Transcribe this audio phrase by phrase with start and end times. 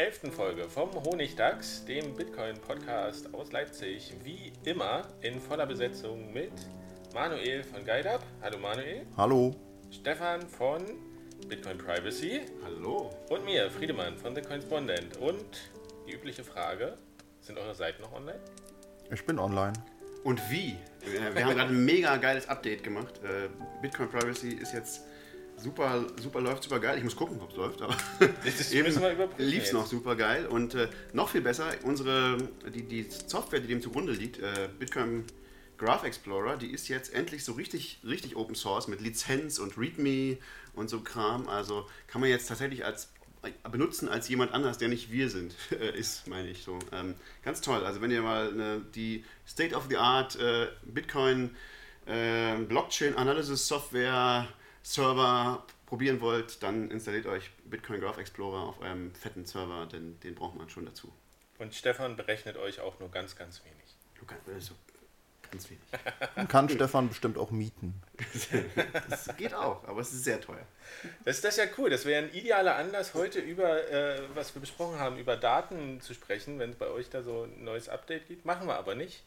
[0.00, 4.14] Elften Folge vom Honigdachs, dem Bitcoin-Podcast aus Leipzig.
[4.24, 6.52] Wie immer in voller Besetzung mit
[7.12, 8.22] Manuel von GuideUp.
[8.40, 9.04] Hallo Manuel.
[9.18, 9.54] Hallo.
[9.90, 10.82] Stefan von
[11.48, 12.40] Bitcoin Privacy.
[12.64, 13.10] Hallo.
[13.28, 15.18] Und mir, Friedemann von The Correspondent.
[15.18, 15.70] Und
[16.06, 16.96] die übliche Frage:
[17.42, 18.40] Sind eure Seiten noch online?
[19.12, 19.74] Ich bin online.
[20.24, 20.78] Und wie?
[21.04, 23.20] Wir haben gerade ein mega geiles Update gemacht.
[23.22, 23.50] Äh,
[23.82, 25.02] Bitcoin Privacy ist jetzt
[25.62, 26.98] super, super läuft super geil.
[26.98, 30.46] Ich muss gucken, ob es läuft, aber überprüfen lief es noch super geil.
[30.46, 32.38] Und äh, noch viel besser, unsere,
[32.74, 35.24] die, die Software, die dem zugrunde liegt, äh, Bitcoin
[35.78, 40.36] Graph Explorer, die ist jetzt endlich so richtig, richtig Open Source mit Lizenz und README
[40.74, 41.48] und so Kram.
[41.48, 43.08] Also kann man jetzt tatsächlich als
[43.70, 46.78] benutzen als jemand anders, der nicht wir sind, äh, ist, meine ich so.
[46.92, 47.84] Ähm, ganz toll.
[47.84, 51.56] Also wenn ihr mal ne, die State of the Art äh, Bitcoin
[52.06, 54.48] äh, Blockchain Analysis Software
[54.82, 60.34] Server probieren wollt, dann installiert euch Bitcoin Graph Explorer auf eurem fetten Server, denn den
[60.34, 61.12] braucht man schon dazu.
[61.58, 63.96] Und Stefan berechnet euch auch nur ganz, ganz wenig.
[64.18, 64.74] Du kannst, äh, so
[65.50, 65.82] ganz wenig.
[66.36, 68.00] Man kann Stefan bestimmt auch mieten.
[69.08, 70.64] Das geht auch, aber es ist sehr teuer.
[71.24, 71.90] Das, das ist ja cool.
[71.90, 76.14] Das wäre ein idealer Anlass, heute über, äh, was wir besprochen haben, über Daten zu
[76.14, 78.44] sprechen, wenn es bei euch da so ein neues Update gibt.
[78.44, 79.24] Machen wir aber nicht.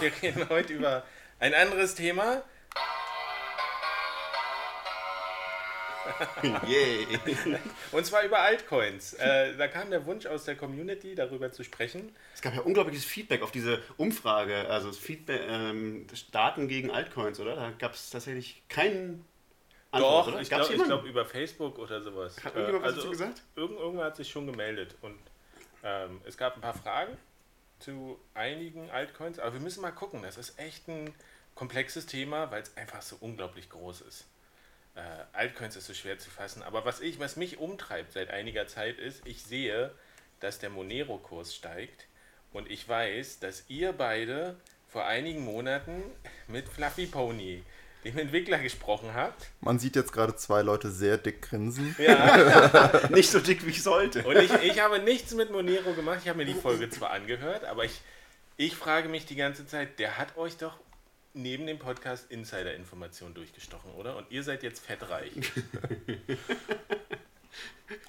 [0.00, 1.04] Wir reden heute über
[1.38, 2.42] ein anderes Thema.
[6.66, 7.06] Yay!
[7.92, 9.14] Und zwar über Altcoins.
[9.14, 12.14] Äh, da kam der Wunsch aus der Community, darüber zu sprechen.
[12.34, 17.40] Es gab ja unglaubliches Feedback auf diese Umfrage, also das Feedback, ähm, Daten gegen Altcoins,
[17.40, 17.56] oder?
[17.56, 19.24] Da gab es tatsächlich keinen
[19.90, 20.40] Antwort, Doch, oder?
[20.40, 22.42] ich glaube glaub, über Facebook oder sowas.
[22.44, 23.42] Hat irgendjemand was also, dazu gesagt?
[23.54, 24.94] Irgend, irgendwer hat sich schon gemeldet.
[25.02, 25.18] Und
[25.82, 27.16] ähm, es gab ein paar Fragen
[27.78, 29.38] zu einigen Altcoins.
[29.38, 30.22] Aber wir müssen mal gucken.
[30.22, 31.14] Das ist echt ein
[31.54, 34.26] komplexes Thema, weil es einfach so unglaublich groß ist.
[34.96, 35.00] Äh,
[35.34, 36.62] Altcoins ist so schwer zu fassen.
[36.62, 39.92] Aber was, ich, was mich umtreibt seit einiger Zeit ist, ich sehe,
[40.40, 42.06] dass der Monero-Kurs steigt.
[42.52, 44.56] Und ich weiß, dass ihr beide
[44.88, 46.02] vor einigen Monaten
[46.48, 47.62] mit Fluffy Pony,
[48.04, 49.50] dem Entwickler, gesprochen habt.
[49.60, 51.94] Man sieht jetzt gerade zwei Leute sehr dick grinsen.
[51.98, 54.22] Ja, Nicht so dick, wie ich sollte.
[54.22, 56.20] und ich, ich habe nichts mit Monero gemacht.
[56.22, 58.00] Ich habe mir die Folge zwar angehört, aber ich,
[58.56, 60.78] ich frage mich die ganze Zeit, der hat euch doch
[61.36, 64.16] neben dem Podcast Insider-Informationen durchgestochen, oder?
[64.16, 65.32] Und ihr seid jetzt fettreich.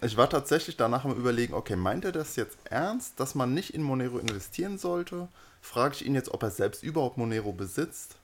[0.02, 3.74] Ich war tatsächlich danach am überlegen, okay, meint er das jetzt ernst, dass man nicht
[3.74, 5.28] in Monero investieren sollte?
[5.62, 8.18] Frage ich ihn jetzt, ob er selbst überhaupt Monero besitzt.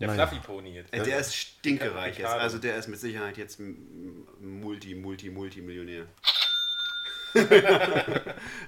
[0.00, 0.26] Der Naja.
[0.26, 0.92] Fluffy Pony jetzt.
[0.92, 2.28] Äh, Der ist stinkereich jetzt.
[2.28, 3.60] Also der ist mit Sicherheit jetzt
[4.40, 6.06] Multi, Multi, Multi-Millionär.
[7.34, 7.82] Äh,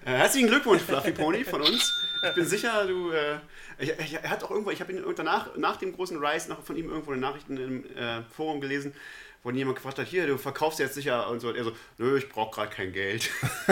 [0.04, 1.92] Herzlichen Glückwunsch, Fluffy Pony, von uns.
[2.28, 3.10] Ich bin sicher, du.
[3.10, 3.38] Äh,
[3.78, 6.76] ich, er hat auch irgendwo, ich habe ihn danach, nach dem großen Rise noch von
[6.76, 8.94] ihm irgendwo in den Nachrichten im äh, Forum gelesen,
[9.42, 11.48] wo jemand gefragt hat: Hier, du verkaufst jetzt sicher und so.
[11.48, 13.30] Und er so: Nö, ich brauche gerade kein Geld.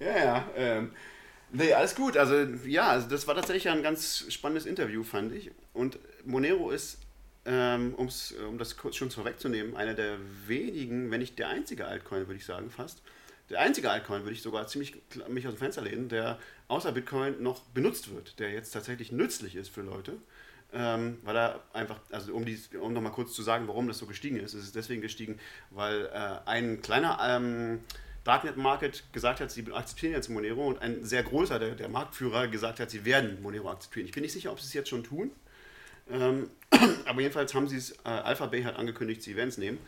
[0.00, 0.44] ja, ja.
[0.56, 0.92] Ähm,
[1.54, 2.16] Nee, alles gut.
[2.16, 2.34] Also
[2.66, 5.50] ja, also das war tatsächlich ein ganz spannendes Interview, fand ich.
[5.74, 6.98] Und Monero ist,
[7.44, 10.16] ähm, um das kurz schon vorwegzunehmen, einer der
[10.46, 13.02] wenigen, wenn nicht der einzige Altcoin, würde ich sagen, fast.
[13.50, 17.42] Der einzige Altcoin, würde ich sogar ziemlich mich aus dem Fenster lehnen, der außer Bitcoin
[17.42, 20.16] noch benutzt wird, der jetzt tatsächlich nützlich ist für Leute.
[20.74, 24.06] Ähm, weil er einfach, also um, dies, um nochmal kurz zu sagen, warum das so
[24.06, 25.38] gestiegen ist, ist es deswegen gestiegen,
[25.70, 27.80] weil äh, ein kleiner ähm,
[28.24, 32.48] Darknet Market gesagt hat, sie akzeptieren jetzt Monero und ein sehr großer, der, der Marktführer,
[32.48, 34.06] gesagt hat, sie werden Monero akzeptieren.
[34.06, 35.30] Ich bin nicht sicher, ob sie es jetzt schon tun,
[36.12, 36.50] ähm,
[37.06, 39.78] aber jedenfalls haben sie es, äh, Alphabay hat angekündigt, sie werden es nehmen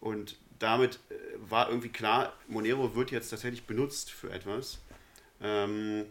[0.00, 4.78] und damit äh, war irgendwie klar, Monero wird jetzt tatsächlich benutzt für etwas
[5.40, 6.06] ähm,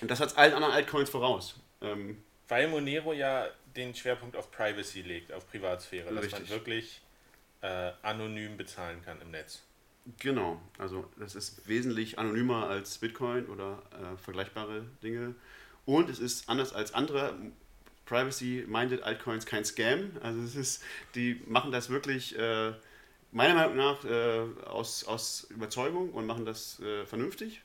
[0.00, 1.58] und das hat allen anderen Altcoins voraus.
[1.80, 6.06] Ähm, Weil Monero ja den Schwerpunkt auf Privacy legt, auf Privatsphäre.
[6.06, 6.50] Dass man Richtig.
[6.50, 7.00] wirklich
[7.62, 9.62] äh, anonym bezahlen kann im Netz.
[10.18, 15.34] Genau, also das ist wesentlich anonymer als Bitcoin oder äh, vergleichbare Dinge.
[15.84, 17.34] Und es ist anders als andere
[18.08, 20.10] Privacy-minded Altcoins kein Scam.
[20.22, 20.82] Also es ist,
[21.14, 22.72] die machen das wirklich äh,
[23.32, 27.60] meiner Meinung nach äh, aus, aus Überzeugung und machen das äh, vernünftig.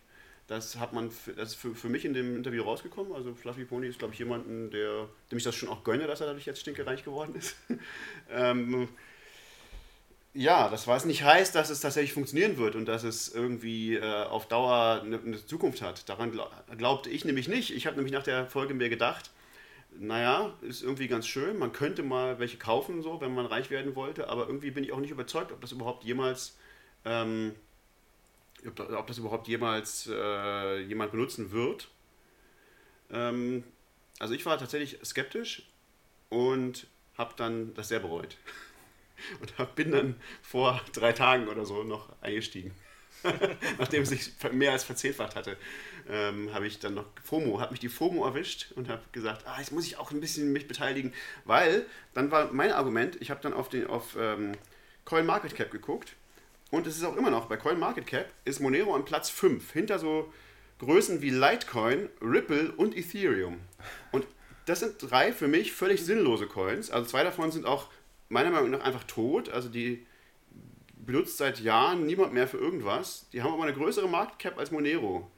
[0.47, 3.13] Das hat man, das ist für, für mich in dem Interview rausgekommen.
[3.13, 6.19] Also Fluffy Pony ist, glaube ich, jemanden, der, dem ich das schon auch gönne, dass
[6.19, 7.55] er dadurch jetzt stinkereich geworden ist.
[8.29, 8.89] ähm,
[10.33, 14.23] ja, das was nicht heißt, dass es tatsächlich funktionieren wird und dass es irgendwie äh,
[14.25, 16.09] auf Dauer eine, eine, Zukunft hat.
[16.09, 17.73] Daran glaub, glaubte ich nämlich nicht.
[17.73, 19.29] Ich habe nämlich nach der Folge mir gedacht,
[19.99, 23.95] naja, ist irgendwie ganz schön, man könnte mal welche kaufen, so, wenn man reich werden
[23.95, 26.57] wollte, aber irgendwie bin ich auch nicht überzeugt, ob das überhaupt jemals,
[27.05, 27.55] ähm,
[28.65, 31.89] ob, das überhaupt jemals äh, jemand benutzen wird.
[33.11, 33.63] Ähm,
[34.19, 35.63] also ich war tatsächlich skeptisch
[36.29, 36.87] und
[37.17, 38.37] habe dann das sehr bereut.
[39.41, 42.73] und bin dann vor drei Tagen oder so noch eingestiegen.
[43.77, 45.57] Nachdem es sich mehr als verzehnfacht hatte,
[46.09, 49.59] ähm, habe ich dann noch FOMO, habe mich die FOMO erwischt und habe gesagt, ah,
[49.59, 51.13] jetzt muss ich auch ein bisschen mich beteiligen,
[51.45, 54.53] weil dann war mein Argument, ich habe dann auf, den, auf ähm,
[55.05, 56.15] CoinMarketCap geguckt
[56.71, 60.31] und es ist auch immer noch, bei CoinMarketCap ist Monero an Platz 5, hinter so
[60.79, 63.59] Größen wie Litecoin, Ripple und Ethereum.
[64.11, 64.25] Und
[64.65, 66.89] das sind drei für mich völlig sinnlose Coins.
[66.89, 67.89] Also zwei davon sind auch
[68.29, 69.49] meiner Meinung nach einfach tot.
[69.49, 70.05] Also die
[70.95, 73.27] benutzt seit Jahren niemand mehr für irgendwas.
[73.33, 75.29] Die haben aber eine größere Marktcap als Monero.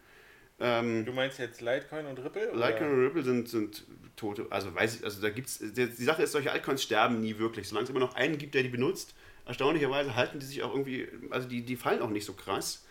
[0.59, 2.51] Ähm, du meinst jetzt Litecoin und Ripple?
[2.51, 2.67] Oder?
[2.67, 3.83] Litecoin und Ripple sind, sind
[4.15, 4.47] tote.
[4.49, 5.59] Also weiß ich, also da gibt's.
[5.59, 7.67] Die, die Sache ist, solche Altcoins sterben nie wirklich.
[7.67, 9.15] Solange es immer noch einen gibt, der die benutzt,
[9.45, 12.85] erstaunlicherweise halten die sich auch irgendwie, also die, die fallen auch nicht so krass.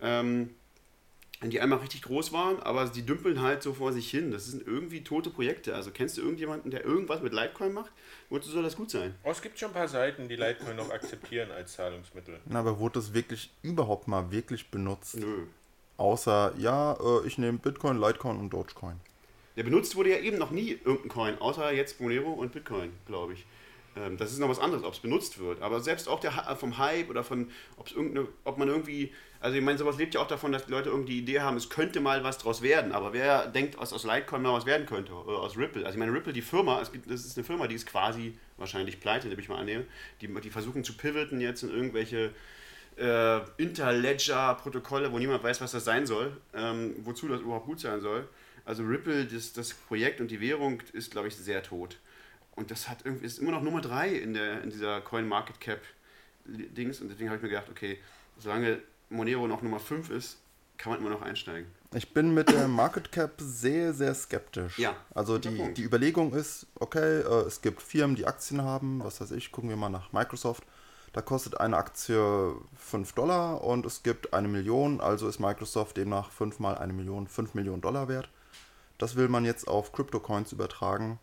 [0.00, 0.50] Ähm,
[1.42, 4.30] die einmal richtig groß waren, aber die dümpeln halt so vor sich hin.
[4.30, 5.74] Das sind irgendwie tote Projekte.
[5.74, 7.92] Also kennst du irgendjemanden, der irgendwas mit Litecoin macht?
[8.28, 9.14] Wozu soll das gut sein?
[9.24, 12.40] Oh, es gibt schon ein paar Seiten, die Litecoin noch akzeptieren als Zahlungsmittel.
[12.44, 15.16] Na, aber wurde das wirklich überhaupt mal wirklich benutzt?
[15.16, 15.46] Nö.
[16.00, 18.98] Außer, ja, äh, ich nehme Bitcoin, Litecoin und Dogecoin.
[19.56, 23.34] Der benutzt wurde ja eben noch nie irgendein Coin, außer jetzt Monero und Bitcoin, glaube
[23.34, 23.44] ich.
[23.96, 25.60] Ähm, das ist noch was anderes, ob es benutzt wird.
[25.60, 29.12] Aber selbst auch der, vom Hype oder von, ob man irgendwie
[29.42, 31.56] also ich meine, sowas lebt ja auch davon, dass die Leute irgendwie die Idee haben,
[31.56, 32.92] es könnte mal was draus werden.
[32.92, 35.86] Aber wer denkt, was aus Litecoin mal was werden könnte, oder aus Ripple?
[35.86, 38.34] Also ich meine, Ripple, die Firma, es gibt, das ist eine Firma, die ist quasi
[38.58, 39.86] wahrscheinlich pleite, nehme ich mal annehme.
[40.20, 42.32] Die, die versuchen zu pivoten jetzt in irgendwelche
[42.96, 48.00] äh, Interledger-Protokolle, wo niemand weiß, was das sein soll, ähm, wozu das überhaupt gut sein
[48.00, 48.28] soll.
[48.64, 51.98] Also Ripple, das, das Projekt und die Währung ist, glaube ich, sehr tot.
[52.56, 57.00] Und das hat irgendwie, ist immer noch Nummer 3 in, in dieser Coin-Market-Cap-Dings.
[57.00, 57.98] Und deswegen habe ich mir gedacht, okay,
[58.38, 60.38] solange Monero noch Nummer 5 ist,
[60.80, 61.70] kann man immer noch einsteigen.
[61.94, 64.78] Ich bin mit der Market Cap sehr, sehr skeptisch.
[64.78, 64.96] Ja.
[65.12, 69.32] Also die, die Überlegung ist, okay, äh, es gibt Firmen, die Aktien haben, was weiß
[69.32, 70.62] ich, gucken wir mal nach Microsoft.
[71.12, 76.30] Da kostet eine Aktie 5 Dollar und es gibt eine Million, also ist Microsoft demnach
[76.30, 78.30] 5 mal eine Million, 5 Millionen Dollar wert.
[78.98, 81.18] Das will man jetzt auf Crypto-Coins übertragen,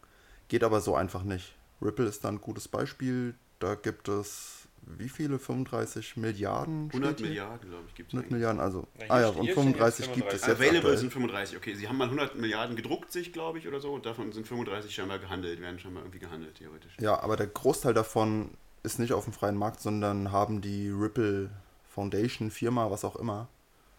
[0.49, 1.55] geht aber so einfach nicht.
[1.81, 3.35] Ripple ist dann ein gutes Beispiel.
[3.59, 4.67] Da gibt es
[4.97, 5.37] wie viele?
[5.37, 6.89] 35 Milliarden?
[6.91, 8.13] 100 Milliarden, glaube ich, gibt es.
[8.13, 8.87] 100 Milliarden, also.
[8.99, 10.49] Ja, ah ja, und 35 gibt es jetzt.
[10.49, 10.97] Available aktuell.
[10.97, 11.75] sind 35, okay.
[11.75, 14.93] Sie haben mal 100 Milliarden gedruckt, sich, glaube ich, oder so, und davon sind 35
[14.93, 16.93] scheinbar gehandelt, werden scheinbar irgendwie gehandelt, theoretisch.
[16.99, 18.51] Ja, aber der Großteil davon
[18.87, 21.49] ist nicht auf dem freien Markt, sondern haben die Ripple
[21.89, 23.49] Foundation, Firma, was auch immer.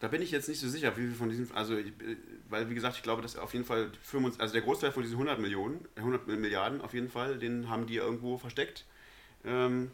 [0.01, 1.75] Da bin ich jetzt nicht so sicher, wie viel von diesen, also,
[2.49, 5.17] weil wie gesagt, ich glaube, dass auf jeden Fall, 25, also der Großteil von diesen
[5.17, 8.85] 100 Millionen, 100 Milliarden auf jeden Fall, den haben die irgendwo versteckt.
[9.45, 9.91] Ähm,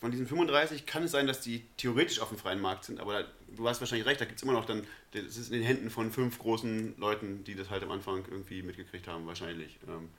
[0.00, 3.22] von diesen 35 kann es sein, dass die theoretisch auf dem freien Markt sind, aber
[3.22, 4.82] da, du hast wahrscheinlich recht, da gibt es immer noch dann,
[5.12, 8.62] das ist in den Händen von fünf großen Leuten, die das halt am Anfang irgendwie
[8.62, 9.78] mitgekriegt haben, wahrscheinlich.
[9.88, 10.10] Ähm.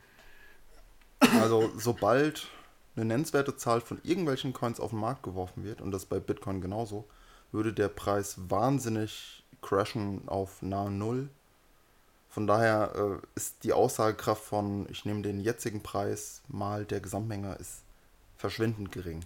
[1.42, 2.48] Also sobald
[2.96, 6.62] eine nennenswerte Zahl von irgendwelchen Coins auf den Markt geworfen wird, und das bei Bitcoin
[6.62, 7.06] genauso,
[7.52, 11.30] würde der Preis wahnsinnig crashen auf nahe Null.
[12.30, 17.56] Von daher äh, ist die Aussagekraft von, ich nehme den jetzigen Preis mal der Gesamtmenge,
[17.56, 17.84] ist
[18.36, 19.22] verschwindend gering.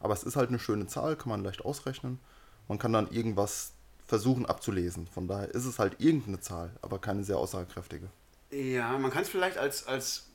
[0.00, 2.20] Aber es ist halt eine schöne Zahl, kann man leicht ausrechnen.
[2.68, 3.72] Man kann dann irgendwas
[4.06, 5.06] versuchen abzulesen.
[5.08, 8.08] Von daher ist es halt irgendeine Zahl, aber keine sehr aussagekräftige.
[8.50, 10.26] Ja, man kann es vielleicht als, als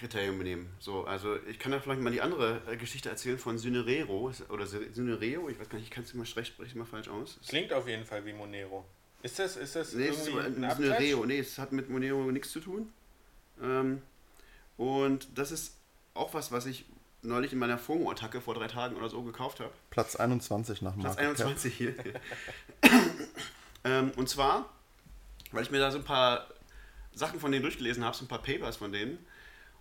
[0.00, 0.68] Negativkriterium benehmen.
[0.78, 4.66] So, also ich kann da vielleicht mal die andere äh, Geschichte erzählen von Synerero oder
[4.66, 7.38] Synereo, ich weiß gar nicht, ich kann es immer spreche ich mal falsch aus.
[7.46, 8.84] Klingt auf jeden Fall wie Monero.
[9.22, 12.60] Ist das, ist das nee, irgendwie ein Synereo, nee, es hat mit Monero nichts zu
[12.60, 12.92] tun.
[13.62, 14.02] Ähm,
[14.76, 15.76] und das ist
[16.14, 16.86] auch was, was ich
[17.22, 19.70] neulich in meiner FOMO-Attacke vor drei Tagen oder so gekauft habe.
[19.90, 21.94] Platz 21 nach Market Platz 21 hier.
[23.84, 24.70] ähm, und zwar,
[25.52, 26.46] weil ich mir da so ein paar
[27.12, 29.18] Sachen von denen durchgelesen habe, so ein paar Papers von denen.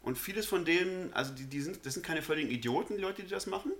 [0.01, 3.23] Und vieles von denen, also die, die sind, das sind keine völligen Idioten, die Leute,
[3.23, 3.71] die das machen.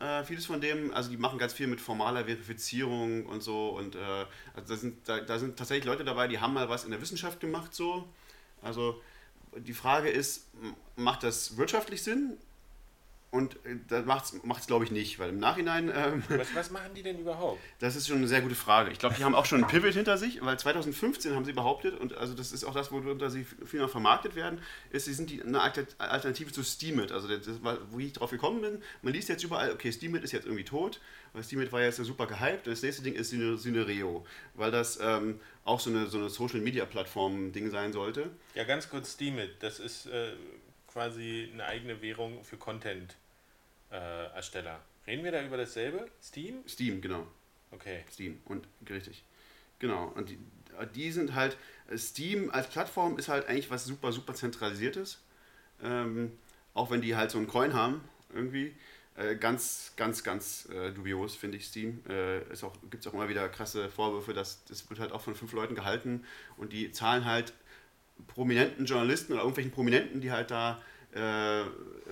[0.00, 3.70] Äh, vieles von dem, also die machen ganz viel mit formaler Verifizierung und so.
[3.70, 6.84] Und äh, also da, sind, da, da, sind tatsächlich Leute dabei, die haben mal was
[6.84, 8.08] in der Wissenschaft gemacht so.
[8.62, 9.00] Also
[9.56, 10.46] die Frage ist,
[10.96, 12.36] macht das wirtschaftlich Sinn?
[13.30, 15.92] Und äh, das macht es, glaube ich, nicht, weil im Nachhinein.
[15.94, 17.60] Ähm, was, was, machen die denn überhaupt?
[17.78, 18.90] Das ist schon eine sehr gute Frage.
[18.90, 21.98] Ich glaube, die haben auch schon einen Pivot hinter sich, weil 2015 haben sie behauptet,
[21.98, 25.30] und also das ist auch das, worunter sie viel noch vermarktet werden, ist, sie sind
[25.30, 27.12] die, eine Alternative zu Steemit.
[27.12, 27.46] Also, das,
[27.90, 31.00] wo ich drauf gekommen bin, man liest jetzt überall, okay, Steemit ist jetzt irgendwie tot,
[31.34, 32.66] weil Steemit war jetzt super gehypt.
[32.66, 36.86] Das nächste Ding ist Synereo, weil das ähm, auch so eine, so eine Social Media
[36.86, 38.30] Plattform-Ding sein sollte.
[38.54, 40.06] Ja, ganz kurz: Steemit, das ist.
[40.06, 40.32] Äh
[40.88, 44.74] quasi eine eigene Währung für Content-Ersteller.
[44.74, 46.06] Äh, Reden wir da über dasselbe?
[46.22, 46.62] Steam?
[46.66, 47.26] Steam, genau.
[47.70, 48.04] Okay.
[48.10, 49.24] Steam und richtig.
[49.78, 50.12] Genau.
[50.14, 50.38] Und die,
[50.94, 51.56] die sind halt,
[51.96, 55.22] Steam als Plattform ist halt eigentlich was super, super zentralisiertes.
[55.82, 56.36] Ähm,
[56.74, 58.02] auch wenn die halt so einen Coin haben,
[58.34, 58.74] irgendwie.
[59.18, 62.02] Äh, ganz, ganz, ganz äh, dubios, finde ich Steam.
[62.08, 62.40] Äh,
[62.90, 65.74] Gibt es auch immer wieder krasse Vorwürfe, dass das wird halt auch von fünf Leuten
[65.74, 66.24] gehalten
[66.56, 67.52] und die zahlen halt
[68.26, 70.80] prominenten Journalisten oder irgendwelchen Prominenten, die halt da
[71.12, 71.62] äh,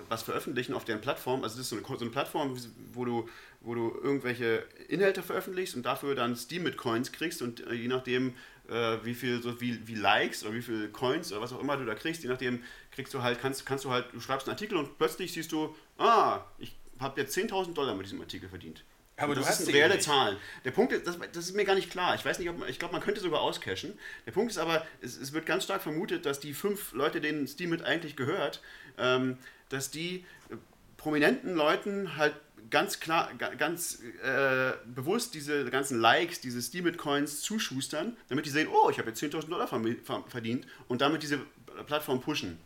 [0.09, 1.43] was veröffentlichen auf deren Plattform.
[1.43, 2.57] Also das ist so eine, so eine, Plattform,
[2.93, 3.29] wo du,
[3.61, 7.87] wo du irgendwelche Inhalte veröffentlichst und dafür dann Steam mit Coins kriegst und äh, je
[7.87, 8.33] nachdem,
[8.69, 11.77] äh, wie viel so wie, wie Likes oder wie viel Coins oder was auch immer
[11.77, 14.55] du da kriegst, je nachdem kriegst du halt, kannst, kannst du halt, du schreibst einen
[14.55, 18.83] Artikel und plötzlich siehst du, ah, ich habe jetzt 10.000 Dollar mit diesem Artikel verdient.
[19.17, 20.03] Aber das du hast reelle nicht.
[20.03, 20.37] Zahlen.
[20.63, 22.13] Der Punkt ist, das, das, ist mir gar nicht klar.
[22.15, 23.97] Ich weiß nicht, ob man, ich glaube, man könnte sogar auscashen.
[24.27, 27.47] Der Punkt ist aber, es, es, wird ganz stark vermutet, dass die fünf Leute, denen
[27.47, 28.61] Steam mit eigentlich gehört,
[28.99, 29.37] ähm,
[29.69, 30.55] dass die äh,
[30.97, 32.35] prominenten Leuten halt
[32.69, 38.89] ganz klar, ganz äh, bewusst diese ganzen Likes, diese Steemit-Coins zuschustern, damit die sehen, oh,
[38.89, 41.39] ich habe jetzt 10.000 Dollar verdient und damit diese
[41.85, 42.59] Plattform pushen.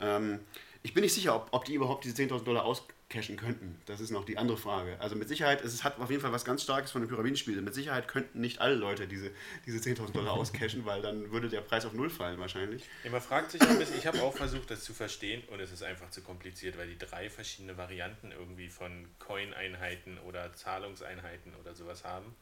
[0.00, 0.40] Ähm,
[0.82, 3.80] ich bin nicht sicher, ob, ob die überhaupt diese 10.000 Dollar aus, cashen könnten.
[3.86, 4.98] Das ist noch die andere Frage.
[5.00, 7.64] Also mit Sicherheit, es hat auf jeden Fall was ganz Starkes von den Pyramidenspielen.
[7.64, 9.30] Mit Sicherheit könnten nicht alle Leute diese,
[9.66, 12.84] diese 10.000 Dollar auscashen, weil dann würde der Preis auf Null fallen wahrscheinlich.
[13.04, 15.70] Ja, man fragt sich ein bisschen, ich habe auch versucht, das zu verstehen und es
[15.70, 21.74] ist einfach zu kompliziert, weil die drei verschiedene Varianten irgendwie von Coin-Einheiten oder Zahlungseinheiten oder
[21.74, 22.34] sowas haben.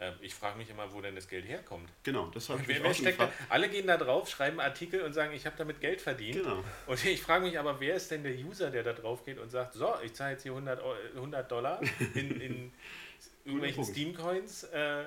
[0.00, 1.88] Ähm, ich frage mich immer, wo denn das Geld herkommt.
[2.02, 5.12] Genau, das habe ich wer, wer steckt da, Alle gehen da drauf, schreiben Artikel und
[5.12, 6.42] sagen, ich habe damit Geld verdient.
[6.42, 6.64] Genau.
[6.86, 9.50] Und ich frage mich aber, wer ist denn der User, der da drauf geht und
[9.50, 10.82] sagt, so, ich zahle jetzt hier 100,
[11.16, 11.82] 100 Dollar
[12.14, 12.72] in, in
[13.44, 15.04] irgendwelchen Steam-Coins, äh,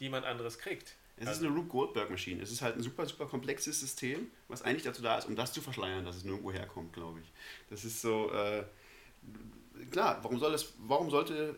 [0.00, 0.96] die jemand anderes kriegt.
[1.16, 2.42] Es also, ist eine Rube Goldberg-Maschine.
[2.42, 5.52] Es ist halt ein super, super komplexes System, was eigentlich dazu da ist, um das
[5.52, 7.30] zu verschleiern, dass es nirgendwo herkommt, glaube ich.
[7.70, 8.64] Das ist so, äh,
[9.92, 11.56] klar, warum soll es, warum sollte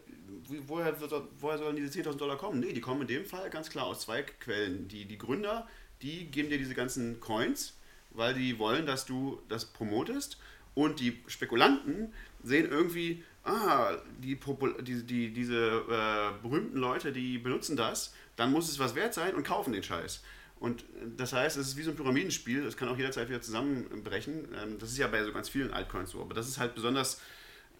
[0.66, 0.94] woher,
[1.40, 2.60] woher sollen diese 10.000 Dollar kommen?
[2.60, 4.88] Nee, die kommen in dem Fall ganz klar aus zwei Quellen.
[4.88, 5.66] Die, die Gründer,
[6.02, 7.74] die geben dir diese ganzen Coins,
[8.10, 10.38] weil die wollen, dass du das promotest.
[10.74, 12.12] Und die Spekulanten
[12.42, 14.38] sehen irgendwie, ah, die,
[14.82, 19.34] die, die diese äh, berühmten Leute, die benutzen das, dann muss es was wert sein
[19.34, 20.22] und kaufen den Scheiß.
[20.58, 20.84] Und
[21.16, 24.48] das heißt, es ist wie so ein Pyramidenspiel, das kann auch jederzeit wieder zusammenbrechen.
[24.62, 27.20] Ähm, das ist ja bei so ganz vielen Altcoins so, aber das ist halt besonders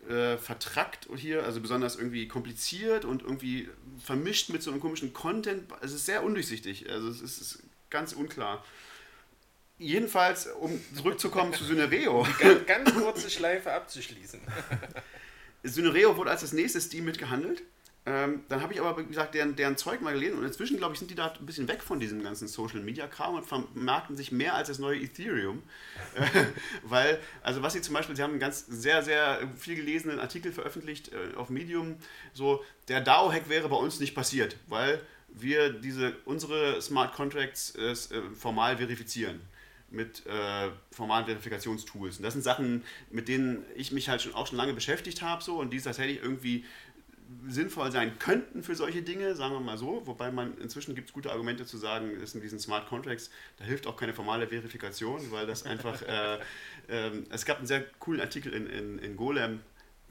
[0.09, 3.69] äh, vertrackt hier, also besonders irgendwie kompliziert und irgendwie
[4.03, 5.65] vermischt mit so einem komischen Content.
[5.81, 8.65] Es ist sehr undurchsichtig, also es ist, ist ganz unklar.
[9.79, 12.27] Jedenfalls, um zurückzukommen zu Synereo.
[12.39, 14.41] Ganz, ganz kurze Schleife abzuschließen.
[15.65, 17.63] Synereo wurde als das nächste Steam mitgehandelt.
[18.07, 20.93] Ähm, dann habe ich aber, wie gesagt, deren, deren Zeug mal gelesen und inzwischen, glaube
[20.93, 24.55] ich, sind die da ein bisschen weg von diesem ganzen Social-Media-Kram und vermarkten sich mehr
[24.55, 25.63] als das neue Ethereum.
[26.15, 26.45] Äh,
[26.83, 30.53] weil, also was sie zum Beispiel, sie haben einen ganz sehr, sehr viel gelesenen Artikel
[30.53, 31.97] veröffentlicht äh, auf Medium,
[32.35, 37.95] so, der DAO-Hack wäre bei uns nicht passiert, weil wir diese, unsere Smart Contracts äh,
[38.35, 39.41] formal verifizieren
[39.95, 42.19] mit äh, formalen Verifikationstools.
[42.19, 45.43] Und das sind Sachen, mit denen ich mich halt schon, auch schon lange beschäftigt habe
[45.43, 46.65] so, und die tatsächlich irgendwie
[47.47, 50.03] sinnvoll sein könnten für solche Dinge, sagen wir mal so.
[50.07, 53.65] Wobei man inzwischen gibt es gute Argumente zu sagen, ist in diesen Smart Contracts, da
[53.65, 56.03] hilft auch keine formale Verifikation, weil das einfach.
[56.03, 56.39] äh,
[56.89, 59.61] äh, es gab einen sehr coolen Artikel in, in, in Golem,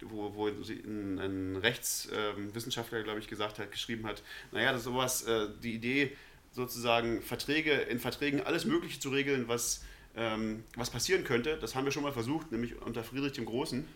[0.02, 5.24] wo, wo ein, ein Rechtswissenschaftler, glaube ich, gesagt hat, geschrieben hat, naja, das ist sowas,
[5.24, 6.16] äh, die Idee,
[6.52, 9.84] sozusagen Verträge, in Verträgen alles Mögliche zu regeln, was
[10.16, 13.88] ähm, was passieren könnte, das haben wir schon mal versucht, nämlich unter Friedrich dem Großen.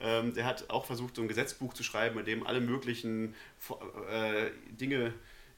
[0.00, 3.34] Ähm, der hat auch versucht, so ein Gesetzbuch zu schreiben, in dem alle möglichen
[4.10, 5.12] äh, Dinge,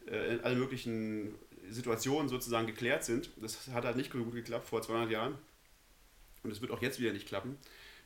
[0.07, 1.35] äh, alle möglichen
[1.71, 3.31] Situationen sozusagen geklärt sind.
[3.37, 5.35] Das hat halt nicht gut geklappt vor 200 Jahren.
[6.43, 7.57] Und es wird auch jetzt wieder nicht klappen.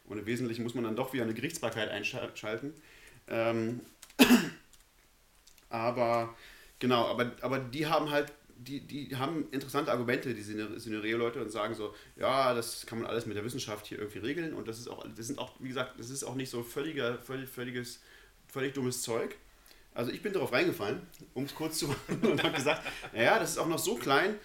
[0.04, 2.74] Und im Wesentlichen muss man dann doch wieder eine Gerichtsbarkeit einschalten.
[3.28, 3.80] Ähm,
[5.70, 6.34] aber
[6.78, 8.32] genau, aber, aber die haben halt
[8.64, 13.26] die, die haben interessante Argumente, die Szenario-Leute, und sagen so, ja, das kann man alles
[13.26, 14.54] mit der Wissenschaft hier irgendwie regeln.
[14.54, 17.18] Und das ist auch, das sind auch, wie gesagt, das ist auch nicht so völliger,
[17.18, 18.00] völlig, völliges
[18.52, 19.34] völlig dummes Zeug.
[19.94, 21.02] Also ich bin darauf reingefallen,
[21.34, 24.36] um es kurz zu machen, und habe gesagt, naja, das ist auch noch so klein,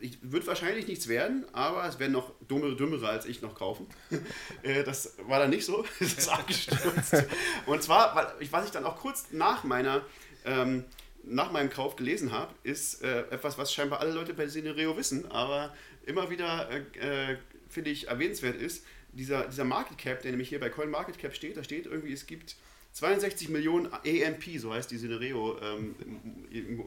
[0.00, 3.86] ich wird wahrscheinlich nichts werden, aber es werden noch dummere, dümmere als ich noch kaufen.
[4.62, 7.24] Äh, das war dann nicht so, es ist abgestürzt.
[7.66, 10.02] Und zwar, weil was ich dann auch kurz nach meiner
[10.44, 10.84] ähm,
[11.26, 15.30] nach meinem Kauf gelesen habe, ist äh, etwas, was scheinbar alle Leute bei Cinereo wissen,
[15.30, 15.74] aber
[16.06, 17.36] immer wieder, äh, äh
[17.68, 21.34] finde ich, erwähnenswert ist, dieser, dieser Market Cap, der nämlich hier bei Coin Market Cap
[21.34, 22.56] steht, da steht irgendwie, es gibt
[22.92, 25.96] 62 Millionen EMP, so heißt die Cinereo ähm,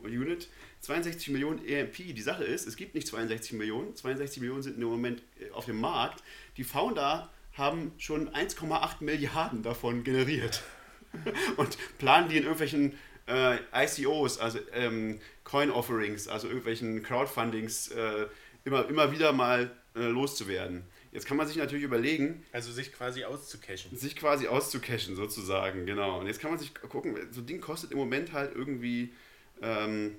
[0.06, 0.48] Unit,
[0.80, 2.16] 62 Millionen EMP.
[2.16, 5.66] Die Sache ist, es gibt nicht 62 Millionen, 62 Millionen sind im Moment äh, auf
[5.66, 6.24] dem Markt.
[6.56, 10.64] Die Founder haben schon 1,8 Milliarden davon generiert
[11.58, 12.94] und planen die in irgendwelchen
[13.28, 18.28] äh, ICOs, also ähm, Coin-Offerings, also irgendwelchen Crowdfundings äh,
[18.66, 20.84] immer, immer wieder mal äh, loszuwerden.
[21.12, 22.46] Jetzt kann man sich natürlich überlegen.
[22.52, 23.98] Also sich quasi auszucachen.
[23.98, 26.20] Sich quasi auszucachen, sozusagen, genau.
[26.20, 29.14] Und jetzt kann man sich gucken, so ein Ding kostet im Moment halt irgendwie.
[29.62, 30.18] Ähm,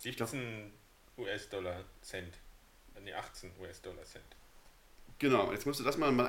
[0.00, 0.72] 17
[1.16, 2.34] US-Dollar Cent.
[3.02, 4.24] Nee, 18 US-Dollar Cent.
[5.18, 6.26] Genau, jetzt musst du das mal, mal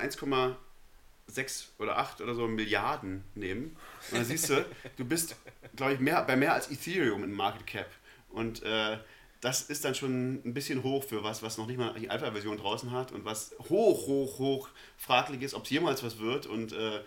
[1.29, 3.75] 1,6 oder 8 oder so Milliarden nehmen.
[4.11, 4.65] Und dann siehst du,
[4.97, 5.35] du bist,
[5.75, 7.89] glaube ich, mehr, bei mehr als Ethereum in Market Cap.
[8.29, 8.97] Und äh,
[9.41, 12.57] das ist dann schon ein bisschen hoch für was, was noch nicht mal die Alpha-Version
[12.57, 16.45] draußen hat und was hoch, hoch, hoch fraglich ist, ob es jemals was wird.
[16.45, 17.01] Und äh,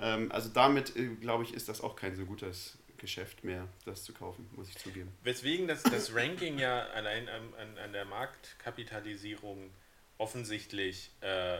[0.00, 4.04] ähm, also damit, äh, glaube ich, ist das auch kein so gutes Geschäft mehr, das
[4.04, 5.12] zu kaufen, muss ich zugeben.
[5.22, 9.70] Weswegen das, das Ranking ja allein an, an, an der Marktkapitalisierung
[10.18, 11.58] offensichtlich äh,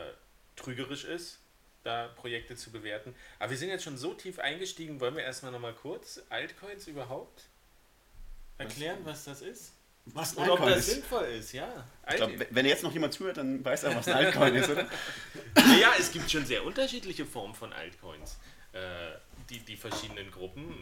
[0.55, 1.42] trügerisch ist,
[1.83, 3.15] da Projekte zu bewerten.
[3.39, 7.43] Aber wir sind jetzt schon so tief eingestiegen, wollen wir erstmal nochmal kurz Altcoins überhaupt
[8.57, 9.73] erklären, was, was das ist?
[10.05, 10.93] Was ein Altcoin ob das ist.
[10.95, 11.87] sinnvoll ist, ja.
[12.09, 14.87] Ich glaub, wenn jetzt noch jemand zuhört, dann weiß er, was ein Altcoin ist, oder?
[15.79, 18.37] Ja, es gibt schon sehr unterschiedliche Formen von Altcoins.
[18.73, 18.79] Äh,
[19.49, 20.73] die, die verschiedenen Gruppen,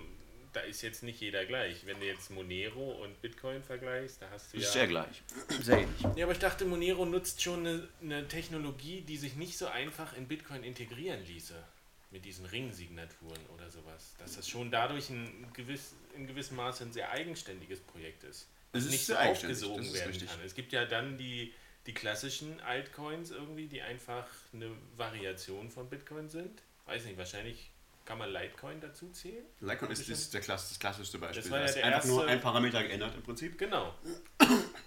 [0.53, 1.85] da ist jetzt nicht jeder gleich.
[1.85, 4.67] Wenn du jetzt Monero und Bitcoin vergleichst, da hast du ja.
[4.67, 5.21] Sehr gleich.
[5.61, 6.01] Sehr ähnlich.
[6.15, 10.15] Ja, aber ich dachte, Monero nutzt schon eine, eine Technologie, die sich nicht so einfach
[10.17, 11.55] in Bitcoin integrieren ließe.
[12.11, 14.15] Mit diesen Ringsignaturen oder sowas.
[14.19, 18.89] Dass das schon dadurch ein gewiss, in gewissem Maße ein sehr eigenständiges Projekt ist es
[18.89, 20.29] nicht so aufgesogen werden richtig.
[20.29, 20.39] kann.
[20.45, 21.53] Es gibt ja dann die,
[21.85, 26.61] die klassischen Altcoins irgendwie, die einfach eine Variation von Bitcoin sind.
[26.85, 27.71] Weiß nicht, wahrscheinlich
[28.05, 29.43] kann man Litecoin dazu zählen?
[29.59, 31.41] Litecoin ist, ist der Klass, das klassischste Beispiel.
[31.41, 33.57] Das war ja der einfach erste, nur ein Parameter geändert im Prinzip.
[33.57, 33.93] Genau.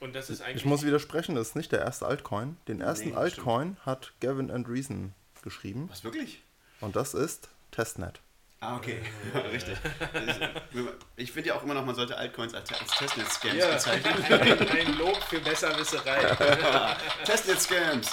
[0.00, 0.57] Und das ist eigentlich.
[0.57, 2.57] Ich muss widersprechen, das ist nicht der erste Altcoin.
[2.68, 3.87] Den ersten nee, Altcoin stimmt.
[3.87, 5.88] hat Gavin Andreessen geschrieben.
[5.90, 6.42] Was wirklich?
[6.81, 8.20] Und das ist Testnet.
[8.64, 8.98] Ah, okay.
[9.35, 9.77] Ja, richtig.
[11.16, 13.72] Ich finde ja auch immer noch, man sollte Altcoins als, Testnet-Scams ja.
[13.72, 14.68] bezeichnen.
[14.70, 16.18] Ein Lob für Besserwisserei.
[17.24, 18.11] Testnet-Scams.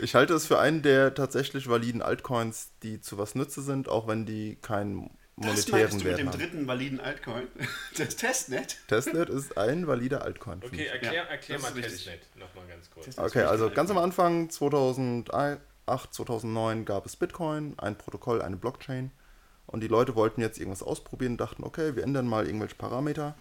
[0.00, 4.06] Ich halte es für einen der tatsächlich validen Altcoins, die zu was nütze sind, auch
[4.06, 6.04] wenn die keinen monetären Wert haben.
[6.04, 7.48] mit dem dritten validen Altcoin?
[7.96, 8.78] Das Testnet?
[8.88, 10.62] Testnet ist ein valider Altcoin.
[10.64, 13.06] Okay, erklär, ja, erklär mal Testnet nochmal ganz kurz.
[13.06, 19.10] Testnet okay, also ganz am Anfang, 2008, 2009 gab es Bitcoin, ein Protokoll, eine Blockchain.
[19.66, 23.34] Und die Leute wollten jetzt irgendwas ausprobieren, dachten, okay, wir ändern mal irgendwelche Parameter.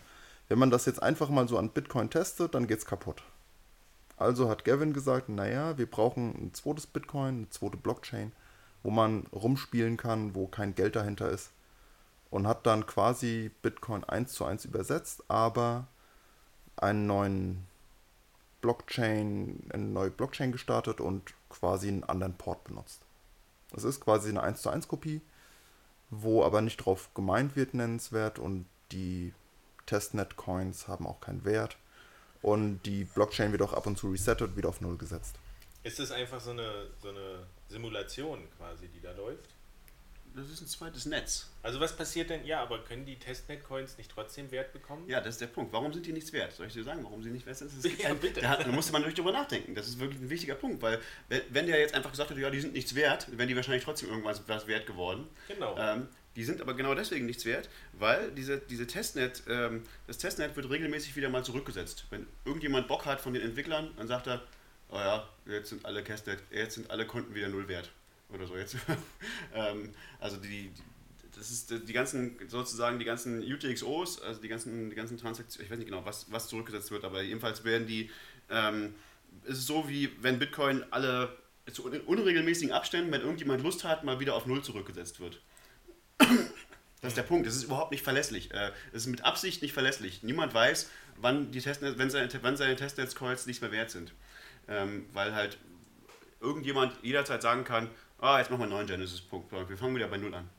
[0.47, 3.23] Wenn man das jetzt einfach mal so an Bitcoin testet, dann geht es kaputt.
[4.17, 8.31] Also hat Gavin gesagt, naja, wir brauchen ein zweites Bitcoin, eine zweite Blockchain,
[8.83, 11.51] wo man rumspielen kann, wo kein Geld dahinter ist.
[12.29, 15.87] Und hat dann quasi Bitcoin 1 zu 1 übersetzt, aber
[16.77, 17.67] einen neuen
[18.61, 23.01] Blockchain, eine neue Blockchain gestartet und quasi einen anderen Port benutzt.
[23.71, 25.21] Das ist quasi eine 1 zu 1 Kopie
[26.21, 29.33] wo aber nicht drauf gemeint wird, nennenswert und die
[29.85, 31.77] Testnet-Coins haben auch keinen Wert
[32.43, 35.35] und die Blockchain wird auch ab und zu resettet und wieder auf Null gesetzt.
[35.81, 39.49] Ist das einfach so eine, so eine Simulation quasi, die da läuft?
[40.35, 41.49] Das ist ein zweites Netz.
[41.61, 42.43] Also was passiert denn?
[42.45, 45.07] Ja, aber können die Testnet-Coins nicht trotzdem Wert bekommen?
[45.07, 45.71] Ja, das ist der Punkt.
[45.71, 46.53] Warum sind die nichts wert?
[46.53, 47.71] Soll ich dir sagen, warum sie nicht wert sind?
[47.71, 48.41] Das ist ja, bitte.
[48.41, 49.75] Da, da musste man wirklich drüber nachdenken.
[49.75, 50.99] Das ist wirklich ein wichtiger Punkt, weil
[51.49, 54.09] wenn der jetzt einfach gesagt hätte, ja, die sind nichts wert, wären die wahrscheinlich trotzdem
[54.09, 55.27] irgendwas was wert geworden.
[55.47, 55.77] Genau.
[55.77, 60.55] Ähm, die sind aber genau deswegen nichts wert, weil diese, diese Testnet, ähm, das Testnet
[60.55, 62.05] wird regelmäßig wieder mal zurückgesetzt.
[62.09, 64.41] Wenn irgendjemand Bock hat von den Entwicklern, dann sagt er,
[64.89, 67.91] oh ja, jetzt sind alle Testnet, jetzt sind alle Konten wieder null wert
[68.29, 68.75] oder so jetzt.
[69.53, 70.81] ähm, also die, die,
[71.35, 75.71] das ist die ganzen, sozusagen die ganzen UTXOs, also die ganzen, die ganzen Transaktionen, ich
[75.71, 78.09] weiß nicht genau, was, was zurückgesetzt wird, aber jedenfalls werden die,
[78.49, 78.95] ähm,
[79.45, 81.35] es ist so wie wenn Bitcoin alle
[81.71, 85.39] zu unregelmäßigen Abständen, wenn irgendjemand Lust hat, mal wieder auf Null zurückgesetzt wird.
[87.01, 87.45] Das ist der Punkt.
[87.47, 88.53] Es ist überhaupt nicht verlässlich.
[88.53, 90.23] Äh, es ist mit Absicht nicht verlässlich.
[90.23, 94.13] Niemand weiß, wann, die Testnetz, wenn seine, wann seine Testnetzcoins nichts mehr wert sind.
[94.69, 95.57] Ähm, weil halt
[96.39, 99.51] irgendjemand jederzeit sagen kann, ah, jetzt machen wir einen neuen Genesis-Punkt.
[99.51, 100.49] Wir fangen wieder bei Null an.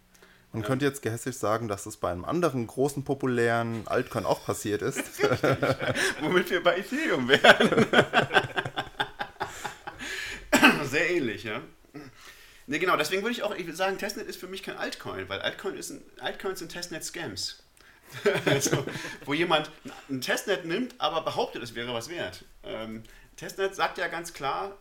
[0.53, 4.83] Man könnte jetzt gehässig sagen, dass es bei einem anderen großen populären Altcoin auch passiert
[4.83, 5.03] ist.
[6.21, 7.87] Womit wir bei Ethereum wären.
[10.85, 11.61] Sehr ähnlich, ja.
[12.67, 15.29] Ne, genau, deswegen würde ich auch ich würde sagen, Testnet ist für mich kein Altcoin,
[15.29, 17.63] weil Altcoin ist ein, Altcoins sind Testnet-Scams.
[18.47, 18.87] also,
[19.25, 19.71] wo jemand
[20.09, 22.45] ein Testnet nimmt, aber behauptet, es wäre was wert.
[22.63, 23.03] Ähm,
[23.37, 24.79] Testnet sagt ja ganz klar,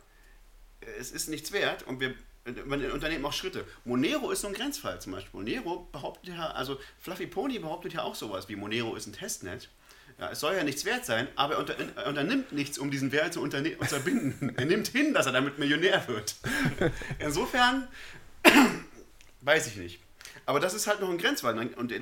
[0.99, 2.13] es ist nichts wert und wir
[2.45, 3.65] unternehmen auch Schritte.
[3.85, 5.39] Monero ist so ein Grenzfall zum Beispiel.
[5.39, 9.69] Monero behauptet ja, also Fluffy Pony behauptet ja auch sowas wie Monero ist ein Testnet.
[10.19, 13.11] Ja, es soll ja nichts wert sein, aber er, unter, er unternimmt nichts, um diesen
[13.11, 13.41] Wert zu
[13.79, 14.55] unterbinden.
[14.57, 16.35] er nimmt hin, dass er damit Millionär wird.
[17.19, 17.87] Insofern
[19.41, 19.99] weiß ich nicht.
[20.45, 21.57] Aber das ist halt noch ein Grenzfall.
[21.75, 21.93] Und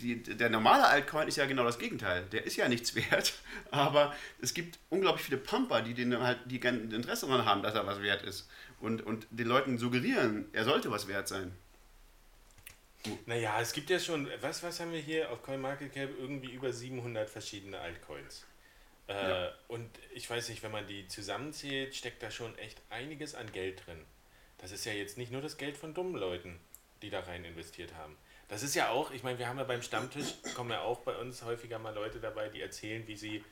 [0.00, 2.24] die, der normale Altcoin ist ja genau das Gegenteil.
[2.32, 3.34] Der ist ja nichts wert,
[3.70, 7.86] aber es gibt unglaublich viele Pumper, die, den halt, die Interesse daran haben, dass er
[7.86, 8.48] was wert ist.
[8.80, 11.52] Und, und den Leuten suggerieren, er sollte was wert sein.
[13.26, 16.10] Naja, es gibt ja schon, was, was haben wir hier auf CoinMarketCap?
[16.18, 18.46] Irgendwie über 700 verschiedene Altcoins.
[19.08, 19.52] Äh, ja.
[19.68, 23.86] Und ich weiß nicht, wenn man die zusammenzählt, steckt da schon echt einiges an Geld
[23.86, 24.04] drin.
[24.58, 26.58] Das ist ja jetzt nicht nur das Geld von dummen Leuten,
[27.02, 28.16] die da rein investiert haben.
[28.48, 31.16] Das ist ja auch, ich meine, wir haben ja beim Stammtisch, kommen ja auch bei
[31.16, 33.44] uns häufiger mal Leute dabei, die erzählen, wie sie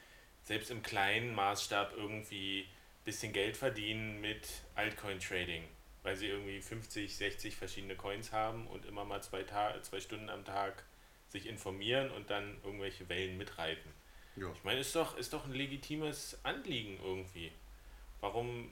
[0.44, 5.64] selbst im kleinen Maßstab irgendwie ein bisschen Geld verdienen mit Altcoin-Trading
[6.02, 10.30] weil sie irgendwie 50, 60 verschiedene Coins haben und immer mal zwei, Tag, zwei Stunden
[10.30, 10.84] am Tag
[11.28, 13.90] sich informieren und dann irgendwelche Wellen mitreiten.
[14.36, 14.50] Ja.
[14.54, 17.52] Ich meine, ist doch, ist doch ein legitimes Anliegen irgendwie.
[18.20, 18.70] Warum.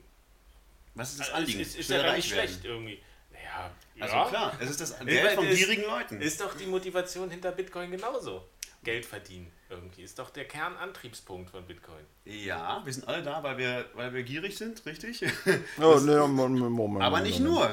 [0.94, 1.60] Was ist das Anliegen?
[1.60, 3.00] Ist, ist, ist ja gar nicht schlecht irgendwie.
[3.32, 4.28] Naja, also ja.
[4.28, 6.20] klar, es ist das Geld von gierigen Leuten.
[6.20, 8.48] Ist doch die Motivation hinter Bitcoin genauso.
[8.82, 10.02] Geld verdienen irgendwie.
[10.02, 12.04] Ist doch der Kernantriebspunkt von Bitcoin.
[12.24, 15.24] Ja, wir sind alle da, weil wir, weil wir gierig sind, richtig?
[15.80, 17.70] Oh, nee, Moment, Moment, aber nicht nur.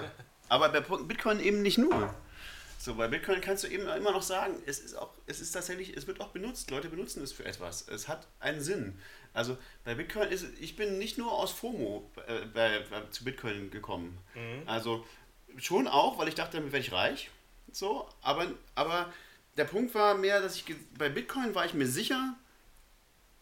[0.50, 2.14] Aber bei Bitcoin eben nicht nur.
[2.80, 5.98] So, bei Bitcoin kannst du eben immer noch sagen, es ist auch, es ist tatsächlich,
[5.98, 6.72] es wird auch benutzt.
[6.72, 7.88] Leute benutzen es für etwas.
[7.88, 9.00] Es hat einen Sinn.
[9.34, 13.72] Also bei Bitcoin ist, ich bin nicht nur aus FOMO äh, bei, bei, zu Bitcoin
[13.72, 14.18] gekommen.
[14.36, 14.68] Mhm.
[14.68, 15.06] Also
[15.58, 17.32] schon auch, weil ich dachte, damit werde ich reich.
[17.72, 19.12] So, aber, aber
[19.58, 22.36] der Punkt war mehr, dass ich bei Bitcoin war ich mir sicher,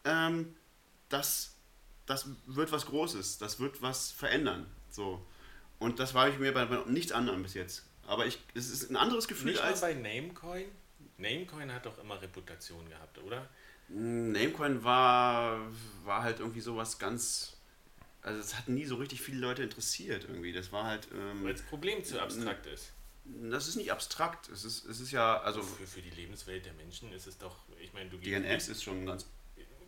[0.04, 0.54] ähm,
[1.08, 1.54] dass
[2.06, 4.66] das wird was Großes, das wird was verändern.
[4.90, 5.24] So.
[5.78, 7.84] Und das war ich mir bei, bei nichts anderem bis jetzt.
[8.06, 9.80] Aber ich, es ist ein anderes Gefühl Nicht als.
[9.80, 10.64] bei Namecoin?
[11.18, 13.48] Namecoin hat doch immer Reputation gehabt, oder?
[13.88, 15.60] Hm, Namecoin war,
[16.04, 17.56] war halt irgendwie sowas ganz.
[18.22, 20.52] Also, es hat nie so richtig viele Leute interessiert irgendwie.
[20.52, 21.08] Das war halt.
[21.12, 22.92] Ähm, Weil das Problem zu abstrakt ist
[23.50, 24.48] das ist nicht abstrakt.
[24.48, 25.62] Es ist, es ist ja, also.
[25.62, 29.02] Für, für die Lebenswelt der Menschen ist es doch, ich meine, du DNS ist schon
[29.02, 29.26] ein ganz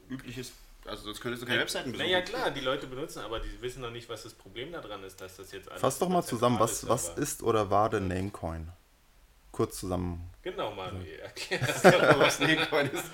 [0.09, 0.53] übliches.
[0.85, 2.11] Also sonst könntest du keine Webseiten besuchen.
[2.11, 5.21] Naja klar, die Leute benutzen, aber die wissen noch nicht, was das Problem daran ist,
[5.21, 5.81] dass das jetzt alles.
[5.81, 8.73] Fass doch mal zusammen, was, ist, was ist oder war denn Namecoin?
[9.53, 10.31] Kurz zusammen.
[10.43, 13.05] Genau, Manuel, erklär das doch, was Namecoin ist.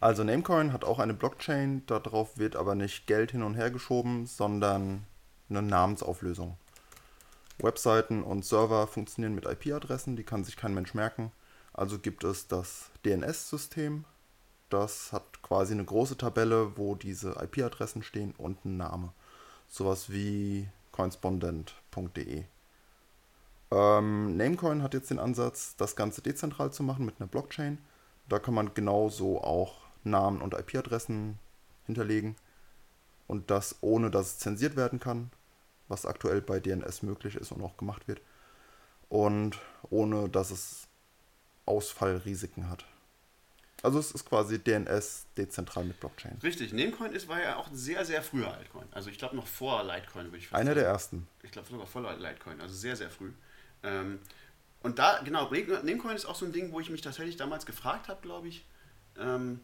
[0.00, 4.26] Also Namecoin hat auch eine Blockchain, darauf wird aber nicht Geld hin und her geschoben,
[4.26, 5.04] sondern
[5.50, 6.56] eine Namensauflösung.
[7.58, 11.32] Webseiten und Server funktionieren mit IP-Adressen, die kann sich kein Mensch merken.
[11.72, 14.04] Also gibt es das DNS-System.
[14.68, 19.12] Das hat quasi eine große Tabelle, wo diese IP-Adressen stehen und ein Name.
[19.68, 22.44] Sowas wie correspondent.de.
[23.70, 27.78] Ähm, Namecoin hat jetzt den Ansatz, das Ganze dezentral zu machen mit einer Blockchain.
[28.28, 31.38] Da kann man genauso auch Namen und IP-Adressen
[31.86, 32.36] hinterlegen.
[33.26, 35.30] Und das ohne dass es zensiert werden kann
[35.88, 38.20] was aktuell bei DNS möglich ist und auch gemacht wird.
[39.08, 39.58] Und
[39.90, 40.86] ohne dass es
[41.66, 42.84] Ausfallrisiken hat.
[43.82, 46.36] Also es ist quasi DNS dezentral mit Blockchain.
[46.42, 48.86] Richtig, Namecoin ist, war ja auch ein sehr, sehr früher Altcoin.
[48.90, 50.80] Also ich glaube noch vor Litecoin würde ich fast Einer sagen.
[50.80, 51.28] der ersten.
[51.42, 53.30] Ich glaube sogar vor Litecoin, also sehr, sehr früh.
[53.84, 54.18] Ähm,
[54.82, 58.08] und da, genau, Namecoin ist auch so ein Ding, wo ich mich tatsächlich damals gefragt
[58.08, 58.64] habe, glaube ich,
[59.16, 59.60] ähm,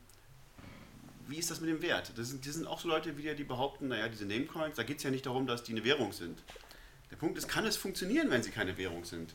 [1.28, 2.12] wie ist das mit dem Wert?
[2.16, 4.98] Das sind, das sind auch so Leute wieder, die behaupten, naja, diese Namecoins, da geht
[4.98, 6.42] es ja nicht darum, dass die eine Währung sind.
[7.10, 9.34] Der Punkt ist, kann es funktionieren, wenn sie keine Währung sind?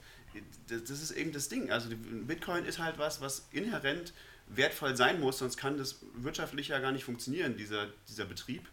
[0.67, 1.71] Das, das ist eben das Ding.
[1.71, 4.13] Also Bitcoin ist halt was, was inhärent
[4.47, 8.67] wertvoll sein muss, sonst kann das wirtschaftlich ja gar nicht funktionieren, dieser, dieser Betrieb.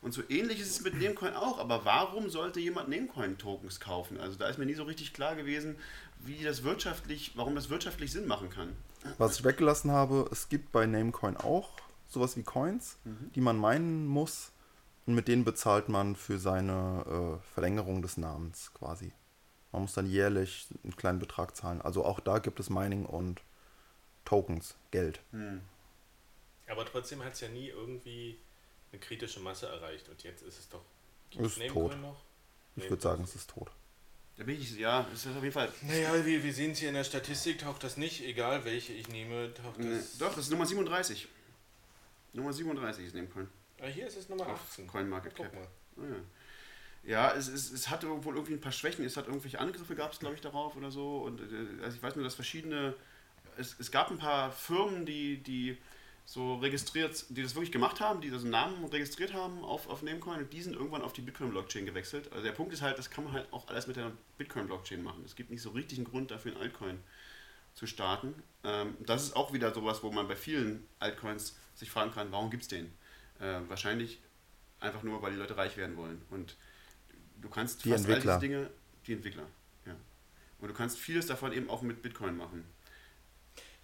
[0.00, 1.58] Und so ähnlich ist es mit Namecoin auch.
[1.58, 4.18] Aber warum sollte jemand Namecoin-Tokens kaufen?
[4.20, 5.76] Also da ist mir nie so richtig klar gewesen,
[6.20, 8.76] wie das wirtschaftlich, warum das wirtschaftlich Sinn machen kann.
[9.18, 11.70] Was ich weggelassen habe, es gibt bei Namecoin auch
[12.08, 13.30] sowas wie Coins, mhm.
[13.34, 14.52] die man meinen muss.
[15.06, 19.12] Und mit denen bezahlt man für seine äh, Verlängerung des Namens quasi.
[19.72, 21.80] Man muss dann jährlich einen kleinen Betrag zahlen.
[21.80, 23.42] Also auch da gibt es Mining und
[24.24, 25.20] Tokens, Geld.
[25.32, 25.62] Mhm.
[26.68, 28.38] Aber trotzdem hat es ja nie irgendwie
[28.92, 30.08] eine kritische Masse erreicht.
[30.08, 30.82] Und jetzt ist es doch.
[31.38, 31.98] Es ist tot.
[32.00, 32.22] Noch?
[32.76, 33.70] Ich nee, würde sagen, es ist tot.
[34.36, 35.72] Da bin ich, ja, das ist auf jeden Fall.
[35.82, 39.08] Naja, wir, wir sehen es hier in der Statistik, taucht das nicht, egal welche ich
[39.08, 40.16] nehme, taucht Nee, das.
[40.18, 41.26] doch, das ist Nummer 37.
[42.38, 43.48] Nummer 37 ist Nebencoin.
[43.80, 44.86] Ah, hier ist es Nummer Auf 18.
[44.86, 45.52] CoinMarketCap.
[45.52, 45.68] Mal.
[45.96, 46.02] Ah,
[47.04, 49.04] Ja, ja es, es, es hatte wohl irgendwie ein paar Schwächen.
[49.04, 51.18] Es hat irgendwelche Angriffe, gab es glaube ich darauf oder so.
[51.18, 52.94] Und äh, also ich weiß nur, dass verschiedene.
[53.56, 55.76] Es, es gab ein paar Firmen, die, die
[56.24, 60.40] so registriert, die das wirklich gemacht haben, die diesen Namen registriert haben auf, auf Namecoin
[60.40, 62.30] und die sind irgendwann auf die Bitcoin-Blockchain gewechselt.
[62.32, 65.22] Also der Punkt ist halt, das kann man halt auch alles mit der Bitcoin-Blockchain machen.
[65.24, 67.00] Es gibt nicht so richtig einen Grund dafür, ein Altcoin
[67.72, 68.34] zu starten.
[68.62, 72.50] Ähm, das ist auch wieder sowas, wo man bei vielen Altcoins sich fragen kann, warum
[72.50, 72.86] gibt es den?
[73.40, 74.20] Äh, wahrscheinlich
[74.80, 76.20] einfach nur, weil die Leute reich werden wollen.
[76.30, 76.56] Und
[77.40, 78.38] du kannst Die fast all Entwickler.
[78.38, 78.70] diese Dinge,
[79.06, 79.46] die Entwickler,
[79.86, 79.94] ja.
[80.58, 82.64] Und du kannst vieles davon eben auch mit Bitcoin machen.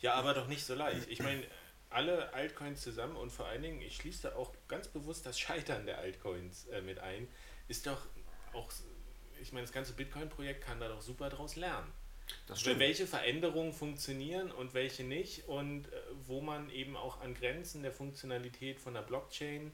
[0.01, 1.09] Ja, aber doch nicht so leicht.
[1.09, 1.45] Ich meine,
[1.91, 5.87] alle Altcoins zusammen und vor allen Dingen, ich schließe da auch ganz bewusst das Scheitern
[5.87, 7.29] der Altcoins äh, mit ein,
[7.69, 8.07] ist doch
[8.53, 8.71] auch,
[9.41, 11.91] ich meine, das ganze Bitcoin-Projekt kann da doch super draus lernen.
[12.47, 15.91] Das Welche Veränderungen funktionieren und welche nicht und äh,
[16.27, 19.73] wo man eben auch an Grenzen der Funktionalität von der Blockchain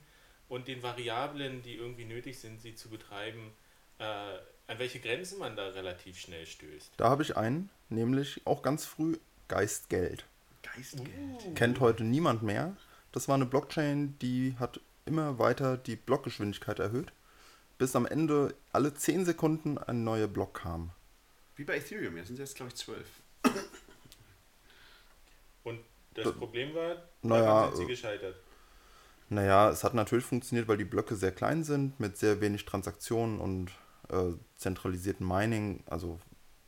[0.48, 3.52] und den Variablen, die irgendwie nötig sind, sie zu betreiben,
[3.98, 6.92] äh, an welche Grenzen man da relativ schnell stößt.
[6.96, 9.16] Da habe ich einen, nämlich auch ganz früh
[9.48, 10.26] Geistgeld.
[10.62, 11.56] Geistgeld.
[11.56, 12.76] Kennt heute niemand mehr.
[13.12, 17.12] Das war eine Blockchain, die hat immer weiter die Blockgeschwindigkeit erhöht,
[17.78, 20.92] bis am Ende alle 10 Sekunden ein neuer Block kam.
[21.60, 23.06] Wie bei Ethereum, jetzt sind sie jetzt, glaube ich, 12.
[25.62, 25.80] Und
[26.14, 28.36] das Äh, Problem war, naja, sind sie äh, gescheitert.
[29.28, 33.38] Naja, es hat natürlich funktioniert, weil die Blöcke sehr klein sind, mit sehr wenig Transaktionen
[33.40, 33.72] und
[34.08, 35.84] äh, zentralisierten Mining.
[35.84, 36.18] Also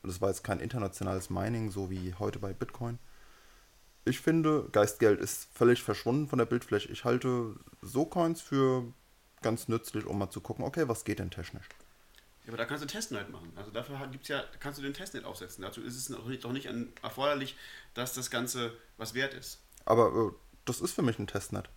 [0.03, 2.99] das war jetzt kein internationales Mining, so wie heute bei Bitcoin.
[4.05, 6.93] Ich finde, Geistgeld ist völlig verschwunden von der Bildfläche.
[6.93, 8.93] Ich halte so Coins für
[9.41, 11.67] ganz nützlich, um mal zu gucken, okay, was geht denn technisch?
[12.45, 13.53] Ja, aber da kannst du Testnet machen.
[13.57, 15.63] Also dafür gibt's ja, kannst du den Testnet aufsetzen.
[15.63, 16.69] Dazu ist es noch nicht, doch nicht
[17.03, 17.57] erforderlich,
[17.95, 19.61] dass das Ganze was wert ist.
[19.85, 21.69] Aber äh, das ist für mich ein Testnet.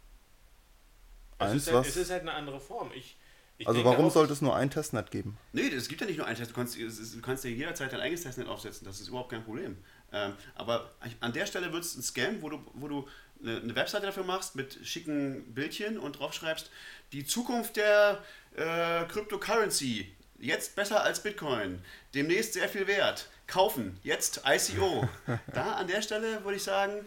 [1.38, 2.91] Es Eins, ist, halt, was, es ist halt eine andere Form.
[2.95, 3.17] Ich,
[3.58, 5.38] ich also warum auch, sollte es nur ein Testnet geben?
[5.54, 6.51] Nee, es gibt ja nicht nur einen Test.
[6.51, 8.86] Du kannst, du kannst dir jederzeit dein eigenes Testnet aufsetzen.
[8.86, 9.78] Das ist überhaupt kein Problem.
[10.12, 13.08] Ähm, aber an der Stelle wird es ein Scam, wo du, wo du
[13.41, 16.71] eine, eine Webseite dafür machst mit schicken Bildchen und draufschreibst,
[17.12, 18.23] die Zukunft der
[18.56, 21.82] äh, Cryptocurrency, jetzt besser als Bitcoin,
[22.13, 25.08] demnächst sehr viel wert, kaufen, jetzt ICO.
[25.54, 27.06] da an der Stelle würde ich sagen,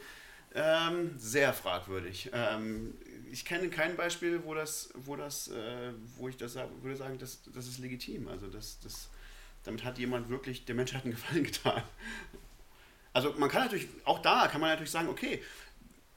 [0.55, 2.31] ähm, sehr fragwürdig.
[2.33, 2.95] Ähm,
[3.31, 7.43] ich kenne kein Beispiel, wo das, wo das, äh, wo ich das würde sagen, das,
[7.55, 8.29] das ist legitim.
[8.29, 9.09] Also das, das,
[9.65, 11.83] damit hat jemand wirklich der Menschheit einen Gefallen getan.
[13.13, 15.43] Also man kann natürlich, auch da kann man natürlich sagen, okay,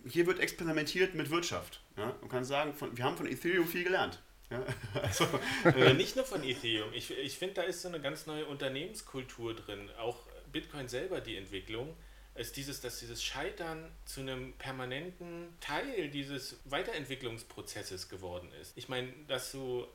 [0.06, 1.82] hier wird experimentiert mit Wirtschaft.
[1.98, 2.16] Ja?
[2.22, 4.20] Man kann sagen, von, wir haben von Ethereum viel gelernt.
[4.52, 4.64] Ja?
[5.02, 5.28] Also,
[5.66, 6.94] Äh, nicht nur von Ethereum.
[6.94, 9.90] Ich, ich finde, da ist so eine ganz neue Unternehmenskultur drin.
[10.00, 10.18] Auch
[10.52, 11.96] Bitcoin selber, die Entwicklung,
[12.36, 18.78] ist dieses, dass dieses Scheitern zu einem permanenten Teil dieses Weiterentwicklungsprozesses geworden ist.
[18.78, 19.86] Ich meine, dass du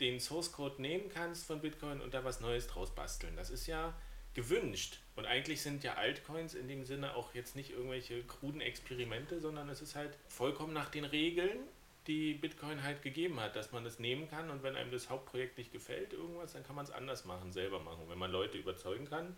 [0.00, 3.36] den Source Code nehmen kannst von Bitcoin und da was Neues draus basteln.
[3.36, 3.94] Das ist ja
[4.34, 4.98] gewünscht.
[5.14, 9.68] Und eigentlich sind ja Altcoins in dem Sinne auch jetzt nicht irgendwelche kruden Experimente, sondern
[9.68, 11.58] es ist halt vollkommen nach den Regeln,
[12.06, 15.58] die Bitcoin halt gegeben hat, dass man das nehmen kann und wenn einem das Hauptprojekt
[15.58, 18.08] nicht gefällt, irgendwas, dann kann man es anders machen, selber machen.
[18.08, 19.36] Wenn man Leute überzeugen kann,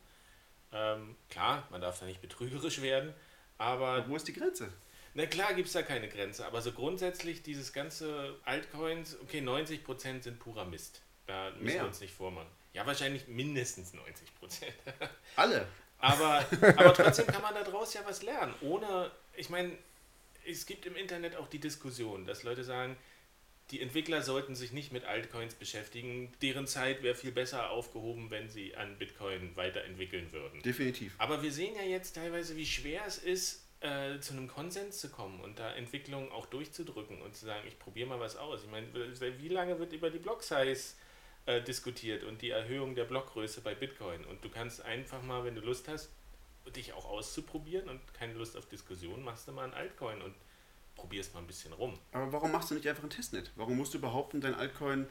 [0.73, 3.15] ähm, klar, man darf da nicht betrügerisch werden,
[3.57, 4.73] aber wo ist die Grenze?
[5.19, 10.23] na klar gibt es da keine Grenze, aber so grundsätzlich dieses ganze Altcoins, okay, 90%
[10.23, 11.03] sind purer Mist.
[11.27, 11.75] Da müssen Mehr.
[11.83, 12.47] wir uns nicht vormachen.
[12.73, 13.99] Ja, wahrscheinlich mindestens 90%.
[15.37, 15.67] Alle.
[15.99, 18.55] Aber, aber trotzdem kann man daraus ja was lernen.
[18.61, 19.77] Ohne, ich meine,
[20.49, 22.97] es gibt im Internet auch die Diskussion, dass Leute sagen,
[23.71, 26.33] die Entwickler sollten sich nicht mit Altcoins beschäftigen.
[26.41, 30.63] Deren Zeit wäre viel besser aufgehoben, wenn sie an Bitcoin weiterentwickeln würden.
[30.63, 31.15] Definitiv.
[31.19, 35.11] Aber wir sehen ja jetzt teilweise, wie schwer es ist, äh, zu einem Konsens zu
[35.11, 38.65] kommen und da Entwicklungen auch durchzudrücken und zu sagen, ich probiere mal was aus.
[38.65, 38.87] Ich meine,
[39.39, 40.95] wie lange wird über die Block-Size
[41.47, 44.25] äh, diskutiert und die Erhöhung der Blockgröße bei Bitcoin?
[44.25, 46.11] Und du kannst einfach mal, wenn du Lust hast,
[46.71, 50.35] dich auch auszuprobieren und keine Lust auf Diskussion, machst du mal ein Altcoin und
[50.95, 51.99] probierst mal ein bisschen rum.
[52.13, 53.51] Aber warum machst du nicht einfach ein Testnet?
[53.57, 55.07] Warum musst du behaupten, dein Altcoin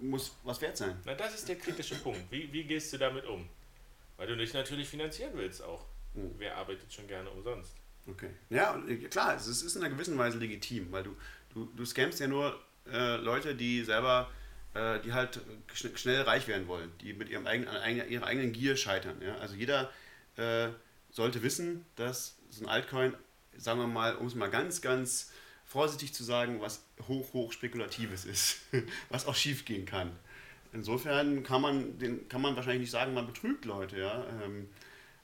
[0.00, 0.98] muss was wert sein?
[1.04, 2.20] Na, das ist der kritische Punkt.
[2.30, 3.48] Wie, wie gehst du damit um?
[4.16, 5.84] Weil du dich natürlich finanzieren willst auch.
[6.14, 6.30] Oh.
[6.38, 7.74] Wer arbeitet schon gerne umsonst?
[8.08, 8.30] Okay.
[8.50, 11.16] Ja, äh, klar, es ist in einer gewissen Weise legitim, weil du,
[11.52, 12.58] du, du scammst ja nur
[12.90, 14.30] äh, Leute, die selber,
[14.74, 15.40] äh, die halt
[15.74, 19.20] schn schnell reich werden wollen, die mit ihrem eigenen, ihrer eigenen Gier scheitern.
[19.20, 19.36] Ja?
[19.38, 19.90] Also jeder
[20.36, 20.68] äh,
[21.16, 23.14] sollte wissen, dass so ein Altcoin,
[23.56, 25.32] sagen wir mal, um es mal ganz, ganz
[25.64, 28.58] vorsichtig zu sagen, was hoch, hoch Spekulatives ist,
[29.08, 30.12] was auch schief gehen kann.
[30.74, 34.26] insofern kann man, den, kann man wahrscheinlich nicht sagen, man betrügt Leute, ja.
[34.42, 34.68] Ähm,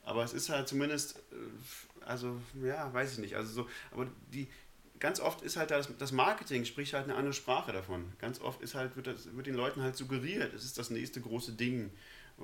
[0.02, 3.36] aber es ist halt zumindest, äh, also ja, weiß ich nicht.
[3.36, 4.48] Also so, aber die,
[4.98, 8.10] ganz oft ist halt das, das Marketing, spricht halt eine andere Sprache davon.
[8.18, 11.20] Ganz oft ist halt, wird, das, wird den Leuten halt suggeriert, es ist das nächste
[11.20, 11.90] große Ding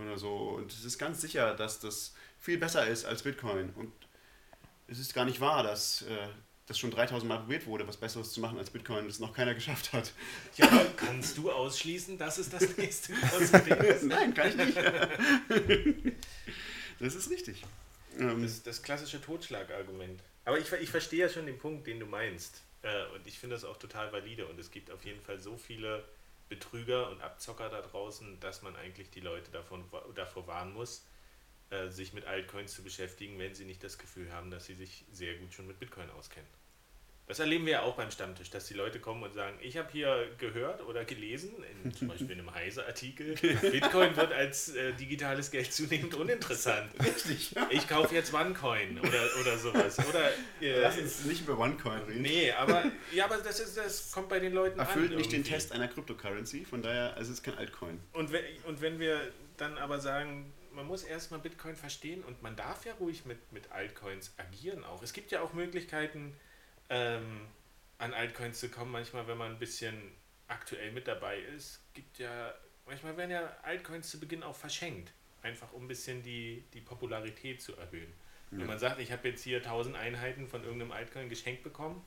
[0.06, 0.50] oder so.
[0.50, 3.70] Und es ist ganz sicher, dass das viel besser ist als Bitcoin.
[3.70, 3.92] Und
[4.86, 6.28] es ist gar nicht wahr, dass äh,
[6.66, 9.54] das schon 3000 Mal probiert wurde, was Besseres zu machen als Bitcoin, das noch keiner
[9.56, 10.12] geschafft hat.
[10.56, 14.02] Ja, aber kannst du ausschließen, dass es das nächste große Ding ist?
[14.04, 14.76] Nein, kann ich nicht.
[17.00, 17.64] das ist richtig.
[18.18, 20.22] Ähm, das, das klassische Totschlagargument.
[20.44, 22.62] Aber ich, ich verstehe ja schon den Punkt, den du meinst.
[22.82, 24.46] Äh, und ich finde das auch total valide.
[24.46, 26.04] Und es gibt auf jeden Fall so viele
[26.48, 29.84] Betrüger und Abzocker da draußen, dass man eigentlich die Leute davon,
[30.14, 31.06] davor warnen muss,
[31.70, 35.04] äh, sich mit Altcoins zu beschäftigen, wenn sie nicht das Gefühl haben, dass sie sich
[35.12, 36.48] sehr gut schon mit Bitcoin auskennen.
[37.28, 39.88] Das erleben wir ja auch beim Stammtisch, dass die Leute kommen und sagen, ich habe
[39.92, 41.50] hier gehört oder gelesen,
[41.84, 46.90] in, zum Beispiel in einem Heise-Artikel, Bitcoin wird als äh, digitales Geld zunehmend uninteressant.
[47.04, 47.54] Richtig.
[47.70, 49.98] Ich kaufe jetzt OneCoin oder, oder sowas.
[50.08, 50.30] Oder,
[50.62, 52.22] äh, Lass uns nicht über OneCoin reden.
[52.22, 55.02] Nee, aber, ja, aber das, ist, das kommt bei den Leuten Erfüllt an.
[55.02, 58.00] Erfüllt nicht den Test einer Cryptocurrency, von daher also es ist kein Altcoin.
[58.14, 59.20] Und wenn, und wenn wir
[59.58, 63.70] dann aber sagen, man muss erstmal Bitcoin verstehen und man darf ja ruhig mit, mit
[63.72, 65.02] Altcoins agieren auch.
[65.02, 66.34] Es gibt ja auch Möglichkeiten,
[66.88, 67.42] ähm,
[67.98, 70.12] an Altcoins zu kommen, manchmal, wenn man ein bisschen
[70.46, 72.54] aktuell mit dabei ist, gibt ja,
[72.86, 77.60] manchmal werden ja Altcoins zu Beginn auch verschenkt, einfach um ein bisschen die, die Popularität
[77.60, 78.12] zu erhöhen.
[78.50, 78.58] Ja.
[78.58, 82.02] Wenn man sagt, ich habe jetzt hier 1000 Einheiten von irgendeinem Altcoin geschenkt bekommen,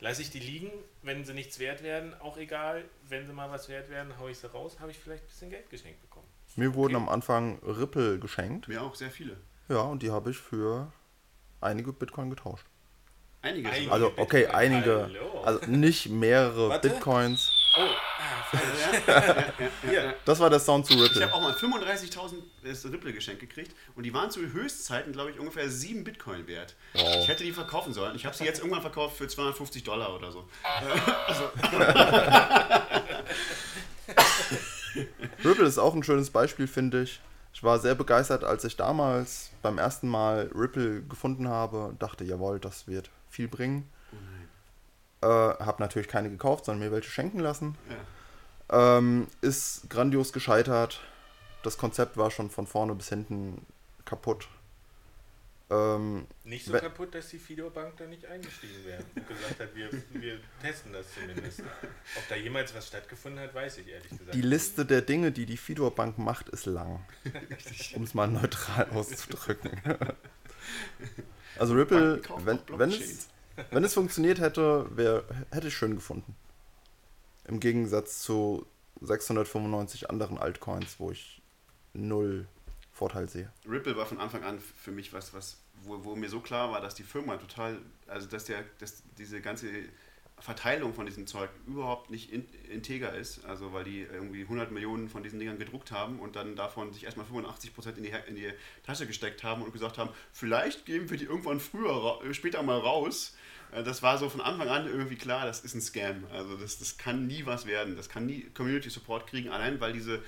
[0.00, 0.70] lasse ich die liegen,
[1.02, 4.38] wenn sie nichts wert werden, auch egal, wenn sie mal was wert werden, haue ich
[4.38, 6.26] sie raus, habe ich vielleicht ein bisschen Geld geschenkt bekommen.
[6.56, 7.04] Mir wurden okay.
[7.04, 8.68] am Anfang Ripple geschenkt.
[8.68, 9.36] Mir auch, sehr viele.
[9.68, 10.92] Ja, und die habe ich für
[11.60, 12.66] einige Bitcoin getauscht.
[13.46, 13.70] Einige.
[13.70, 14.56] einige also, okay, Bitcoin.
[14.56, 15.02] einige.
[15.02, 15.42] Hallo.
[15.44, 16.88] Also nicht mehrere Warte.
[16.88, 17.52] Bitcoins.
[17.78, 18.44] Oh, ah,
[19.92, 21.18] ja, Das war der Sound zu Ripple.
[21.18, 25.38] Ich habe auch mal 35.000 Ripple geschenkt gekriegt und die waren zu Höchstzeiten, glaube ich,
[25.38, 26.74] ungefähr 7 Bitcoin wert.
[26.94, 27.18] Wow.
[27.20, 28.16] Ich hätte die verkaufen sollen.
[28.16, 30.48] Ich habe sie jetzt irgendwann verkauft für 250 Dollar oder so.
[31.26, 31.50] also.
[35.44, 37.20] Ripple ist auch ein schönes Beispiel, finde ich.
[37.52, 42.24] Ich war sehr begeistert, als ich damals beim ersten Mal Ripple gefunden habe und dachte,
[42.24, 43.88] jawohl, das wird viel bringen.
[44.12, 44.16] Oh
[45.22, 47.76] äh, habe natürlich keine gekauft, sondern mir welche schenken lassen.
[47.88, 48.98] Ja.
[48.98, 51.00] Ähm, ist grandios gescheitert.
[51.62, 53.64] Das Konzept war schon von vorne bis hinten
[54.04, 54.48] kaputt.
[55.68, 59.90] Ähm, nicht so kaputt, dass die Fido-Bank da nicht eingestiegen wäre und gesagt hat, wir,
[60.12, 61.60] wir testen das zumindest.
[61.60, 64.32] Ob da jemals was stattgefunden hat, weiß ich ehrlich gesagt.
[64.32, 67.04] Die Liste der Dinge, die die Fido-Bank macht, ist lang.
[67.94, 69.80] um es mal neutral auszudrücken.
[71.58, 73.28] also Ripple, wenn, wenn, es,
[73.70, 76.34] wenn es funktioniert hätte, wär, hätte ich schön gefunden.
[77.46, 78.66] Im Gegensatz zu
[79.00, 81.42] 695 anderen Altcoins, wo ich
[81.92, 82.46] null
[82.92, 83.52] Vorteil sehe.
[83.68, 86.80] Ripple war von Anfang an für mich was, was wo, wo mir so klar war,
[86.80, 89.68] dass die Firma total, also dass, der, dass diese ganze
[90.38, 95.08] Verteilung von diesem Zeug überhaupt nicht in, integer ist, also weil die irgendwie 100 Millionen
[95.08, 98.36] von diesen Dingern gedruckt haben und dann davon sich erstmal 85 Prozent in die, in
[98.36, 98.52] die
[98.84, 103.34] Tasche gesteckt haben und gesagt haben, vielleicht geben wir die irgendwann früher, später mal raus.
[103.72, 106.26] Äh, das war so von Anfang an irgendwie klar, das ist ein Scam.
[106.32, 107.96] Also das, das kann nie was werden.
[107.96, 110.22] Das kann nie Community Support kriegen, allein weil diese,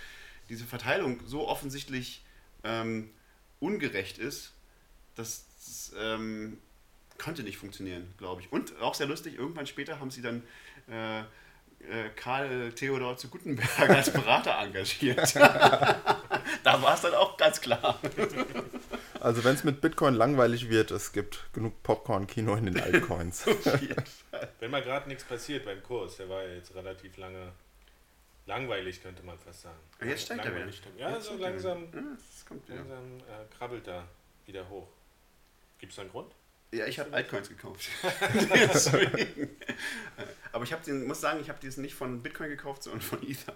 [0.48, 2.24] diese Verteilung so offensichtlich
[2.64, 3.10] ähm,
[3.60, 4.54] ungerecht ist,
[5.14, 6.58] das, das ähm,
[7.18, 8.52] konnte nicht funktionieren, glaube ich.
[8.52, 10.42] Und auch sehr lustig, irgendwann später haben sie dann
[10.90, 15.34] äh, äh, Karl Theodor zu Gutenberg als Berater engagiert.
[15.36, 18.00] da war es dann auch ganz klar.
[19.20, 23.46] Also wenn es mit Bitcoin langweilig wird, es gibt genug Popcorn-Kino in den Altcoins.
[24.60, 27.52] wenn mal gerade nichts passiert beim Kurs, der war ja jetzt relativ lange
[28.46, 29.78] langweilig, könnte man fast sagen.
[30.04, 30.66] Jetzt steigt er wieder.
[30.96, 34.08] Ja, jetzt so langsam, ja, langsam äh, krabbelt er
[34.46, 34.88] wieder hoch.
[35.78, 36.32] Gibt es einen Grund?
[36.70, 37.88] Ja, ich habe Altcoins gekauft.
[40.52, 43.54] Aber ich den, muss sagen, ich habe diesen nicht von Bitcoin gekauft, sondern von Ether.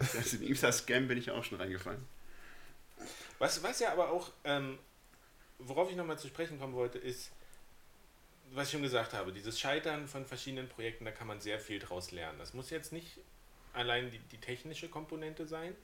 [0.00, 2.06] Also in Ether-Scam bin ich auch schon reingefallen.
[3.38, 4.78] Was, was ja aber auch, ähm,
[5.58, 7.32] worauf ich nochmal zu sprechen kommen wollte, ist,
[8.52, 11.80] was ich schon gesagt habe, dieses Scheitern von verschiedenen Projekten, da kann man sehr viel
[11.80, 12.38] draus lernen.
[12.38, 13.18] Das muss jetzt nicht
[13.72, 15.74] allein die, die technische Komponente sein.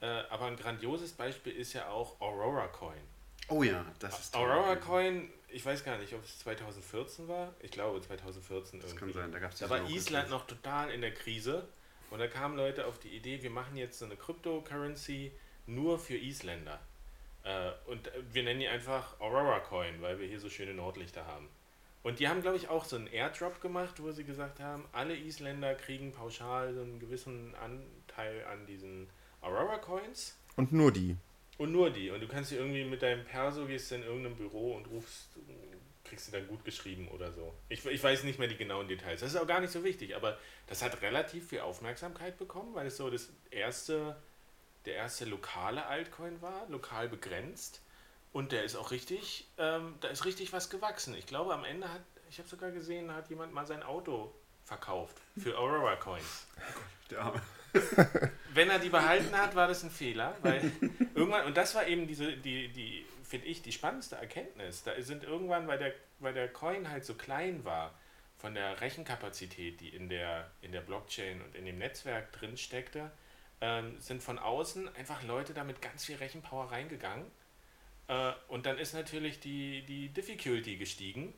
[0.00, 3.00] Äh, aber ein grandioses Beispiel ist ja auch Aurora Coin.
[3.48, 4.50] Oh ja, das ist toll.
[4.50, 7.54] Aurora Coin, ich weiß gar nicht, ob es 2014 war.
[7.60, 9.12] Ich glaube 2014 das irgendwie.
[9.12, 11.68] Kann sein, da, gab's da war Island noch total in der Krise.
[12.10, 15.32] Und da kamen Leute auf die Idee, wir machen jetzt so eine Cryptocurrency
[15.66, 16.80] nur für Isländer.
[17.44, 21.48] Äh, und wir nennen die einfach Aurora Coin, weil wir hier so schöne Nordlichter haben.
[22.02, 25.14] Und die haben, glaube ich, auch so einen Airdrop gemacht, wo sie gesagt haben, alle
[25.14, 29.08] Isländer kriegen pauschal so einen gewissen Anteil an diesen
[29.42, 31.16] Aurora Coins Und nur die.
[31.60, 32.10] Und nur die.
[32.10, 35.28] Und du kannst sie irgendwie mit deinem Perso, gehst in irgendeinem Büro und rufst,
[36.04, 37.52] kriegst sie dann gut geschrieben oder so.
[37.68, 39.20] Ich, ich weiß nicht mehr die genauen Details.
[39.20, 40.38] Das ist auch gar nicht so wichtig, aber
[40.68, 44.16] das hat relativ viel Aufmerksamkeit bekommen, weil es so das erste,
[44.86, 47.82] der erste lokale Altcoin war, lokal begrenzt.
[48.32, 51.14] Und der ist auch richtig, ähm, da ist richtig was gewachsen.
[51.14, 52.00] Ich glaube, am Ende hat,
[52.30, 54.32] ich habe sogar gesehen, hat jemand mal sein Auto
[54.64, 56.46] verkauft für Aurora Coins.
[57.10, 57.42] Der Arme.
[58.54, 60.72] Wenn er die behalten hat, war das ein Fehler, weil
[61.14, 64.82] irgendwann, und das war eben diese, die, die, finde ich, die spannendste Erkenntnis.
[64.82, 67.94] Da sind irgendwann, weil der, weil der Coin halt so klein war,
[68.38, 73.10] von der Rechenkapazität, die in der, in der Blockchain und in dem Netzwerk drin steckte,
[73.60, 77.26] ähm, sind von außen einfach Leute da mit ganz viel Rechenpower reingegangen.
[78.08, 81.34] Äh, und dann ist natürlich die, die Difficulty gestiegen,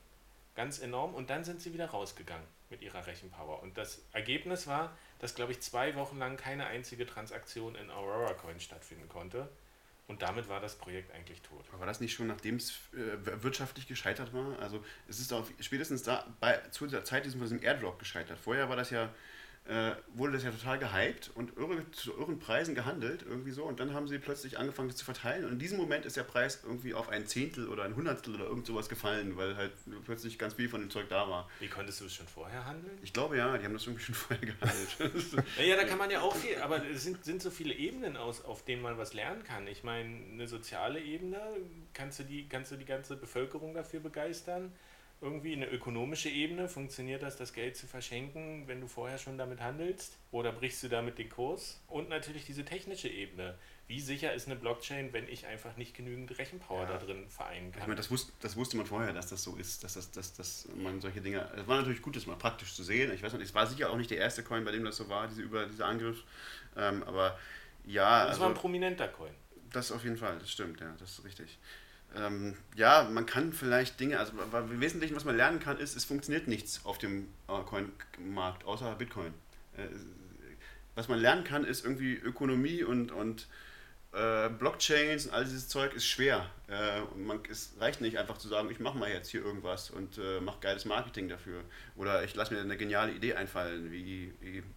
[0.54, 3.62] ganz enorm, und dann sind sie wieder rausgegangen mit ihrer Rechenpower.
[3.62, 8.34] Und das Ergebnis war, dass, glaube ich, zwei Wochen lang keine einzige Transaktion in Aurora
[8.34, 9.48] Coin stattfinden konnte.
[10.08, 11.64] Und damit war das Projekt eigentlich tot.
[11.70, 14.58] Aber war das nicht schon, nachdem es äh, wirtschaftlich gescheitert war?
[14.58, 18.38] Also es ist auch spätestens da bei, zu der Zeit mit diesem Airdrop gescheitert.
[18.38, 19.14] Vorher war das ja,
[19.64, 23.62] äh, wurde das ja total gehypt und irre, zu irren Preisen gehandelt, irgendwie so.
[23.64, 25.44] Und dann haben sie plötzlich angefangen, das zu verteilen.
[25.44, 28.46] Und in diesem Moment ist der Preis irgendwie auf ein Zehntel oder ein Hundertstel oder
[28.46, 29.72] irgend sowas gefallen, weil halt
[30.04, 31.48] plötzlich ganz viel von dem Zeug da war.
[31.60, 32.98] Wie konntest du es schon vorher handeln?
[33.02, 35.46] Ich glaube ja, die haben das irgendwie schon vorher gehandelt.
[35.58, 38.44] Naja, da kann man ja auch viel, aber es sind, sind so viele Ebenen aus,
[38.44, 39.66] auf denen man was lernen kann.
[39.66, 41.40] Ich meine, eine soziale Ebene,
[41.94, 44.72] kannst du die, kannst du die ganze Bevölkerung dafür begeistern?
[45.22, 49.60] Irgendwie eine ökonomische Ebene, funktioniert das, das Geld zu verschenken, wenn du vorher schon damit
[49.60, 50.18] handelst?
[50.32, 51.80] Oder brichst du damit den Kurs?
[51.86, 53.56] Und natürlich diese technische Ebene.
[53.86, 56.98] Wie sicher ist eine Blockchain, wenn ich einfach nicht genügend Rechenpower Ja.
[56.98, 57.82] da drin vereinen Ich kann?
[57.82, 60.68] meine, das wusste, das wusste man vorher, dass das so ist, dass, das, dass, dass
[60.74, 61.48] man solche Dinge.
[61.56, 63.12] Es war natürlich gut, das mal praktisch zu sehen.
[63.14, 65.08] Ich weiß nicht, es war sicher auch nicht der erste Coin, bei dem das so
[65.08, 66.24] war, diese, über, dieser Angriff.
[66.76, 67.38] Ähm, aber
[67.84, 69.34] ja, das war ein also, prominenter Coin.
[69.70, 71.58] das auf jeden Fall, das stimmt, ja, das ist richtig.
[72.16, 76.04] Ähm, ja, man kann vielleicht Dinge, also im Wesentlichen, was man lernen kann, ist, es
[76.04, 79.32] funktioniert nichts auf dem äh, Coin-Markt, außer Bitcoin.
[79.76, 79.86] Äh,
[80.94, 83.46] was man lernen kann, ist irgendwie Ökonomie und, und
[84.12, 86.44] äh, Blockchains und all dieses Zeug ist schwer.
[86.68, 89.88] Äh, und man, es reicht nicht einfach zu sagen, ich mache mal jetzt hier irgendwas
[89.88, 91.62] und äh, mache geiles Marketing dafür.
[91.96, 94.32] Oder ich lasse mir eine geniale Idee einfallen, wie,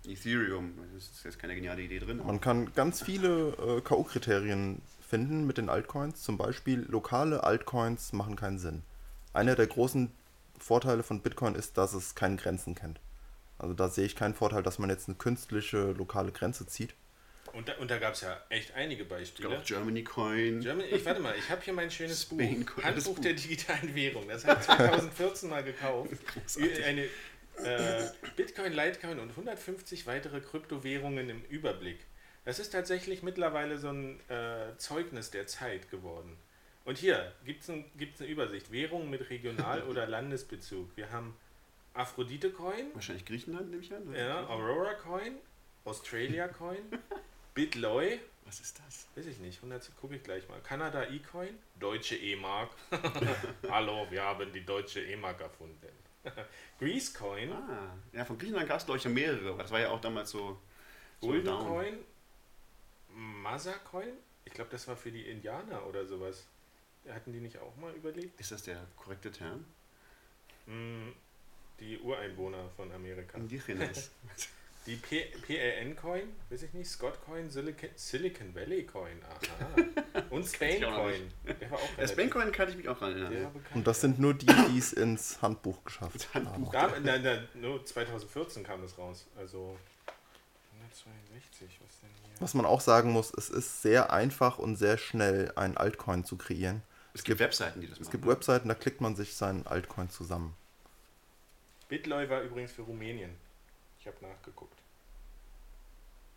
[0.07, 0.73] Ethereum.
[0.93, 2.21] Das ist jetzt keine geniale Idee drin.
[2.25, 4.77] Man kann ganz viele äh, K.O.-Kriterien
[5.15, 6.21] finden mit den Altcoins.
[6.21, 8.83] Zum Beispiel, lokale Altcoins machen keinen Sinn.
[9.31, 10.11] Einer der großen
[10.59, 12.99] Vorteile von Bitcoin ist, dass es keine Grenzen kennt.
[13.57, 16.95] Also da sehe ich keinen Vorteil, dass man jetzt eine künstliche lokale Grenze zieht.
[17.53, 19.57] Und da, und da gab es ja echt einige Beispiele.
[19.57, 20.59] auch Germany Coin.
[20.59, 22.41] Germany, ich warte mal, ich habe hier mein schönes Buch.
[22.83, 23.19] Handbuch Buch.
[23.19, 24.27] der digitalen Währung.
[24.27, 26.11] Das habe ich 2014 mal gekauft.
[26.33, 26.83] Großartig.
[26.83, 27.03] Eine
[27.63, 31.99] äh, Bitcoin, Litecoin und 150 weitere Kryptowährungen im Überblick.
[32.45, 36.37] Das ist tatsächlich mittlerweile so ein äh, Zeugnis der Zeit geworden.
[36.83, 38.71] Und hier gibt es ein, gibt's eine Übersicht.
[38.71, 40.95] Währungen mit Regional- oder Landesbezug.
[40.95, 41.35] Wir haben
[41.95, 44.13] Aphrodite Coin, Wahrscheinlich Griechenland, nehme ich an.
[44.13, 45.37] ja, Aurora Coin,
[45.85, 46.77] Australia Coin,
[47.55, 49.07] Bitloy, Was ist das?
[49.15, 50.59] Weiß ich nicht, 100 gucke ich gleich mal.
[50.61, 52.69] Kanada E-Coin, deutsche E-Mark.
[53.69, 55.87] Hallo, wir haben die deutsche E-Mark erfunden.
[56.79, 59.57] Greece Coin, Ah, ja, von Griechenland gab es, glaube ich, ja mehrere.
[59.57, 60.59] Das war ja auch damals so.
[61.21, 61.47] Golden.
[61.59, 61.97] Coin,
[63.15, 64.09] Masa Coin.
[64.43, 66.45] Ich glaube, das war für die Indianer oder sowas.
[67.09, 68.39] Hatten die nicht auch mal überlegt?
[68.39, 69.65] Ist das der korrekte Term?
[70.65, 71.13] Hm,
[71.79, 73.37] Die Ureinwohner von Amerika.
[73.37, 74.11] Indigenes.
[74.85, 80.21] Die PLN Coin, weiß ich nicht, Scott Coin, Silicon, Silicon Valley Coin, aha.
[80.29, 81.31] Und Spain ich auch noch Coin.
[81.97, 83.51] Der Spain-Coin kann ich mich auch erinnern.
[83.51, 84.01] bekannt, Und das ja.
[84.01, 86.71] sind nur die, die es ins Handbuch geschafft Handbuch.
[86.71, 87.03] haben.
[87.03, 89.25] Da, na, na, nur 2014 kam das raus.
[89.35, 89.75] Also
[91.05, 92.41] 162, was denn hier?
[92.41, 96.37] Was man auch sagen muss, es ist sehr einfach und sehr schnell, ein Altcoin zu
[96.37, 96.81] kreieren.
[97.13, 98.07] Es gibt Webseiten, die das machen.
[98.07, 100.55] Es gibt Webseiten, da klickt man sich seinen Altcoin zusammen.
[101.87, 103.31] Bitloy war übrigens für Rumänien.
[103.99, 104.77] Ich habe nachgeguckt.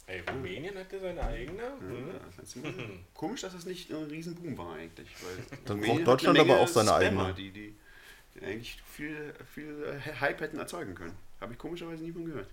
[0.07, 1.63] Ey, Rumänien hatte seine eigene?
[1.81, 2.09] Hm?
[2.09, 3.05] Ja, du mal sehen.
[3.13, 5.09] Komisch, dass das nicht ein Riesenboom war eigentlich.
[5.23, 7.35] Weil Dann Rumänien braucht Deutschland aber auch seine Spammer, eigene.
[7.35, 7.77] Die, die,
[8.35, 11.17] die eigentlich viel, viel Hype hätten erzeugen können.
[11.41, 12.49] Habe ich komischerweise nie von gehört.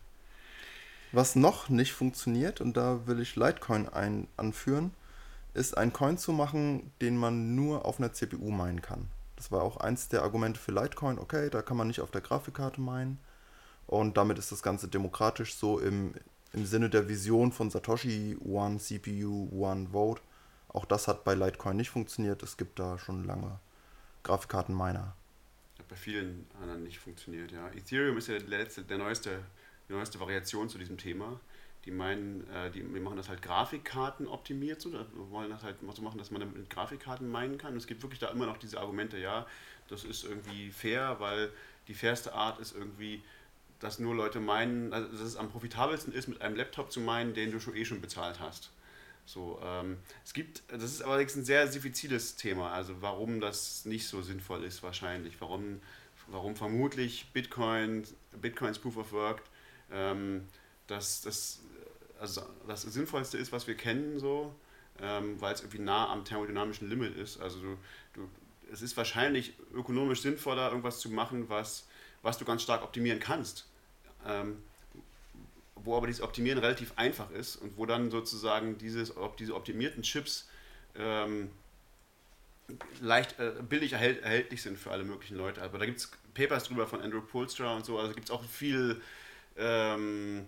[1.16, 4.91] Was noch nicht funktioniert, und da will ich Litecoin ein, anführen,
[5.53, 9.07] ist ein Coin zu machen, den man nur auf einer CPU meinen kann.
[9.38, 11.18] Das war auch eins der Argumente für Litecoin.
[11.18, 13.18] Okay, da kann man nicht auf der Grafikkarte meinen.
[13.88, 16.16] Und damit ist das Ganze demokratisch so im,
[16.51, 20.22] im Sinne der Vision von Satoshi, One CPU, One Vote.
[20.68, 22.43] Auch das hat bei Litecoin nicht funktioniert.
[22.43, 23.57] Es gibt da schon lange
[24.24, 25.16] Grafikkartenminer.
[25.80, 27.70] Hat bei vielen anderen nicht funktioniert, ja.
[27.70, 29.39] Ethereum ist ja der letzte, der neueste,
[29.88, 31.39] die neueste Variation zu diesem Thema,
[31.86, 34.91] die meinen, äh, die, die machen das halt Grafikkarten optimiert, so,
[35.29, 37.73] wollen das halt so machen, dass man damit mit Grafikkarten meinen kann.
[37.73, 39.45] Und es gibt wirklich da immer noch diese Argumente, ja,
[39.88, 41.51] das ist irgendwie fair, weil
[41.88, 43.21] die fairste Art ist irgendwie,
[43.79, 47.33] dass nur Leute meinen, also dass es am profitabelsten ist, mit einem Laptop zu meinen,
[47.33, 48.71] den du schon eh schon bezahlt hast.
[49.27, 54.07] So, ähm, es gibt, das ist allerdings ein sehr diffiziles Thema, also warum das nicht
[54.07, 55.81] so sinnvoll ist wahrscheinlich, warum,
[56.27, 58.03] warum vermutlich Bitcoin,
[58.39, 59.41] Bitcoins Proof of Work,
[59.95, 60.47] ähm,
[60.87, 61.61] das, das,
[62.19, 64.53] also das Sinnvollste ist, was wir kennen, so,
[65.01, 67.39] ähm, weil es irgendwie nah am thermodynamischen Limit ist.
[67.39, 67.77] Also du,
[68.13, 68.29] du,
[68.71, 71.87] es ist wahrscheinlich ökonomisch sinnvoller, irgendwas zu machen, was,
[72.21, 73.67] was du ganz stark optimieren kannst.
[74.25, 74.61] Ähm,
[75.75, 80.01] wo aber dieses Optimieren relativ einfach ist und wo dann sozusagen dieses, ob diese optimierten
[80.01, 80.49] Chips
[80.95, 81.51] ähm,
[83.01, 85.61] leicht äh, billig erhält, erhältlich sind für alle möglichen Leute.
[85.61, 88.43] Aber da gibt es Papers drüber von Andrew Polstra und so, also gibt es auch
[88.43, 89.01] viel
[89.58, 90.45] ähm,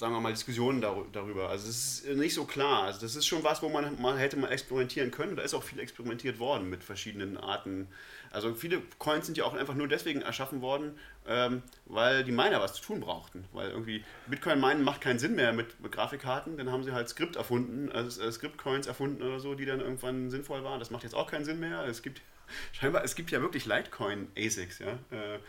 [0.00, 1.50] sagen wir mal, Diskussionen darüber.
[1.50, 2.84] Also es ist nicht so klar.
[2.84, 5.36] Also das ist schon was, wo man mal hätte mal experimentieren können.
[5.36, 7.86] Da ist auch viel experimentiert worden mit verschiedenen Arten.
[8.30, 12.60] Also viele Coins sind ja auch einfach nur deswegen erschaffen worden, ähm, weil die Miner
[12.60, 13.44] was zu tun brauchten.
[13.52, 16.56] Weil irgendwie Bitcoin-Minen macht keinen Sinn mehr mit, Grafikkarten.
[16.56, 20.30] Dann haben sie halt Skript erfunden, also äh, Skript-Coins erfunden oder so, die dann irgendwann
[20.30, 20.80] sinnvoll waren.
[20.80, 21.84] Das macht jetzt auch keinen Sinn mehr.
[21.84, 22.22] Es gibt
[22.72, 24.92] scheinbar, es gibt ja wirklich Litecoin ASICs, ja.
[25.10, 25.40] Äh,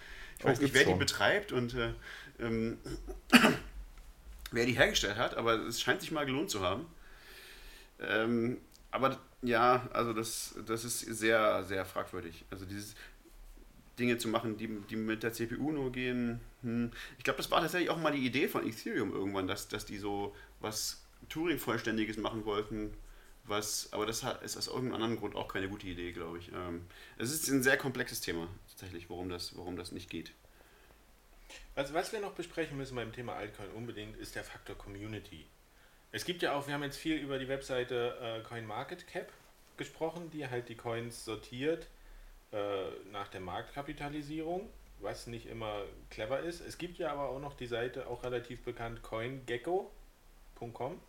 [0.42, 1.94] ich weiß nicht, wer die betreibt und äh,
[2.40, 2.78] ähm,
[4.52, 6.88] wer die hergestellt hat, aber es scheint sich mal gelohnt zu haben.
[8.00, 8.58] Ähm,
[8.90, 12.44] aber ja, also das, das ist sehr, sehr fragwürdig.
[12.50, 12.96] Also dieses
[14.00, 16.40] Dinge zu machen, die, die mit der CPU nur gehen.
[16.64, 16.92] Hm.
[17.20, 19.98] Ich glaube, das war tatsächlich auch mal die Idee von Ethereum irgendwann, dass, dass die
[19.98, 22.94] so was Turing-Vollständiges machen wollten.
[23.44, 26.52] Was, aber das ist aus irgendeinem anderen Grund auch keine gute Idee, glaube ich.
[26.52, 26.86] Ähm,
[27.18, 30.32] es ist ein sehr komplexes Thema, tatsächlich, warum das, warum das nicht geht.
[31.76, 35.48] Also was wir noch besprechen müssen beim Thema Altcoin unbedingt, ist der Faktor Community.
[36.12, 39.32] Es gibt ja auch, wir haben jetzt viel über die Webseite äh, CoinMarketCap
[39.78, 41.88] gesprochen, die halt die Coins sortiert
[42.52, 44.70] äh, nach der Marktkapitalisierung,
[45.00, 46.60] was nicht immer clever ist.
[46.60, 51.00] Es gibt ja aber auch noch die Seite, auch relativ bekannt, coingecko.com,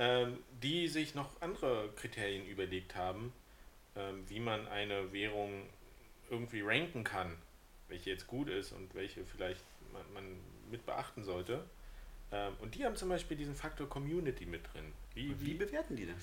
[0.00, 3.34] ähm, die sich noch andere Kriterien überlegt haben,
[3.94, 5.68] ähm, wie man eine Währung
[6.30, 7.36] irgendwie ranken kann,
[7.88, 10.24] welche jetzt gut ist und welche vielleicht man, man
[10.70, 11.64] mit beachten sollte.
[12.32, 14.90] Ähm, und die haben zum Beispiel diesen Faktor Community mit drin.
[15.12, 16.22] Wie, wie, wie bewerten die das?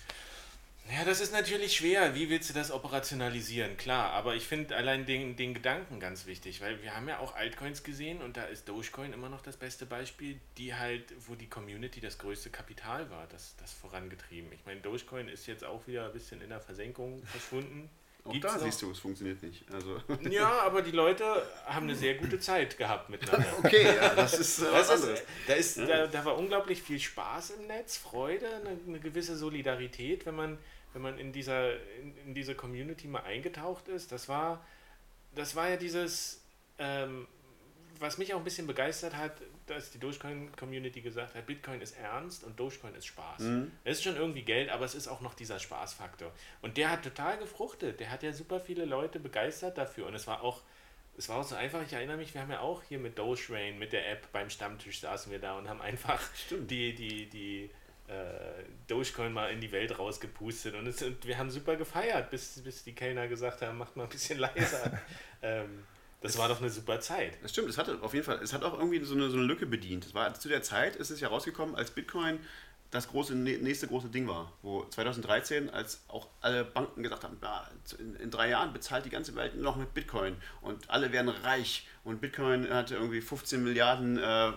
[0.96, 2.16] Ja, das ist natürlich schwer.
[2.16, 3.76] Wie willst du das operationalisieren?
[3.76, 7.36] Klar, aber ich finde allein den, den Gedanken ganz wichtig, weil wir haben ja auch
[7.36, 11.50] Altcoins gesehen und da ist Dogecoin immer noch das beste Beispiel, die halt, wo die
[11.50, 14.52] Community das größte Kapital war, das, das vorangetrieben.
[14.54, 17.90] Ich meine, Dogecoin ist jetzt auch wieder ein bisschen in der Versenkung verschwunden.
[18.28, 18.66] Auch Gibt's da noch?
[18.66, 19.64] siehst du, es funktioniert nicht.
[19.72, 20.02] Also.
[20.30, 21.24] Ja, aber die Leute
[21.66, 23.48] haben eine sehr gute Zeit gehabt miteinander.
[23.64, 25.24] okay, ja, das ist äh, was anderes.
[25.48, 30.26] Da, ist, da, da, war unglaublich viel Spaß im Netz, Freude, eine, eine gewisse Solidarität,
[30.26, 30.58] wenn man,
[30.94, 34.12] wenn man in, dieser, in, in, diese Community mal eingetaucht ist.
[34.12, 34.66] Das war,
[35.36, 36.42] das war ja dieses,
[36.80, 37.28] ähm,
[38.00, 39.34] was mich auch ein bisschen begeistert hat,
[39.66, 43.40] dass die Dogecoin-Community gesagt hat, Bitcoin ist ernst und Dogecoin ist Spaß.
[43.42, 43.72] Mhm.
[43.84, 46.32] Es ist schon irgendwie Geld, aber es ist auch noch dieser Spaßfaktor.
[46.62, 48.00] Und der hat total gefruchtet.
[48.00, 50.08] Der hat ja super viele Leute begeistert dafür.
[50.08, 50.62] Und es war auch,
[51.18, 53.78] es war auch so einfach, ich erinnere mich, wir haben ja auch hier mit Dogetrain,
[53.78, 56.72] mit der App beim Stammtisch saßen wir da und haben einfach Stimmt.
[56.72, 57.70] die, die, die
[58.88, 60.76] Dogecoin mal in die Welt rausgepustet.
[60.76, 64.04] Und, es, und wir haben super gefeiert, bis, bis die Kellner gesagt haben, macht mal
[64.04, 65.00] ein bisschen leiser.
[65.42, 65.84] ähm,
[66.22, 67.38] das war doch eine super Zeit.
[67.44, 69.46] Das stimmt, es hatte auf jeden Fall, es hat auch irgendwie so eine, so eine
[69.46, 70.06] Lücke bedient.
[70.06, 72.40] Es war, zu der Zeit ist es ja rausgekommen, als Bitcoin
[72.92, 77.70] das große, nächste große Ding war, wo 2013, als auch alle Banken gesagt haben, ja,
[78.00, 81.88] in, in, drei Jahren bezahlt die ganze Welt noch mit Bitcoin und alle werden reich
[82.06, 84.52] und Bitcoin hatte irgendwie 15 Milliarden äh,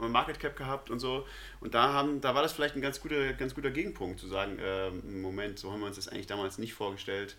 [0.00, 1.26] Market Cap gehabt und so
[1.60, 4.58] und da haben, da war das vielleicht ein ganz guter, ganz guter Gegenpunkt zu sagen,
[4.58, 7.36] äh, Moment, so haben wir uns das eigentlich damals nicht vorgestellt.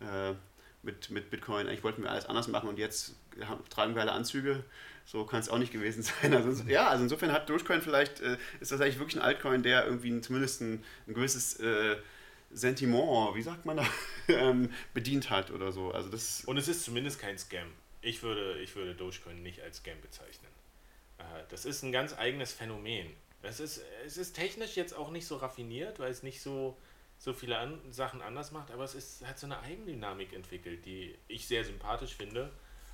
[0.00, 0.34] Äh,
[0.82, 3.14] mit, mit Bitcoin, eigentlich wollten wir alles anders machen und jetzt
[3.70, 4.64] tragen wir alle Anzüge.
[5.04, 6.34] So kann es auch nicht gewesen sein.
[6.34, 9.84] Also, ja, also insofern hat Dogecoin vielleicht, äh, ist das eigentlich wirklich ein Altcoin, der
[9.84, 11.96] irgendwie zumindest ein, ein gewisses äh,
[12.52, 13.86] Sentiment, wie sagt man da,
[14.28, 15.90] ähm, bedient hat oder so.
[15.92, 17.68] Also das und es ist zumindest kein Scam.
[18.00, 20.50] Ich würde, ich würde Dogecoin nicht als Scam bezeichnen.
[21.18, 23.08] Äh, das ist ein ganz eigenes Phänomen.
[23.42, 26.76] Es ist, es ist technisch jetzt auch nicht so raffiniert, weil es nicht so,
[27.22, 31.16] so viele an, Sachen anders macht, aber es ist, hat so eine Eigendynamik entwickelt, die
[31.28, 32.50] ich sehr sympathisch finde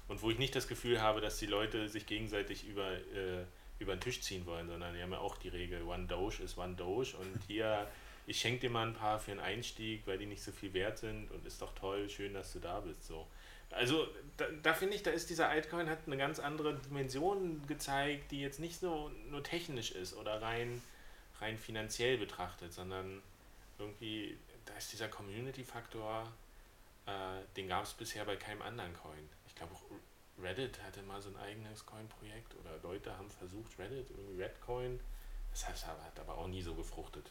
[0.06, 3.46] und wo ich nicht das Gefühl habe, dass die Leute sich gegenseitig über, äh,
[3.78, 6.58] über den Tisch ziehen wollen, sondern die haben ja auch die Regel, One Doge ist
[6.58, 7.88] One Doge und hier,
[8.26, 10.98] ich schenke dir mal ein paar für einen Einstieg, weil die nicht so viel wert
[10.98, 13.06] sind und ist doch toll, schön, dass du da bist.
[13.06, 13.26] So.
[13.70, 18.30] Also da, da finde ich, da ist dieser Altcoin hat eine ganz andere Dimension gezeigt,
[18.30, 20.82] die jetzt nicht so nur technisch ist oder rein,
[21.40, 23.22] rein finanziell betrachtet, sondern
[23.78, 26.32] irgendwie, da ist dieser Community-Faktor,
[27.06, 27.10] äh,
[27.56, 29.28] den gab es bisher bei keinem anderen Coin.
[29.46, 29.82] Ich glaube auch
[30.40, 35.00] Reddit hatte mal so ein eigenes Coin-Projekt oder Leute haben versucht, Reddit, irgendwie Redcoin,
[35.50, 37.30] das heißt, hat aber auch nie so gefruchtet.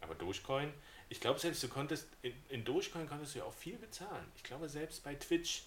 [0.00, 0.72] Aber Dogecoin,
[1.10, 4.26] ich glaube selbst, du konntest, in, in Dogecoin konntest du ja auch viel bezahlen.
[4.36, 5.64] Ich glaube selbst bei Twitch,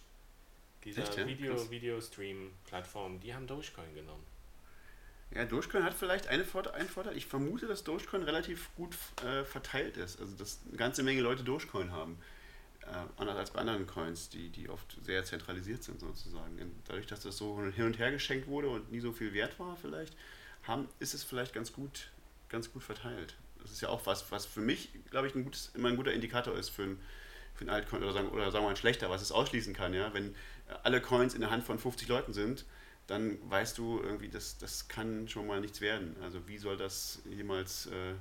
[0.84, 1.04] dieser.
[1.70, 4.26] Video-Stream-Plattform, die haben Dogecoin genommen.
[5.36, 7.18] Ja, Dogecoin hat vielleicht eine Vorteil, einen Vorteil.
[7.18, 10.20] Ich vermute, dass Dogecoin relativ gut äh, verteilt ist.
[10.20, 12.18] Also, dass eine ganze Menge Leute Dogecoin haben.
[12.82, 16.60] Äh, anders als bei anderen Coins, die, die oft sehr zentralisiert sind, sozusagen.
[16.62, 19.58] Und dadurch, dass das so hin und her geschenkt wurde und nie so viel wert
[19.60, 20.16] war, vielleicht,
[20.64, 22.12] haben, ist es vielleicht ganz gut,
[22.50, 23.36] ganz gut verteilt.
[23.62, 26.12] Das ist ja auch was, was für mich, glaube ich, ein gutes, immer ein guter
[26.12, 27.00] Indikator ist für ein,
[27.56, 29.94] für ein Altcoin oder sagen, oder sagen wir mal ein schlechter, was es ausschließen kann.
[29.94, 30.14] Ja?
[30.14, 30.36] Wenn
[30.84, 32.66] alle Coins in der Hand von 50 Leuten sind,
[33.08, 36.16] dann weißt du irgendwie, das, das kann schon mal nichts werden.
[36.22, 38.14] Also wie soll das jemals, äh,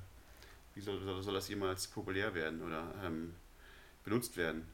[0.75, 3.35] wie soll, soll, das jemals populär werden oder ähm,
[4.05, 4.67] benutzt werden?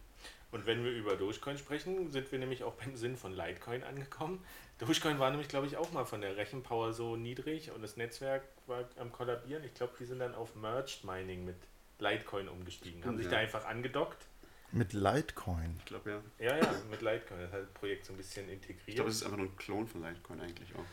[0.51, 4.43] Und wenn wir über Dogecoin sprechen, sind wir nämlich auch beim Sinn von Litecoin angekommen.
[4.79, 8.45] Dogecoin war nämlich, glaube ich, auch mal von der Rechenpower so niedrig und das Netzwerk
[8.67, 9.63] war am kollabieren.
[9.65, 11.57] Ich glaube, die sind dann auf Merged Mining mit
[11.99, 13.33] Litecoin umgestiegen, haben Stimmt, sich ja.
[13.33, 14.28] da einfach angedockt.
[14.73, 15.75] Mit Litecoin.
[15.79, 16.47] Ich glaube ja.
[16.47, 17.41] Ja, ja, mit Litecoin.
[17.41, 18.97] Das hat das Projekt so ein bisschen Ich integriert.
[18.97, 20.85] glaube, es ist einfach nur ein Klon von Litecoin eigentlich auch.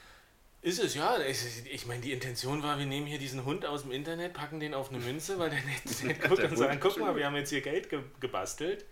[0.61, 1.19] Ist es, ja.
[1.19, 1.37] Ich,
[1.71, 4.73] ich meine, die Intention war, wir nehmen hier diesen Hund aus dem Internet, packen den
[4.73, 7.25] auf eine Münze, weil der nicht, nicht guckt Der und sagen, Hund, guck mal, wir
[7.25, 8.85] haben jetzt hier Geld ge gebastelt.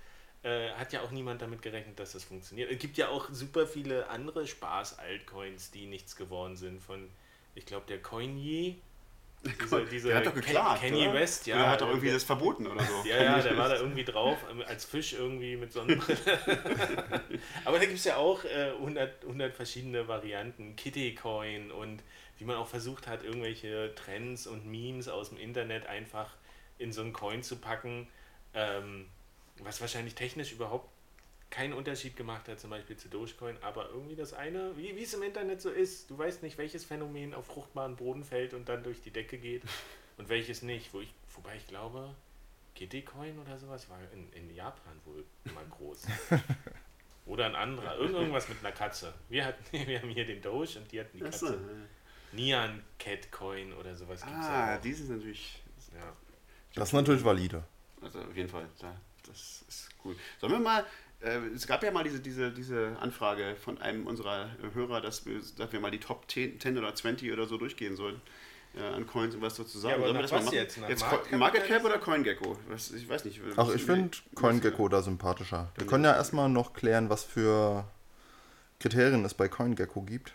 [0.43, 2.69] Äh, hat ja auch niemand damit gerechnet, dass das funktioniert.
[2.69, 6.81] Es gibt ja auch super viele andere Spaß-Altcoins, die nichts geworden sind.
[6.83, 7.09] Von,
[7.55, 8.75] ich glaube, der Coinye.
[9.43, 11.13] Diese, diese der hat doch geklagt, Kanye oder?
[11.15, 11.55] West, ja.
[11.55, 13.03] Oder hat doch irgendwie der- das verboten oder so.
[13.09, 16.17] ja, ja, der war da irgendwie drauf, ähm, als Fisch irgendwie mit Sonnenbrille.
[17.65, 20.75] Aber da gibt es ja auch äh, 100, 100 verschiedene Varianten.
[20.75, 22.03] Kitty Coin und
[22.37, 26.29] wie man auch versucht hat, irgendwelche Trends und Memes aus dem Internet einfach
[26.77, 28.07] in so einen Coin zu packen,
[28.53, 29.07] ähm,
[29.59, 30.89] was wahrscheinlich technisch überhaupt
[31.53, 35.13] keinen Unterschied gemacht hat, zum Beispiel zu Dogecoin, aber irgendwie das eine, wie wie es
[35.13, 38.81] im Internet so ist, du weißt nicht, welches Phänomen auf fruchtbaren Boden fällt und dann
[38.83, 39.61] durch die Decke geht
[40.17, 40.91] und welches nicht.
[40.93, 42.15] Wo ich, wobei ich glaube,
[42.75, 45.23] Kittycoin oder sowas war in, in Japan wohl
[45.53, 46.07] mal groß.
[47.25, 49.13] Oder ein anderer, irgend- irgendwas mit einer Katze.
[49.29, 51.53] Wir, hatten, wir haben hier den Doge und die hatten die Katze.
[51.53, 51.87] ja.
[52.33, 55.61] Nian Cat Coin oder sowas gibt es Ah, ja die sind natürlich.
[55.93, 56.11] Ja.
[56.73, 57.63] Das ist natürlich valide.
[58.01, 60.15] Also auf jeden Fall, da, das ist cool.
[60.41, 60.85] Sollen wir mal,
[61.55, 65.39] es gab ja mal diese, diese, diese Anfrage von einem unserer äh, Hörer, dass wir,
[65.57, 68.21] dass wir mal die Top 10, 10 oder 20 oder so durchgehen sollen.
[68.75, 70.01] Äh, an Coins und was so zusammen.
[70.01, 70.55] Ja, aber das mal was machen?
[70.55, 70.77] jetzt?
[70.79, 72.57] Nach jetzt Market Co- Market Cap oder CoinGecko?
[72.69, 73.39] Was, ich weiß nicht.
[73.55, 75.71] Ach, ich finde CoinGecko da sympathischer.
[75.75, 77.85] Wir können ja erstmal noch klären, was für
[78.79, 80.33] Kriterien es bei CoinGecko gibt.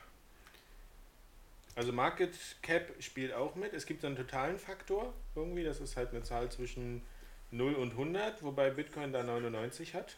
[1.74, 2.32] Also Market
[2.62, 3.72] Cap spielt auch mit.
[3.72, 5.64] Es gibt so einen totalen Faktor irgendwie.
[5.64, 7.03] Das ist halt eine Zahl zwischen
[7.51, 10.16] 0 und 100, wobei Bitcoin da 99 hat.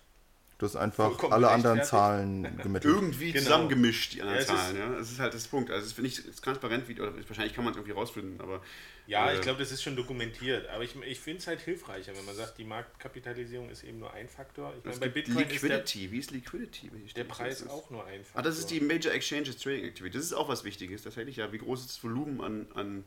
[0.61, 1.83] Du hast einfach Vollkommen alle anderen.
[1.83, 2.95] Zahlen gemittelt.
[2.95, 3.45] irgendwie Genau.
[3.45, 4.77] zusammengemischt, die anderen Ja, es ist- Zahlen.
[4.77, 4.99] Ja?
[4.99, 5.71] Das ist halt das Punkt.
[5.71, 8.61] Also es ist nicht transparent, wie, oder wahrscheinlich kann man es irgendwie rausfinden, aber
[9.07, 10.69] Ja, Äh, ich glaube, das ist schon dokumentiert.
[10.69, 14.13] Aber ich, ich finde es halt hilfreicher, wenn man sagt, die Marktkapitalisierung ist eben nur
[14.13, 14.73] ein Faktor.
[14.79, 16.13] Ich meine, bei Bitcoin ist der, Liquidity.
[16.13, 16.91] Wie ist Liquidity?
[16.93, 17.71] Wie der Preis jetzt?
[17.71, 18.39] auch nur ein Faktor.
[18.39, 20.17] Ah, das ist die Major Exchanges Trading Activity.
[20.17, 21.37] Das ist auch was Wichtiges, tatsächlich.
[21.37, 23.05] Ja, wie groß ist das Volumen an, an,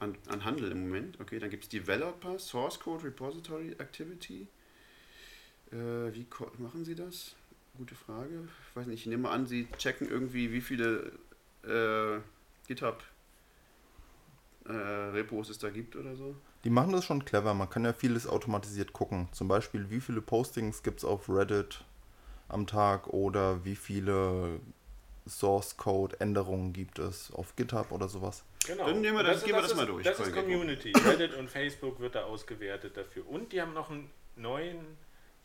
[0.00, 1.18] an, an Handel im Moment?
[1.20, 4.46] Okay, dann gibt es Developer, Source Code, Repository Activity.
[5.72, 6.26] Äh, wie
[6.58, 7.34] machen Sie das?
[7.76, 8.48] Gute Frage.
[8.70, 11.12] Ich weiß nicht, ich nehme an, Sie checken irgendwie, wie viele
[11.64, 12.20] äh,
[12.66, 13.02] GitHub
[14.66, 16.34] äh, Repos es da gibt oder so.
[16.64, 17.54] Die machen das schon clever.
[17.54, 19.28] Man kann ja vieles automatisiert gucken.
[19.32, 21.84] Zum Beispiel, wie viele Postings gibt es auf Reddit
[22.48, 24.60] am Tag oder wie viele
[25.26, 28.44] Source Code Änderungen gibt es auf GitHub oder sowas.
[28.66, 28.86] Genau.
[28.86, 30.34] Dann nehmen wir Und das- gehen wir das ist, mal durch, Das ist.
[30.34, 30.92] Community.
[31.06, 33.26] Reddit und Facebook wird da ausgewertet dafür.
[33.28, 34.78] Und die haben noch einen neuen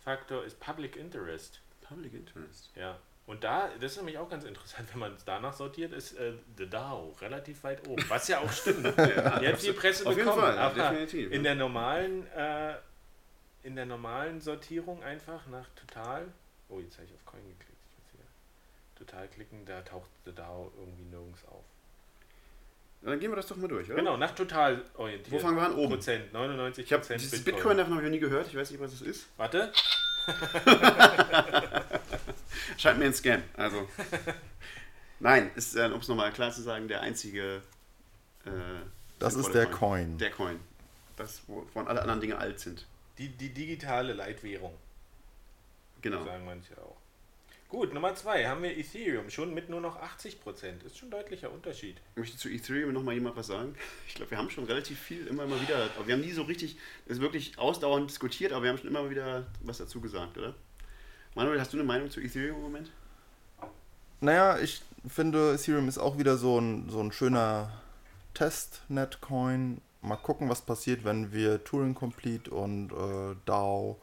[0.06, 1.60] Faktor, ist Public Interest.
[1.82, 2.70] Public Interest.
[2.76, 3.00] Ja.
[3.26, 6.34] Und da, das ist nämlich auch ganz interessant, wenn man es danach sortiert, ist äh,
[6.58, 8.08] The DAO relativ weit oben.
[8.08, 8.86] Was ja auch stimmt.
[8.98, 10.44] Die hat viel Presse Auf jeden bekommen.
[10.44, 11.44] Fall, ja, aber definitiv, in ja.
[11.44, 12.76] der normalen, äh,
[13.64, 16.28] in der normalen Sortierung einfach nach total.
[16.70, 17.82] Oh, jetzt habe ich auf Coin geklickt.
[17.90, 21.66] Ich muss hier total klicken, da taucht The DAO irgendwie nirgends auf.
[23.06, 23.98] Dann gehen wir das doch mal durch, oder?
[23.98, 25.32] Genau, nach total orientiert.
[25.32, 25.76] Wo fangen wir an?
[25.76, 25.94] Oben.
[25.94, 28.48] Prozent, 99 Ich habe Prozent dieses Bitcoin davon habe ich noch nie gehört.
[28.48, 29.28] Ich weiß nicht, was es ist.
[29.38, 29.72] Warte.
[32.78, 33.44] Scheint mir ein Scam.
[33.56, 33.88] Also.
[35.20, 37.62] Nein, ist, äh, um es nochmal klar zu sagen, der einzige.
[38.46, 38.50] Äh,
[39.20, 40.18] Das ist der Coin.
[40.18, 40.60] Der Coin.
[41.16, 42.86] Das, wovon alle anderen Dinge alt sind.
[43.20, 44.74] Die, die digitale Leitwährung,
[46.02, 46.26] Genau.
[46.26, 46.98] sagen manche auch.
[47.68, 50.86] Gut, Nummer zwei haben wir Ethereum, schon mit nur noch 80%.
[50.86, 51.98] Ist schon ein deutlicher Unterschied.
[52.16, 53.76] Möchte zu Ethereum noch mal jemand was sagen?
[54.08, 56.44] Ich glaube, wir haben schon relativ viel immer mal wieder, aber wir haben nie so
[56.44, 60.38] richtig, das wirklich ausdauernd diskutiert, aber wir haben schon immer mal wieder was dazu gesagt,
[60.38, 60.54] oder?
[61.34, 62.92] Manuel, hast du eine Meinung zu Ethereum im Moment?
[64.22, 67.72] Naja, ich finde, Ethereum ist auch wieder so ein, so ein schöner
[68.36, 69.82] Test-Net-Coin.
[70.02, 74.00] Mal gucken, was passiert, wenn wir Turing Complete und äh, DAO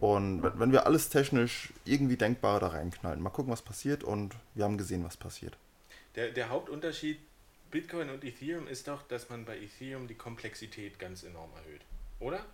[0.00, 3.22] und wenn wir alles technisch irgendwie denkbare da reinknallen.
[3.22, 5.56] Mal gucken, was passiert und wir haben gesehen, was passiert.
[6.16, 7.18] Der, der Hauptunterschied
[7.70, 11.80] Bitcoin und Ethereum ist doch, dass man bei Ethereum die Komplexität ganz enorm erhöht,
[12.20, 12.44] oder?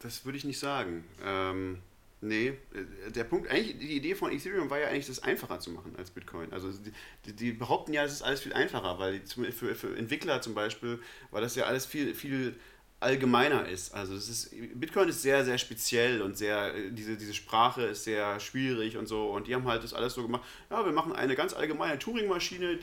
[0.00, 1.04] Das würde ich nicht sagen.
[1.24, 1.78] Ähm,
[2.20, 5.70] nee, äh, der Punkt, eigentlich, die Idee von Ethereum war ja eigentlich, das einfacher zu
[5.70, 6.52] machen als Bitcoin.
[6.52, 6.92] Also die,
[7.26, 10.54] die, die behaupten ja, es ist alles viel einfacher, weil die, für, für Entwickler zum
[10.54, 10.98] Beispiel
[11.30, 12.56] war das ja alles viel, viel
[13.02, 13.94] allgemeiner ist.
[13.94, 18.40] Also es ist, Bitcoin ist sehr, sehr speziell und sehr, diese, diese Sprache ist sehr
[18.40, 19.30] schwierig und so.
[19.30, 22.78] Und die haben halt das alles so gemacht, ja, wir machen eine ganz allgemeine Turing-Maschine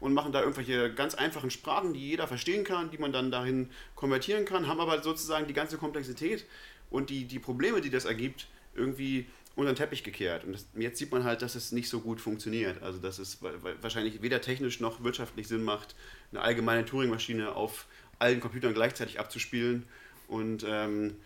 [0.00, 3.70] und machen da irgendwelche ganz einfachen Sprachen, die jeder verstehen kann, die man dann dahin
[3.94, 6.46] konvertieren kann, haben aber sozusagen die ganze Komplexität
[6.90, 10.44] und die, die Probleme, die das ergibt, irgendwie unter den Teppich gekehrt.
[10.44, 12.82] Und das, jetzt sieht man halt, dass es nicht so gut funktioniert.
[12.82, 13.38] Also dass es
[13.80, 15.96] wahrscheinlich weder technisch noch wirtschaftlich Sinn macht,
[16.30, 17.86] eine allgemeine Turing-Maschine auf
[18.18, 19.86] allen Computern gleichzeitig abzuspielen.
[20.28, 21.16] Und ähm,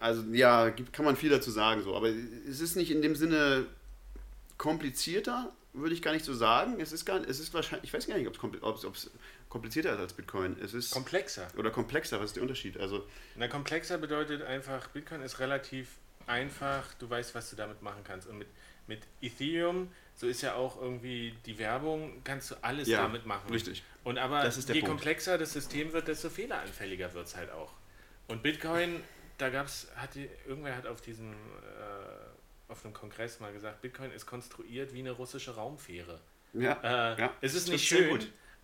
[0.00, 1.96] also ja, kann man viel dazu sagen, so.
[1.96, 3.66] aber es ist nicht in dem Sinne
[4.58, 6.80] komplizierter, würde ich gar nicht so sagen.
[6.80, 9.10] Es ist gar es ist wahrscheinlich, ich weiß gar nicht, ob es
[9.48, 10.56] komplizierter ist als Bitcoin.
[10.62, 11.46] Es ist komplexer.
[11.56, 12.78] Oder komplexer, was ist der Unterschied?
[12.78, 15.88] Also, Na, komplexer bedeutet einfach, Bitcoin ist relativ
[16.26, 18.28] einfach, du weißt, was du damit machen kannst.
[18.28, 18.48] Und mit,
[18.86, 19.88] mit Ethereum,
[20.22, 23.50] so ist ja auch irgendwie die Werbung, kannst du alles ja, damit machen.
[23.50, 23.82] Richtig.
[24.04, 24.86] Und aber je Punkt.
[24.86, 27.72] komplexer das System wird, desto fehleranfälliger wird es halt auch.
[28.28, 29.02] Und Bitcoin,
[29.38, 29.88] da gab es,
[30.46, 31.34] irgendwer hat auf diesem, äh,
[32.68, 36.20] auf einem Kongress mal gesagt, Bitcoin ist konstruiert wie eine russische Raumfähre.
[36.52, 37.14] Ja.
[37.14, 37.34] Äh, ja.
[37.40, 38.20] Es ist nicht schön,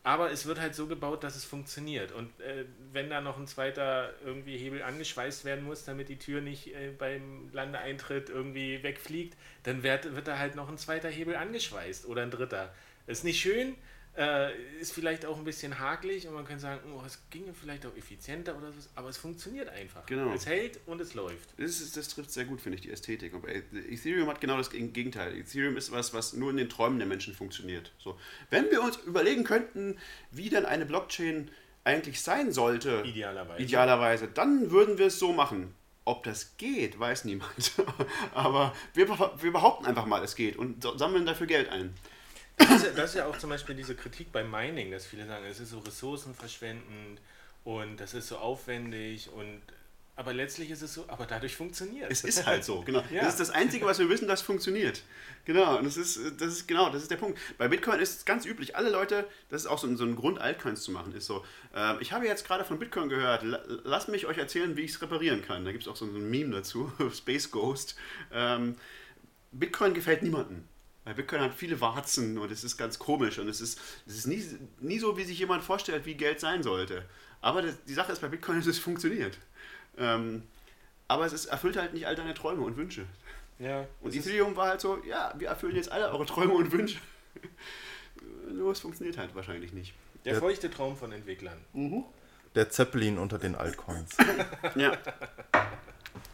[0.08, 2.12] aber es wird halt so gebaut, dass es funktioniert.
[2.12, 6.40] Und äh, wenn da noch ein zweiter irgendwie Hebel angeschweißt werden muss, damit die Tür
[6.40, 11.36] nicht äh, beim Landeeintritt irgendwie wegfliegt, dann wird, wird da halt noch ein zweiter Hebel
[11.36, 12.72] angeschweißt oder ein dritter.
[13.06, 13.74] Ist nicht schön,
[14.18, 14.50] äh,
[14.80, 17.96] ist vielleicht auch ein bisschen hakelig und man kann sagen, oh, es ginge vielleicht auch
[17.96, 20.04] effizienter oder so, aber es funktioniert einfach.
[20.06, 20.32] Genau.
[20.34, 21.50] Es hält und es läuft.
[21.56, 23.32] Das, ist, das trifft sehr gut, finde ich, die Ästhetik.
[23.32, 25.36] Aber Ethereum hat genau das Gegenteil.
[25.36, 27.92] Ethereum ist was, was nur in den Träumen der Menschen funktioniert.
[27.98, 28.18] So.
[28.50, 29.96] Wenn wir uns überlegen könnten,
[30.32, 31.50] wie dann eine Blockchain
[31.84, 35.74] eigentlich sein sollte, idealerweise, idealerweise dann würden wir es so machen.
[36.04, 37.72] Ob das geht, weiß niemand.
[38.34, 41.94] aber wir, wir behaupten einfach mal, es geht und sammeln dafür Geld ein.
[42.58, 45.26] Das ist, ja, das ist ja auch zum Beispiel diese Kritik beim Mining, dass viele
[45.26, 47.20] sagen, es ist so ressourcenverschwendend
[47.64, 49.62] und das ist so aufwendig und
[50.18, 52.24] aber letztlich ist es so, aber dadurch funktioniert es.
[52.24, 53.04] ist halt so, genau.
[53.12, 53.20] Ja.
[53.20, 55.04] Das ist das Einzige, was wir wissen, das funktioniert.
[55.44, 57.38] Genau, und das ist, das ist genau, das ist der Punkt.
[57.56, 60.40] Bei Bitcoin ist es ganz üblich, alle Leute, das ist auch so, so ein Grund,
[60.40, 63.44] Altcoins zu machen, ist so, äh, ich habe jetzt gerade von Bitcoin gehört,
[63.84, 65.64] lasst mich euch erzählen, wie ich es reparieren kann.
[65.64, 67.94] Da gibt es auch so ein Meme dazu, Space Ghost.
[68.32, 68.74] Ähm,
[69.52, 70.64] Bitcoin gefällt niemandem.
[71.08, 74.26] Weil Bitcoin hat viele Warzen und es ist ganz komisch und es ist, es ist
[74.26, 74.44] nie,
[74.78, 77.02] nie so, wie sich jemand vorstellt, wie Geld sein sollte.
[77.40, 79.38] Aber das, die Sache ist bei Bitcoin, es funktioniert.
[79.96, 80.42] Ähm,
[81.08, 83.06] aber es ist, erfüllt halt nicht all deine Träume und Wünsche.
[83.58, 86.98] Ja, und Ethereum war halt so, ja, wir erfüllen jetzt alle eure Träume und Wünsche.
[88.52, 89.94] Nur es funktioniert halt wahrscheinlich nicht.
[90.26, 91.58] Der feuchte Traum von Entwicklern.
[91.72, 92.04] Mhm.
[92.58, 94.16] Der Zeppelin unter den Altcoins.
[94.74, 94.98] ja.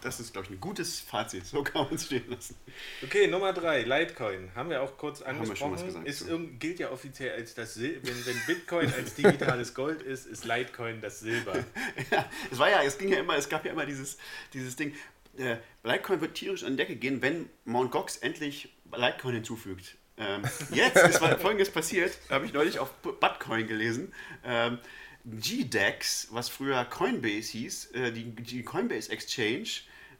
[0.00, 1.44] Das ist, glaube ich, ein gutes Fazit.
[1.44, 2.56] So kann man es stehen lassen.
[3.02, 4.50] Okay, Nummer drei, Litecoin.
[4.54, 5.84] Haben wir auch kurz angesprochen.
[5.84, 6.40] Gesagt, ist, so.
[6.58, 11.02] gilt ja offiziell als das Sil wenn, wenn Bitcoin als digitales Gold ist, ist Litecoin
[11.02, 11.52] das Silber.
[12.10, 14.16] ja, es war ja, es ging ja immer, es gab ja immer dieses,
[14.54, 14.94] dieses Ding.
[15.36, 17.90] Äh, Litecoin wird tierisch an die Decke gehen, wenn Mt.
[17.90, 19.98] Gox endlich Litecoin hinzufügt.
[20.16, 24.14] Ähm, jetzt ist folgendes passiert, habe ich neulich auf Bitcoin gelesen.
[24.42, 24.78] Ähm,
[25.24, 29.68] GDEX, was früher Coinbase hieß, äh, die, die Coinbase Exchange,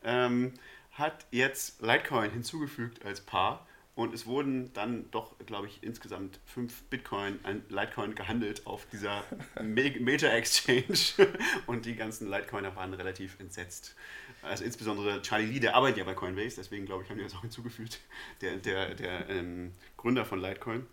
[0.03, 0.55] ähm,
[0.93, 3.67] hat jetzt Litecoin hinzugefügt als Paar.
[3.97, 9.23] Und es wurden dann doch, glaube ich, insgesamt fünf Bitcoin an Litecoin gehandelt auf dieser
[9.63, 10.99] Major Exchange.
[11.67, 13.95] Und die ganzen Litecoiner waren relativ entsetzt.
[14.43, 17.35] Also insbesondere Charlie Lee, der arbeitet ja bei Coinbase, deswegen glaube ich, haben die das
[17.35, 18.01] auch hinzugefügt.
[18.41, 20.87] Der, der, der ähm, Gründer von Litecoin.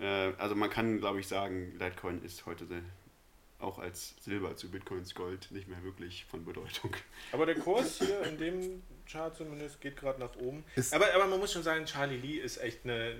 [0.00, 2.66] Äh, also man kann, glaube ich, sagen, Litecoin ist heute
[3.60, 6.94] auch als Silber zu Bitcoins Gold nicht mehr wirklich von Bedeutung.
[7.32, 10.64] Aber der Kurs hier in dem Chart zumindest geht gerade nach oben.
[10.92, 13.16] aber, aber man muss schon sagen, Charlie Lee ist echt eine,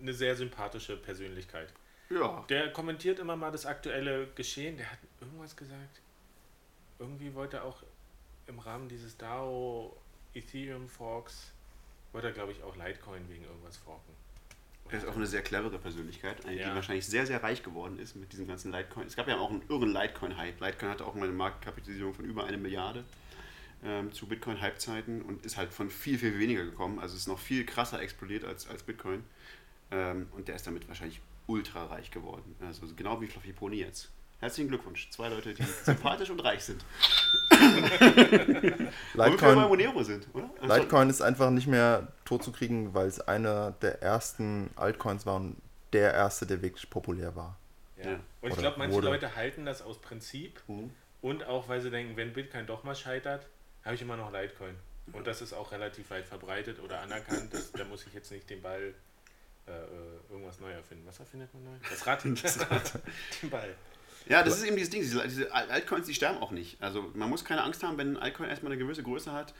[0.00, 1.72] eine sehr sympathische Persönlichkeit.
[2.10, 2.44] Ja.
[2.48, 4.76] Der kommentiert immer mal das aktuelle Geschehen.
[4.76, 6.00] Der hat irgendwas gesagt.
[6.98, 7.82] Irgendwie wollte er auch
[8.46, 9.96] im Rahmen dieses DAO
[10.34, 11.52] Ethereum Forks
[12.14, 14.12] wollte er, glaube ich, auch Litecoin wegen irgendwas forken.
[14.90, 16.68] Er ist auch eine sehr clevere Persönlichkeit, eine, Ja.
[16.68, 19.06] die wahrscheinlich sehr, sehr reich geworden ist mit diesem ganzen Litecoin.
[19.06, 20.60] Es gab ja auch einen irren Litecoin-Hype.
[20.60, 23.04] Litecoin hatte auch mal eine Marktkapitalisierung von über eine Milliarde
[23.82, 26.98] ähm, zu Bitcoin-Hype-Zeiten und ist halt von viel, viel weniger gekommen.
[26.98, 29.24] Also es ist noch viel krasser explodiert als, als Bitcoin.
[29.90, 32.54] Ähm, und der ist damit wahrscheinlich ultra reich geworden.
[32.60, 34.10] Also genau wie Fluffy Pony jetzt.
[34.40, 35.08] Herzlichen Glückwunsch.
[35.10, 36.84] Zwei Leute, die sympathisch und reich sind.
[37.50, 40.50] Womit wir bei Litecoin, Monero sind, oder?
[40.60, 45.24] Also, Litecoin ist einfach nicht mehr tot zu kriegen, weil es einer der ersten Altcoins
[45.26, 45.56] war und
[45.92, 47.56] der erste, der wirklich populär war.
[47.96, 48.10] Ja.
[48.10, 48.20] Ja.
[48.40, 49.08] Und ich glaube, manche wurde.
[49.08, 50.90] Leute halten das aus Prinzip Mhm.
[51.22, 53.46] und auch, weil sie denken, wenn Bitcoin doch mal scheitert,
[53.84, 54.74] habe ich immer noch Litecoin.
[55.12, 57.52] Und das ist auch relativ weit verbreitet oder anerkannt.
[57.52, 58.94] Das, da muss ich jetzt nicht den Ball
[59.66, 59.84] äh, äh,
[60.30, 61.04] irgendwas neu erfinden.
[61.06, 61.78] Was erfindet man neu?
[61.90, 62.24] Das Rad.
[63.42, 63.74] den Ball.
[64.26, 65.02] Ja, das ist eben dieses Ding.
[65.02, 66.80] Diese, Altcoins, die sterben auch nicht.
[66.82, 69.54] Also man muss keine Angst haben, wenn ein Altcoin erstmal eine gewisse Größe hat.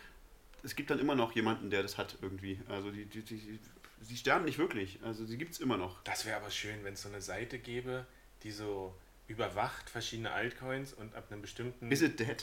[0.62, 2.58] Es gibt dann immer noch jemanden, der das hat irgendwie.
[2.68, 3.58] Also die, die, die,
[4.00, 4.98] die sterben nicht wirklich.
[5.02, 6.02] Also die gibt es immer noch.
[6.04, 8.06] Das wäre aber schön, wenn es so eine Seite gäbe,
[8.42, 8.94] die so
[9.26, 11.88] überwacht verschiedene Altcoins und ab einem bestimmten?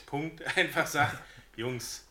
[0.06, 1.22] Punkt einfach sagt,
[1.56, 2.06] Jungs,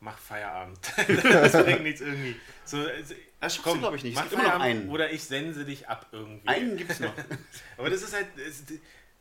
[0.00, 0.78] mach Feierabend.
[1.24, 2.36] das bringt nichts irgendwie.
[2.64, 4.14] So, also, Das schaffst du, glaub ich, nicht.
[4.14, 4.90] Mach gibt immer noch Feierabend einen.
[4.90, 6.48] Oder ich sense dich ab irgendwie.
[6.48, 7.14] Einen gibt es noch.
[7.78, 8.26] Aber das ist halt,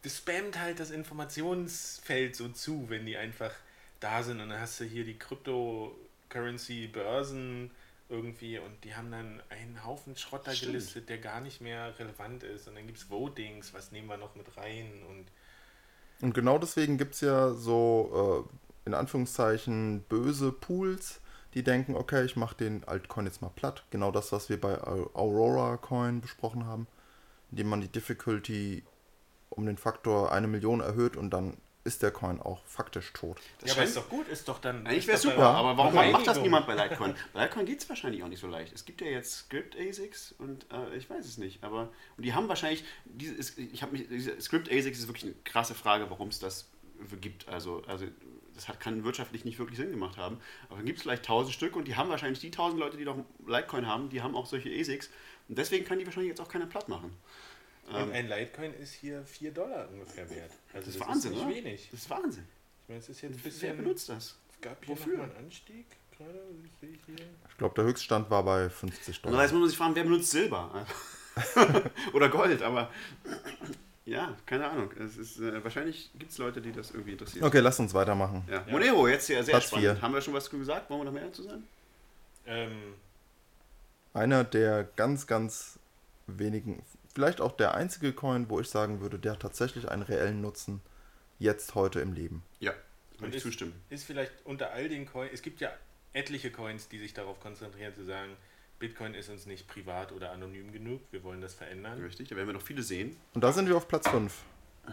[0.03, 3.51] das spammt halt das Informationsfeld so zu, wenn die einfach
[3.99, 7.69] da sind und dann hast du hier die Cryptocurrency-Börsen
[8.09, 10.55] irgendwie und die haben dann einen Haufen Schrotter Stimmt.
[10.55, 14.17] gelistet, der gar nicht mehr relevant ist und dann gibt es Votings, was nehmen wir
[14.17, 15.25] noch mit rein und
[16.21, 18.47] Und genau deswegen gibt es ja so,
[18.85, 21.19] äh, in Anführungszeichen, böse Pools,
[21.53, 23.83] die denken, okay, ich mache den Altcoin jetzt mal platt.
[23.89, 26.87] Genau das, was wir bei Au- Aurora Coin besprochen haben,
[27.51, 28.83] indem man die Difficulty
[29.51, 33.39] um den Faktor eine Million erhöht und dann ist der Coin auch faktisch tot.
[33.59, 34.85] Das ja, ist doch gut, ist doch dann.
[34.85, 37.15] Eigentlich wäre super, dann aber warum macht das niemand bei Litecoin?
[37.33, 38.73] Bei Litecoin geht es wahrscheinlich auch nicht so leicht.
[38.73, 42.33] Es gibt ja jetzt Script ASICs und äh, ich weiß es nicht, aber und die
[42.33, 46.09] haben wahrscheinlich, diese ist, ich habe mich, diese Script ASICs ist wirklich eine krasse Frage,
[46.09, 46.69] warum es das
[47.19, 47.47] gibt.
[47.47, 48.05] Also, also
[48.53, 50.39] das hat, kann wirtschaftlich nicht wirklich Sinn gemacht haben.
[50.67, 53.05] Aber dann gibt es vielleicht 1000 Stück und die haben wahrscheinlich die 1000 Leute, die
[53.05, 55.09] doch Litecoin haben, die haben auch solche ASICs
[55.47, 57.11] und deswegen kann die wahrscheinlich jetzt auch keiner platt machen.
[57.89, 60.51] Und ein Litecoin ist hier 4 Dollar ungefähr wert.
[60.73, 61.55] Also Das ist Wahnsinn, ist nicht oder?
[61.55, 61.87] wenig.
[61.91, 62.47] Das ist Wahnsinn.
[62.83, 63.77] Ich meine, es ist jetzt ein Wer bisschen.
[63.77, 64.37] benutzt das?
[64.53, 65.17] Es gab hier Wofür?
[65.17, 65.85] noch mal einen Anstieg
[66.17, 66.41] gerade,
[66.79, 67.25] sehe ich hier.
[67.49, 69.33] Ich glaube, der Höchststand war bei 50 Dollar.
[69.33, 70.85] Andererseits muss man sich fragen, wer benutzt Silber?
[72.13, 72.89] Oder Gold, aber
[74.05, 74.91] ja, keine Ahnung.
[74.99, 77.43] Es ist, äh, wahrscheinlich gibt es Leute, die das irgendwie interessieren.
[77.45, 78.43] Okay, lass uns weitermachen.
[78.49, 78.65] Ja.
[78.69, 79.85] Monero, jetzt hier sehr Platz spannend.
[79.93, 80.01] vier.
[80.01, 80.89] Haben wir schon was gesagt?
[80.89, 81.67] Wollen wir noch mehr dazu sagen?
[82.45, 82.93] Ähm,
[84.13, 85.79] Einer der ganz, ganz
[86.27, 86.81] wenigen,
[87.13, 90.81] vielleicht auch der einzige Coin, wo ich sagen würde, der hat tatsächlich einen reellen Nutzen
[91.39, 92.43] jetzt heute im Leben.
[92.59, 92.73] Ja,
[93.17, 93.73] würde ich ist- zustimmen.
[93.89, 95.71] ist vielleicht unter all den Coins, es gibt ja
[96.13, 98.35] etliche Coins, die sich darauf konzentrieren zu sagen,
[98.79, 102.01] Bitcoin ist uns nicht privat oder anonym genug, wir wollen das verändern.
[102.01, 103.15] Richtig, da werden wir noch viele sehen.
[103.33, 104.33] Und da sind wir auf Platz 5.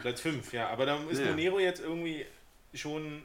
[0.03, 1.31] Platz 5, ja, aber da ist Ja.
[1.31, 2.27] Monero jetzt irgendwie
[2.75, 3.23] schon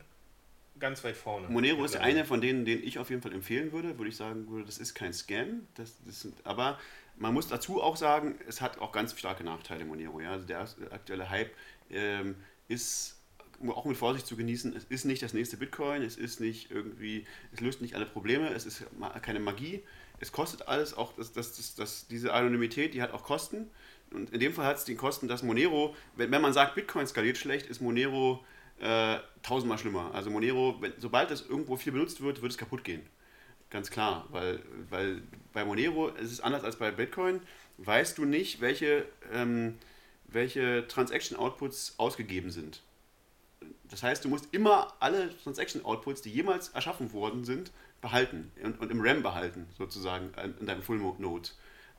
[0.80, 1.50] ganz weit vorne.
[1.50, 4.50] Monero ist einer von denen, den ich auf jeden Fall empfehlen würde, würde ich sagen,
[4.50, 5.68] würde, das ist kein Scam.
[5.76, 6.80] Das, das sind, aber
[7.18, 10.20] man muss dazu auch sagen, es hat auch ganz starke Nachteile, Monero.
[10.20, 10.32] Ja?
[10.32, 10.62] Also der
[10.92, 11.52] aktuelle Hype
[11.90, 12.36] ähm,
[12.68, 13.18] ist
[13.68, 14.76] auch mit Vorsicht zu genießen.
[14.76, 18.50] Es ist nicht das nächste Bitcoin, es ist nicht irgendwie, es löst nicht alle Probleme,
[18.50, 18.84] es ist
[19.22, 19.84] keine Magie.
[20.20, 23.70] Es kostet alles, auch das, das, das, das, diese Anonymität, die hat auch Kosten.
[24.12, 27.08] Und in dem Fall hat es die Kosten, dass Monero, wenn, wenn man sagt, Bitcoin
[27.08, 28.44] skaliert schlecht, ist Monero
[28.80, 30.12] äh, tausendmal schlimmer.
[30.14, 33.02] Also Monero, wenn, sobald es irgendwo viel benutzt wird, wird es kaputt gehen.
[33.74, 34.60] Ganz klar, weil,
[34.92, 37.42] weil bei Monero, es ist anders als bei Bitcoin,
[37.80, 39.80] weißt du nicht, welche, ähm,
[40.28, 42.84] welche Transaction-Outputs ausgegeben sind.
[43.90, 48.92] Das heißt, du musst immer alle Transaction-Outputs, die jemals erschaffen worden sind, behalten und, und
[48.92, 51.50] im RAM behalten, sozusagen, in in deinem Full-Node.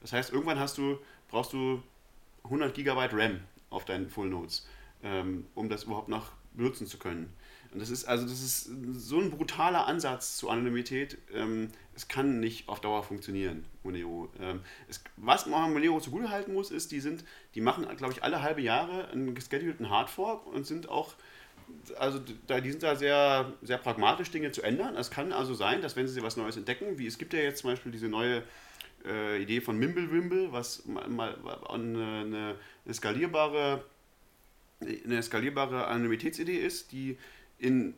[0.00, 1.82] Das heißt, irgendwann hast du, brauchst du
[2.44, 4.68] 100 Gigabyte RAM auf deinen Full-Nodes,
[5.02, 7.32] ähm, um das überhaupt noch benutzen zu können.
[7.74, 11.18] Und das ist also das ist so ein brutaler Ansatz zur Anonymität.
[11.34, 14.30] Ähm, es kann nicht auf Dauer funktionieren, Monero.
[14.40, 17.24] Ähm, es, was man Monero zugutehalten muss, ist, die sind,
[17.56, 21.14] die machen, glaube ich, alle halbe Jahre einen geschedulten Hardfork und sind auch
[21.98, 24.96] also da, die sind da sehr, sehr pragmatisch, Dinge zu ändern.
[24.96, 27.62] Es kann also sein, dass wenn sie was Neues entdecken, wie es gibt ja jetzt
[27.62, 28.42] zum Beispiel diese neue
[29.04, 31.34] äh, Idee von Mimblewimble, was mal,
[31.68, 32.54] eine, eine,
[32.84, 33.82] eine skalierbare
[34.80, 37.16] eine skalierbare Anonymitätsidee ist, die,
[37.64, 37.94] in,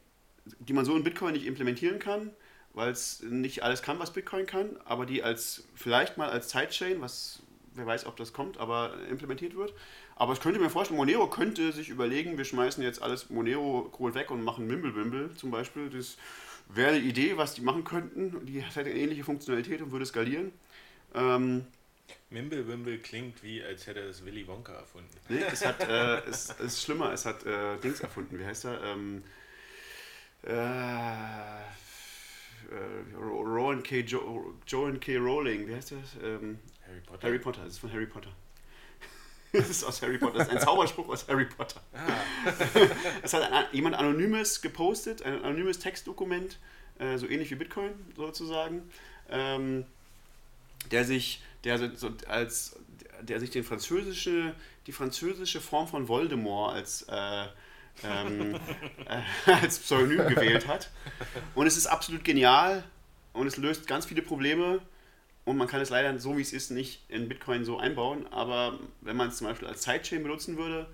[0.61, 2.31] die man so in Bitcoin nicht implementieren kann,
[2.73, 7.01] weil es nicht alles kann, was Bitcoin kann, aber die als vielleicht mal als Sidechain,
[7.01, 7.43] was
[7.75, 9.75] wer weiß, ob das kommt, aber implementiert wird.
[10.15, 14.31] Aber ich könnte mir vorstellen, Monero könnte sich überlegen, wir schmeißen jetzt alles Monero-Kohl weg
[14.31, 15.91] und machen Mimblewimble zum Beispiel.
[15.91, 16.17] Das
[16.69, 18.47] wäre eine Idee, was die machen könnten.
[18.47, 20.53] Die hätte eine ähnliche Funktionalität und würde skalieren.
[21.15, 21.67] Ähm,
[22.31, 25.11] Mimble Wimble klingt wie, als hätte es Willy Wonka erfunden.
[25.29, 28.39] nee, es hat, äh, es, es ist schlimmer, es hat äh, Dings erfunden.
[28.39, 28.83] Wie heißt er?
[28.83, 29.36] Ähm, äh, äh,
[33.77, 34.03] Rowan K.
[34.03, 35.17] Jo Joan K.
[35.17, 36.17] Rowling, wie heißt das?
[36.23, 37.27] Ähm, Harry Potter.
[37.27, 38.31] Harry Potter, das ist von Harry Potter.
[39.53, 41.81] Das ist aus Harry Potter, das ist ein Zauberspruch aus Harry Potter.
[43.23, 46.59] Es hat ein, jemand Anonymes gepostet, ein anonymes Textdokument,
[46.99, 48.91] äh, so ähnlich wie Bitcoin sozusagen,
[49.31, 49.87] ähm,
[50.91, 52.77] der sich, der so, so als,
[53.23, 54.55] der sich den französische,
[54.87, 57.47] die französische Form von Voldemort als äh,
[58.05, 58.55] ähm,
[59.07, 60.91] äh, als Pseudonym gewählt hat.
[61.55, 62.85] Und es ist absolut genial
[63.33, 64.81] und es löst ganz viele Probleme.
[65.45, 68.27] Und man kann es leider so, wie es ist, nicht in Bitcoin so einbauen.
[68.33, 70.89] Aber wenn man es zum Beispiel als Sidechain benutzen würde,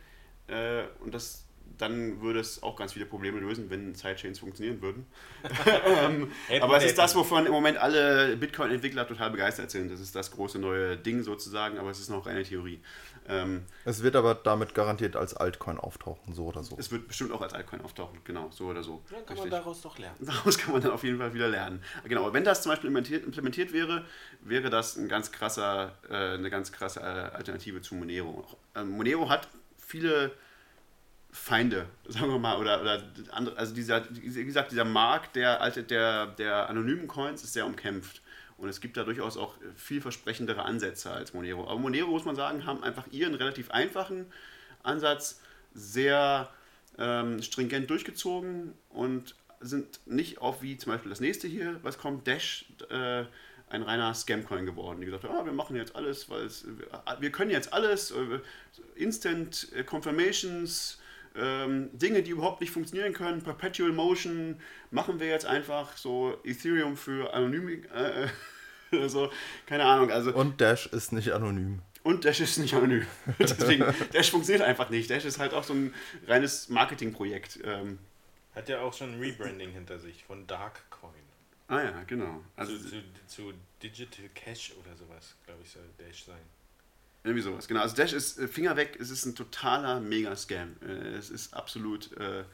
[0.49, 1.45] äh, und das,
[1.79, 5.07] dann würde es auch ganz viele Probleme lösen, wenn Sidechains funktionieren würden.
[5.87, 9.91] ähm, aber es ist das, wovon im Moment alle Bitcoin-Entwickler total begeistert sind.
[9.91, 12.81] Das ist das große neue Ding sozusagen, aber es ist noch reine Theorie.
[13.29, 16.77] Ähm, Es wird aber damit garantiert als Altcoin auftauchen, so oder so.
[16.79, 19.03] es wird bestimmt auch als Altcoin auftauchen, genau, so oder so.
[19.11, 19.51] Dann kann man Richtig.
[19.51, 20.17] daraus doch lernen.
[20.21, 21.83] Daraus kann man dann auf jeden Fall wieder lernen.
[22.05, 24.05] Genau, aber wenn das zum Beispiel implementiert, implementiert wäre,
[24.41, 28.45] wäre das ein ganz krasser, äh, eine ganz krasse Alternative zu Monero.
[28.75, 29.49] Ähm, Monero hat
[29.79, 30.33] viele
[31.33, 36.27] Feinde, sagen wir mal, oder, oder andere, also dieser, wie gesagt, dieser Markt der, der,
[36.27, 38.21] der anonymen Coins ist sehr umkämpft.
[38.59, 41.65] Und es gibt da durchaus auch vielversprechendere Ansätze als Monero.
[41.65, 44.27] Aber Monero, muss man sagen, haben einfach ihren relativ einfachen
[44.85, 45.41] Ansatz
[45.75, 46.49] sehr
[46.99, 52.27] ähm, stringent durchgezogen und sind nicht auf wie zum Beispiel das nächste hier, was kommt,
[52.27, 53.25] Dash, äh,
[53.71, 55.01] ein reiner Scamcoin geworden.
[55.01, 56.49] Die gesagt haben, ah, wir machen jetzt alles, weil
[57.21, 58.41] wir können jetzt alles, äh,
[58.95, 60.99] Instant äh, Confirmations,
[61.37, 64.61] ähm, Dinge, die überhaupt nicht funktionieren können, Perpetual Motion,
[64.91, 68.29] machen wir jetzt einfach so Ethereum für anonym, äh,
[68.97, 69.31] oder so,
[69.67, 71.81] keine Ahnung, also Und Dash ist nicht anonym.
[72.03, 73.07] und Dash ist nicht anonym.
[73.39, 75.09] Deswegen, Dash funktioniert einfach nicht.
[75.09, 75.95] Dash ist halt auch so ein
[76.27, 77.61] reines Marketingprojekt.
[77.65, 77.99] Ähm,
[78.55, 81.13] Hat ja auch schon ein Rebranding hinter sich von Darkcoin.
[81.69, 82.43] ah ja, genau.
[82.57, 83.53] Also Also zu, zu
[83.83, 86.43] Digital Cash oder sowas, glaube ich, soll Dash sein.
[87.25, 87.69] Irgendwie sowas.
[87.69, 87.81] Genau.
[87.81, 88.99] Also Dash ist äh, Finger weg.
[89.01, 90.77] Es ist ein totaler Mega-Scam.
[90.87, 92.17] Äh, es ist absolut.
[92.17, 92.45] Äh, äh,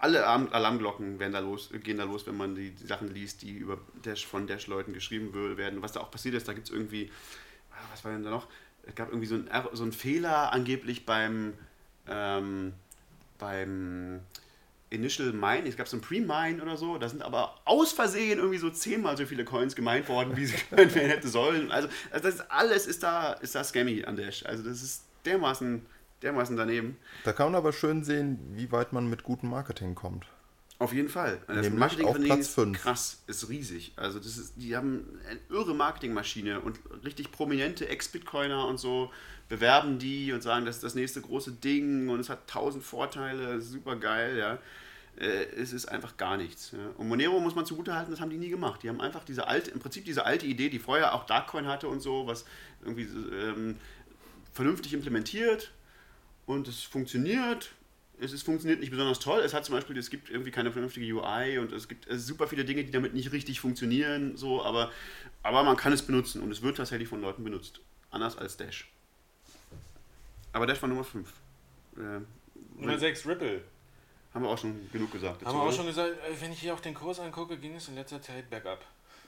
[0.00, 3.50] alle Alarm Alarmglocken werden da los, gehen da los, wenn man die, Sachen liest, die
[3.50, 5.82] über Dash von Dash-Leuten geschrieben werden.
[5.82, 7.10] Was da auch passiert ist, da gibt es irgendwie,
[7.72, 8.46] ah, was war denn da noch?
[8.84, 11.54] Es gab irgendwie so einen, so einen Fehler angeblich beim,
[12.06, 12.74] ähm,
[13.38, 14.20] beim
[14.90, 18.58] Initial Mine, es gab so ein Pre-Mine oder so, da sind aber aus Versehen irgendwie
[18.58, 21.70] so zehnmal so viele Coins gemeint worden, wie sie gemeint werden hätte sollen.
[21.70, 24.46] Also, also das ist, alles ist da, ist da scammy an Dash.
[24.46, 25.84] Also das ist dermaßen,
[26.22, 26.96] dermaßen daneben.
[27.24, 30.26] Da kann man aber schön sehen, wie weit man mit gutem Marketing kommt.
[30.80, 31.40] Auf jeden Fall.
[31.48, 32.80] Das Nämlich Marketing auf Platz ist fünf.
[32.80, 33.92] krass, ist riesig.
[33.96, 39.10] Also das ist, die haben eine irre Marketingmaschine und richtig prominente Ex-Bitcoiner und so
[39.48, 43.60] bewerben die und sagen, das ist das nächste große Ding und es hat tausend Vorteile,
[43.60, 44.58] super geil, ja.
[45.18, 46.74] Äh, Es ist einfach gar nichts.
[46.96, 48.82] Und Monero muss man zugutehalten, das haben die nie gemacht.
[48.82, 51.88] Die haben einfach diese alte, im Prinzip diese alte Idee, die vorher auch Darkcoin hatte
[51.88, 52.44] und so, was
[52.82, 53.76] irgendwie ähm,
[54.52, 55.72] vernünftig implementiert
[56.46, 57.72] und es funktioniert.
[58.20, 59.40] Es ist, funktioniert nicht besonders toll.
[59.40, 62.64] Es hat zum Beispiel, es gibt irgendwie keine vernünftige UI und es gibt super viele
[62.64, 64.90] Dinge, die damit nicht richtig funktionieren, so, aber,
[65.44, 67.80] aber man kann es benutzen und es wird tatsächlich von Leuten benutzt.
[68.10, 68.90] Anders als Dash.
[70.52, 71.32] Aber Dash war Nummer 5.
[71.96, 72.00] Äh,
[72.80, 73.62] Nummer 6, Ripple.
[74.34, 75.44] haben wir auch schon genug gesagt.
[75.44, 77.88] Haben wir auch schon gesagt, äh, wenn ich hier auch den Kurs angucke, ging es
[77.88, 78.80] in letzter Zeit bergab.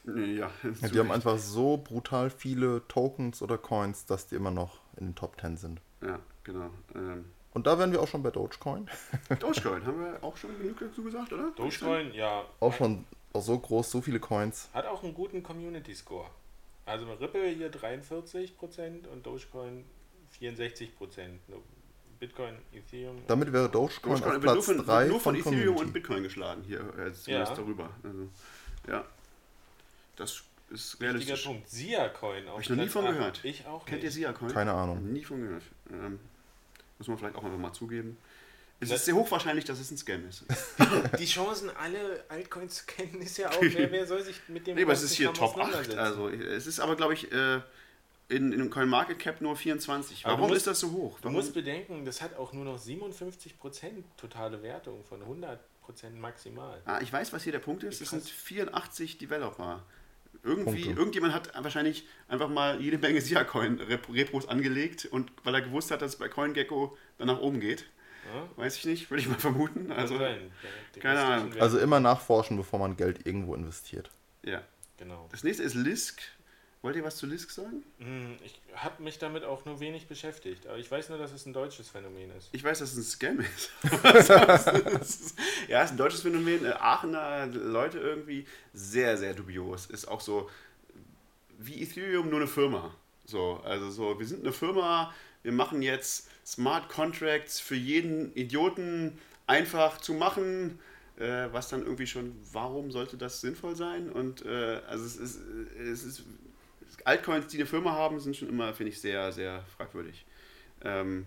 [0.05, 0.14] Ja,
[0.81, 5.09] Ja, die haben einfach so brutal viele Tokens oder Coins, dass die immer noch in
[5.09, 5.81] den Top 10 sind.
[6.03, 6.71] Ja, genau.
[6.95, 8.89] Ähm, Und da wären wir auch schon bei Dogecoin.
[9.41, 11.51] Dogecoin haben wir auch schon genug dazu gesagt, oder?
[11.55, 14.71] Dogecoin, ja, Auch schon auch so groß, so viele Coins.
[14.73, 16.27] hat auch einen guten Community-Score.
[16.87, 19.85] Also Ripple hier 43% und Dogecoin
[20.41, 20.88] 64%.
[22.18, 23.16] Bitcoin, Ethereum.
[23.26, 25.84] Damit wäre Dogecoin, Dogecoin auf wird nur Platz von, 3 nur von von Ethereum Community.
[25.86, 27.45] und Bitcoin geschlagen hier, äh, zumindest Ja.
[27.55, 27.91] darüber.
[28.03, 28.28] Also,
[28.88, 29.05] ja,
[30.16, 31.45] das ist Wichtiger realistisch.
[31.47, 31.68] Punkt.
[31.70, 33.41] Sia-Coin auf Hab ich noch nie Platz von gehört.
[33.45, 34.14] Ich auch Kennt ihr nicht.
[34.16, 34.53] Sia-Coin?
[34.53, 35.11] Keine Ahnung.
[35.12, 35.62] Nie von gehört.
[35.91, 36.20] Ähm,
[36.99, 38.18] muss man vielleicht auch einfach mal zugeben.
[38.80, 40.45] Es Das- ist sehr hochwahrscheinlich, dass es ein Scam ist.
[41.18, 44.76] Die Chancen, alle Altcoins zu kennen, ist ja auch, wer, wer soll sich mit dem
[44.76, 45.59] Nee, aber es ist hier Top 8.
[45.59, 45.99] auseinandersetzen?
[45.99, 47.61] Also, es ist aber, glaube ich, äh,
[48.31, 50.24] in, in CoinMarketCap nur 24.
[50.24, 51.18] Aber du Warum musst- ist das so hoch?
[51.18, 51.35] Du Warum?
[51.37, 55.59] musst bedenken, das hat auch nur noch 57% totale Wertung von 100%
[56.18, 56.81] maximal.
[56.85, 58.01] Ah, ich weiß, was hier der Punkt ist.
[58.01, 58.24] Es krass.
[58.24, 59.83] sind 84 Developer.
[60.43, 60.99] Irgendwie, Punkte.
[61.01, 66.12] irgendjemand hat wahrscheinlich einfach mal jede Menge Sia-Coin-Repos angelegt und weil er gewusst hat, dass
[66.12, 67.85] es bei CoinGecko dann nach oben geht,
[68.35, 68.49] Ja?
[68.57, 69.93] Weiß ich nicht, würde ich mal vermuten.
[69.93, 70.18] Also,
[71.01, 71.53] keine Ahnung.
[71.61, 74.11] Also immer nachforschen, bevor man Geld irgendwo investiert.
[74.43, 74.62] Ja.
[74.97, 75.28] Genau.
[75.31, 76.22] Das nächste ist Lisk.
[76.83, 77.85] Wollt ihr was zu Lisk sagen?
[77.99, 81.45] Hm, ich habe mich damit auch nur wenig beschäftigt, aber ich weiß nur, dass es
[81.45, 82.49] ein deutsches Phänomen ist.
[82.53, 83.70] Ich weiß, dass es ein Scam ist.
[85.68, 86.64] ja, es ist ein deutsches Phänomen.
[86.64, 89.87] Äh, Aachener Leute irgendwie sehr, sehr dubios.
[89.87, 90.49] Ist auch so
[91.59, 92.95] wie Ethereum nur eine Firma.
[93.26, 95.12] So, also so, wir sind eine Firma,
[95.43, 100.78] wir machen jetzt Smart Contracts für jeden Idioten einfach zu machen
[101.20, 104.11] äh, was dann irgendwie schon, warum sollte das sinnvoll sein?
[104.11, 105.41] Und äh, also es ist,
[105.78, 106.22] es ist,
[107.07, 110.24] Altcoins, die eine Firma haben, sind schon immer, finde ich, sehr, sehr fragwürdig.
[110.82, 111.26] Ähm,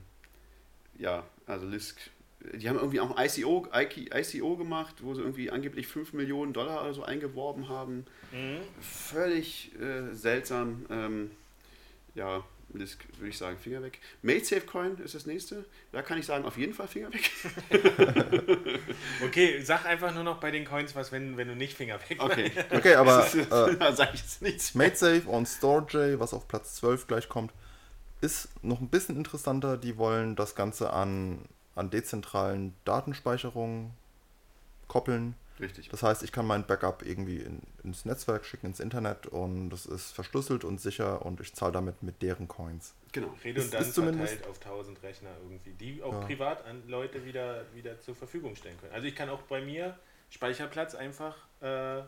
[0.97, 1.99] ja, also Lisk,
[2.53, 6.93] die haben irgendwie auch ICO, ICO gemacht, wo sie irgendwie angeblich 5 Millionen Dollar oder
[6.93, 8.05] so eingeworben haben.
[8.31, 8.57] Mhm.
[8.81, 10.85] Völlig äh, seltsam.
[10.89, 11.31] Ähm,
[12.15, 12.43] ja,
[12.73, 13.99] das würde ich sagen, Finger weg.
[14.21, 15.65] MadeSafe Coin ist das nächste.
[15.91, 17.31] Da kann ich sagen, auf jeden Fall Finger weg.
[19.25, 22.17] okay, sag einfach nur noch bei den Coins was, wenn, wenn du nicht Finger weg
[22.19, 24.75] Okay, okay aber äh, sag ich jetzt nichts.
[24.75, 27.53] MadeSafe und StoreJ, was auf Platz 12 gleich kommt,
[28.21, 29.77] ist noch ein bisschen interessanter.
[29.77, 31.45] Die wollen das Ganze an,
[31.75, 33.91] an dezentralen Datenspeicherungen
[34.87, 35.35] koppeln.
[35.63, 35.89] Richtig.
[35.89, 39.85] Das heißt, ich kann mein Backup irgendwie in, ins Netzwerk schicken, ins Internet und das
[39.85, 42.93] ist verschlüsselt und sicher und ich zahle damit mit deren Coins.
[43.13, 43.33] Genau.
[43.43, 46.19] Redundant ist, verteilt auf 1000 Rechner irgendwie, die auch ja.
[46.21, 48.93] privat an Leute wieder, wieder zur Verfügung stellen können.
[48.93, 49.97] Also ich kann auch bei mir
[50.29, 52.01] Speicherplatz einfach äh,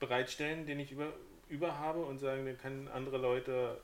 [0.00, 1.12] bereitstellen, den ich über,
[1.48, 3.80] über habe und sagen, den können andere Leute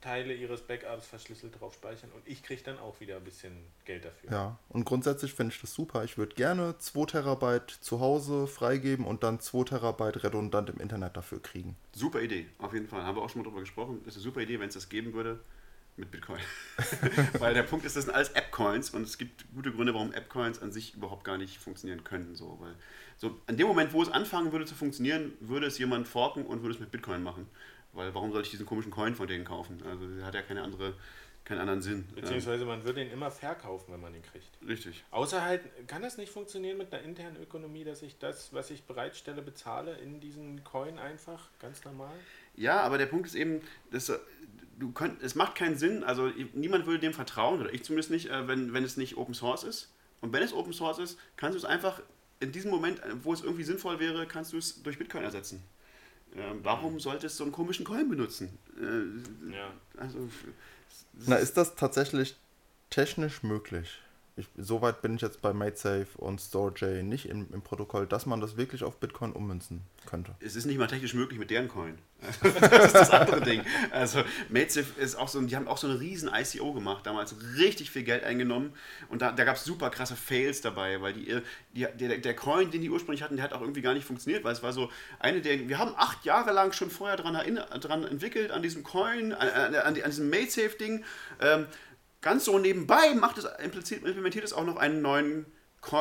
[0.00, 3.52] Teile ihres Backups verschlüsselt drauf speichern und ich kriege dann auch wieder ein bisschen
[3.84, 4.30] Geld dafür.
[4.30, 6.04] Ja, und grundsätzlich finde ich das super.
[6.04, 11.16] Ich würde gerne 2 Terabyte zu Hause freigeben und dann 2 Terabyte redundant im Internet
[11.16, 11.76] dafür kriegen.
[11.92, 13.02] Super Idee, auf jeden Fall.
[13.02, 14.00] Haben wir auch schon mal drüber gesprochen.
[14.04, 15.40] Das ist eine super Idee, wenn es das geben würde
[15.98, 16.40] mit Bitcoin.
[17.38, 20.62] Weil der Punkt ist, das sind alles App-Coins und es gibt gute Gründe, warum App-Coins
[20.62, 22.34] an sich überhaupt gar nicht funktionieren können.
[22.34, 22.74] So, weil
[23.16, 26.62] so an dem Moment, wo es anfangen würde zu funktionieren, würde es jemand forken und
[26.62, 27.48] würde es mit Bitcoin machen.
[27.92, 29.82] Weil warum soll ich diesen komischen Coin von denen kaufen?
[29.84, 30.94] Also der hat ja keine andere,
[31.44, 32.06] keinen anderen Sinn.
[32.14, 34.50] Beziehungsweise man würde ihn immer verkaufen, wenn man ihn kriegt.
[34.66, 35.04] Richtig.
[35.10, 38.84] Außer halt, kann das nicht funktionieren mit einer internen Ökonomie, dass ich das, was ich
[38.84, 42.14] bereitstelle, bezahle in diesen Coin einfach, ganz normal?
[42.54, 44.12] Ja, aber der Punkt ist eben, dass
[44.78, 48.30] du könnt, es macht keinen Sinn, also niemand würde dem vertrauen, oder ich zumindest nicht,
[48.30, 49.92] äh, wenn, wenn es nicht Open Source ist.
[50.20, 52.02] Und wenn es Open Source ist, kannst du es einfach
[52.40, 55.62] in diesem Moment, wo es irgendwie sinnvoll wäre, kannst du es durch Bitcoin ersetzen.
[56.36, 58.58] Ähm, warum solltest du so einen komischen Coin benutzen?
[58.78, 59.72] Äh, ja.
[59.96, 60.28] Also,
[61.26, 62.36] Na, ist das tatsächlich
[62.90, 64.00] technisch möglich?
[64.38, 68.40] Ich, soweit bin ich jetzt bei MadeSafe und StoreJ nicht im, im, Protokoll, dass man
[68.40, 70.36] das wirklich auf Bitcoin ummünzen könnte.
[70.38, 71.98] Es ist nicht mal technisch möglich mit deren Coin.
[72.42, 73.62] das ist das andere Ding.
[73.90, 77.90] Also MadeSafe ist auch so, die haben auch so eine riesen ICO gemacht, damals richtig
[77.90, 78.72] viel Geld eingenommen
[79.08, 81.40] und da, da gab es super krasse Fails dabei, weil die,
[81.74, 84.44] die, der, der Coin, den die ursprünglich hatten, der hat auch irgendwie gar nicht funktioniert,
[84.44, 87.34] weil es war so eine der, wir haben acht Jahre lang schon vorher dran,
[87.80, 91.04] dran entwickelt, an diesem Coin, an, an, an diesem MadeSafe-Ding.
[91.40, 91.66] Ähm,
[92.20, 95.46] ganz so nebenbei macht es, implementiert es auch noch einen neuen,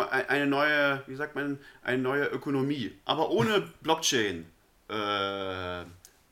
[0.09, 4.45] eine neue, wie sagt man, eine neue Ökonomie, aber ohne Blockchain.
[4.89, 5.85] Äh,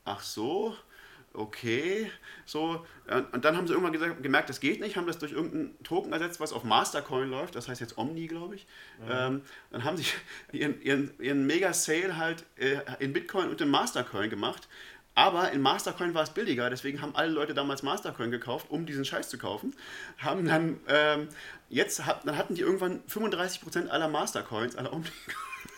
[0.06, 0.76] ach so,
[1.34, 2.10] okay,
[2.46, 2.86] so.
[3.32, 6.12] Und dann haben sie irgendwann gesagt, gemerkt, das geht nicht, haben das durch irgendeinen Token
[6.12, 8.66] ersetzt, was auf Mastercoin läuft, das heißt jetzt Omni, glaube ich.
[9.00, 9.12] Mhm.
[9.12, 9.42] Ähm,
[9.72, 10.06] dann haben sie
[10.52, 14.68] ihren, ihren, ihren Mega-Sale halt äh, in Bitcoin und in Mastercoin gemacht
[15.16, 19.06] aber in Mastercoin war es billiger, deswegen haben alle Leute damals Mastercoin gekauft, um diesen
[19.06, 19.74] Scheiß zu kaufen.
[20.18, 21.30] Haben dann, ähm,
[21.70, 25.06] jetzt hat, dann hatten die irgendwann 35% aller Mastercoins, aller um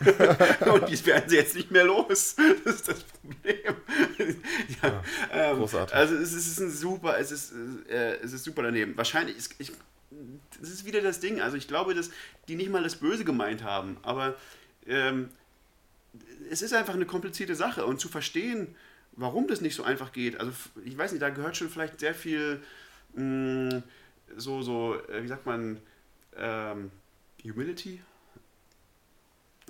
[0.00, 2.36] und die werden sie jetzt nicht mehr los.
[2.64, 3.76] Das ist das Problem.
[4.82, 5.02] ja, ja,
[5.32, 5.94] ähm, großartig.
[5.94, 7.52] Also es ist ein super, es ist,
[7.88, 8.96] äh, es ist super daneben.
[8.96, 9.72] Wahrscheinlich, ist, ich,
[10.60, 11.40] das ist wieder das Ding.
[11.40, 12.10] Also ich glaube, dass
[12.48, 14.36] die nicht mal das Böse gemeint haben, aber
[14.86, 15.30] ähm,
[16.50, 18.74] es ist einfach eine komplizierte Sache und zu verstehen,
[19.18, 20.40] warum das nicht so einfach geht.
[20.40, 20.52] Also
[20.84, 22.62] ich weiß nicht, da gehört schon vielleicht sehr viel
[23.14, 23.82] mh, mm,
[24.36, 25.80] so, so, äh, wie sagt man,
[26.36, 26.90] ähm,
[27.42, 28.00] Humility.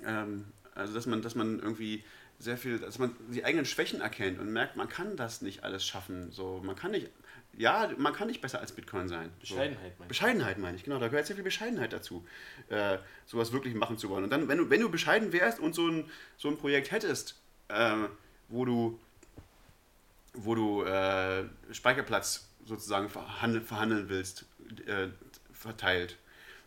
[0.05, 0.45] Ähm,
[0.75, 2.03] also dass man, dass man irgendwie
[2.37, 5.85] sehr viel, dass man die eigenen Schwächen erkennt und merkt, man kann das nicht alles
[5.85, 6.31] schaffen.
[6.31, 7.09] So, man kann nicht,
[7.57, 9.31] ja, man kann nicht besser als Bitcoin sein.
[9.39, 10.05] Bescheidenheit, so.
[10.05, 10.99] Bescheidenheit meine ich, genau.
[10.99, 12.25] Da gehört sehr viel Bescheidenheit dazu,
[12.69, 14.23] äh, sowas wirklich machen zu wollen.
[14.23, 17.41] Und dann, wenn du, wenn du bescheiden wärst und so ein, so ein Projekt hättest,
[17.67, 17.95] äh,
[18.47, 18.99] wo du
[20.43, 24.45] wo du äh, Speicherplatz sozusagen verhandeln, verhandeln willst,
[24.85, 25.07] äh,
[25.51, 26.17] verteilt,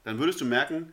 [0.05, 0.93] dann würdest du merken,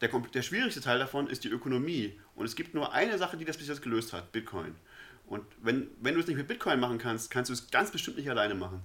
[0.00, 2.18] der, der schwierigste Teil davon ist die Ökonomie.
[2.34, 4.74] Und es gibt nur eine Sache, die das bis jetzt gelöst hat, Bitcoin.
[5.26, 8.16] Und wenn, wenn du es nicht mit Bitcoin machen kannst, kannst du es ganz bestimmt
[8.16, 8.82] nicht alleine machen.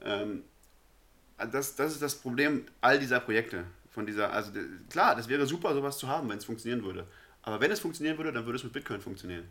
[0.00, 0.44] Ähm,
[1.36, 4.52] das, das ist das Problem all dieser Projekte, Von dieser, also
[4.88, 7.06] klar, das wäre super, sowas zu haben, wenn es funktionieren würde.
[7.42, 9.48] Aber wenn es funktionieren würde, dann würde es mit Bitcoin funktionieren.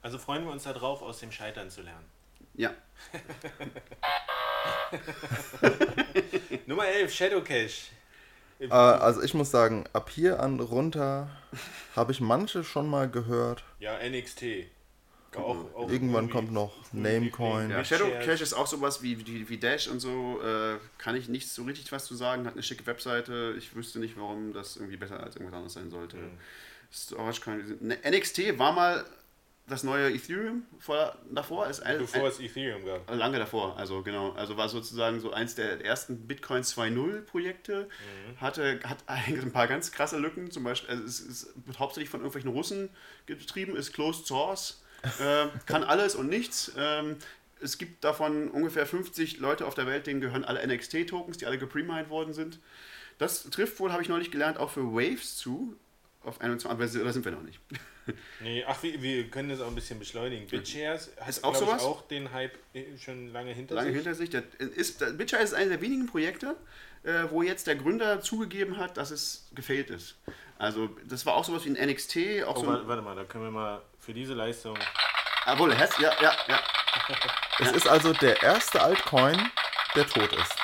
[0.00, 2.04] Also freuen wir uns darauf, aus dem Scheitern zu lernen.
[2.56, 2.70] Ja.
[6.66, 7.90] Nummer 11, Shadow Cache.
[8.58, 11.28] Äh, also ich muss sagen, ab hier an runter
[11.94, 13.64] habe ich manche schon mal gehört.
[13.78, 14.44] Ja, NXT.
[15.36, 17.68] Auch, auch Irgendwann kommt noch Namecoin.
[17.68, 18.08] Ja, Shadow.
[18.24, 20.40] Cache ist auch sowas wie, wie, wie Dash und so.
[20.42, 22.46] Äh, kann ich nicht so richtig was zu sagen.
[22.46, 23.54] Hat eine schicke Webseite.
[23.58, 26.16] Ich wüsste nicht, warum das irgendwie besser als irgendwas anderes sein sollte.
[26.16, 26.38] Mhm.
[26.90, 27.76] Storage Coin.
[27.80, 29.04] Ne, NXT war mal
[29.68, 31.66] das neue Ethereum vor, davor.
[31.66, 33.10] Ist ein, Bevor es Ethereum gab.
[33.12, 34.30] Lange davor, also genau.
[34.32, 37.88] Also war sozusagen so eins der ersten Bitcoin 2.0 Projekte.
[38.40, 40.50] Hatte, hat ein paar ganz krasse Lücken.
[40.50, 42.90] Zum Beispiel, also es, wird hauptsächlich von irgendwelchen Russen
[43.26, 44.82] getrieben, ist Closed Source,
[45.20, 46.72] äh, kann alles und nichts.
[46.76, 47.16] Ähm,
[47.60, 51.58] es gibt davon ungefähr 50 Leute auf der Welt, denen gehören alle NXT-Tokens, die alle
[51.58, 52.60] gepremined worden sind.
[53.18, 55.74] Das trifft wohl, habe ich neulich gelernt, auch für Waves zu.
[56.26, 57.60] Auf 21, aber da sind wir noch nicht.
[58.38, 60.46] Nee, ach, wir, wir können das auch ein bisschen beschleunigen.
[60.46, 61.82] BitShares hat Ist auch sowas?
[61.82, 63.96] Ich, auch den Hype äh, schon lange hinter lange sich.
[63.96, 64.30] hinter sich.
[64.30, 66.54] Der ist, Bitshare ist eines der wenigen Projekte,
[67.02, 70.14] äh, wo jetzt der Gründer zugegeben hat, dass es gefailt ist.
[70.56, 72.88] Also das war auch sowas wie ein NXT, auch Oh, so warte, ein...
[72.88, 74.78] warte mal, da können wir mal für diese Leistung.
[75.44, 76.60] Obwohl, Hess, ja, ja, ja.
[77.58, 79.50] Es ist also der erste Altcoin,
[79.96, 80.54] der tot ist.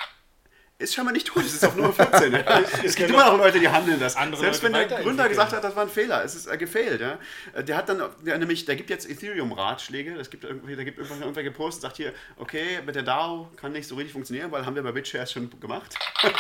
[0.82, 2.32] Ist schon mal nicht tot, es ist auf Nummer 14.
[2.32, 2.60] Ja.
[2.84, 4.16] es gibt immer noch Leute, die handeln das.
[4.16, 7.00] andere Selbst wenn der Gründer gesagt hat, das war ein Fehler, es ist äh, gefailt.
[7.00, 7.18] Ja.
[7.52, 10.98] Äh, Der hat dann, der, nämlich, der gibt jetzt Ethereum-Ratschläge, es gibt irgendwie, der gibt
[10.98, 14.74] irgendwer gepostet, sagt hier, okay, mit der DAO kann nicht so richtig funktionieren, weil haben
[14.74, 15.94] wir bei BitShares schon gemacht.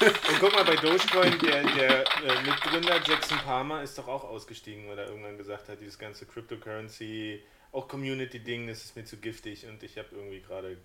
[0.00, 4.88] Und guck mal, bei Dogecoin, der, der äh, Mitgründer Jackson Palmer ist doch auch ausgestiegen,
[4.88, 7.42] weil er irgendwann gesagt hat, dieses ganze Cryptocurrency,
[7.72, 10.76] auch Community-Ding, das ist mir zu giftig und ich habe irgendwie gerade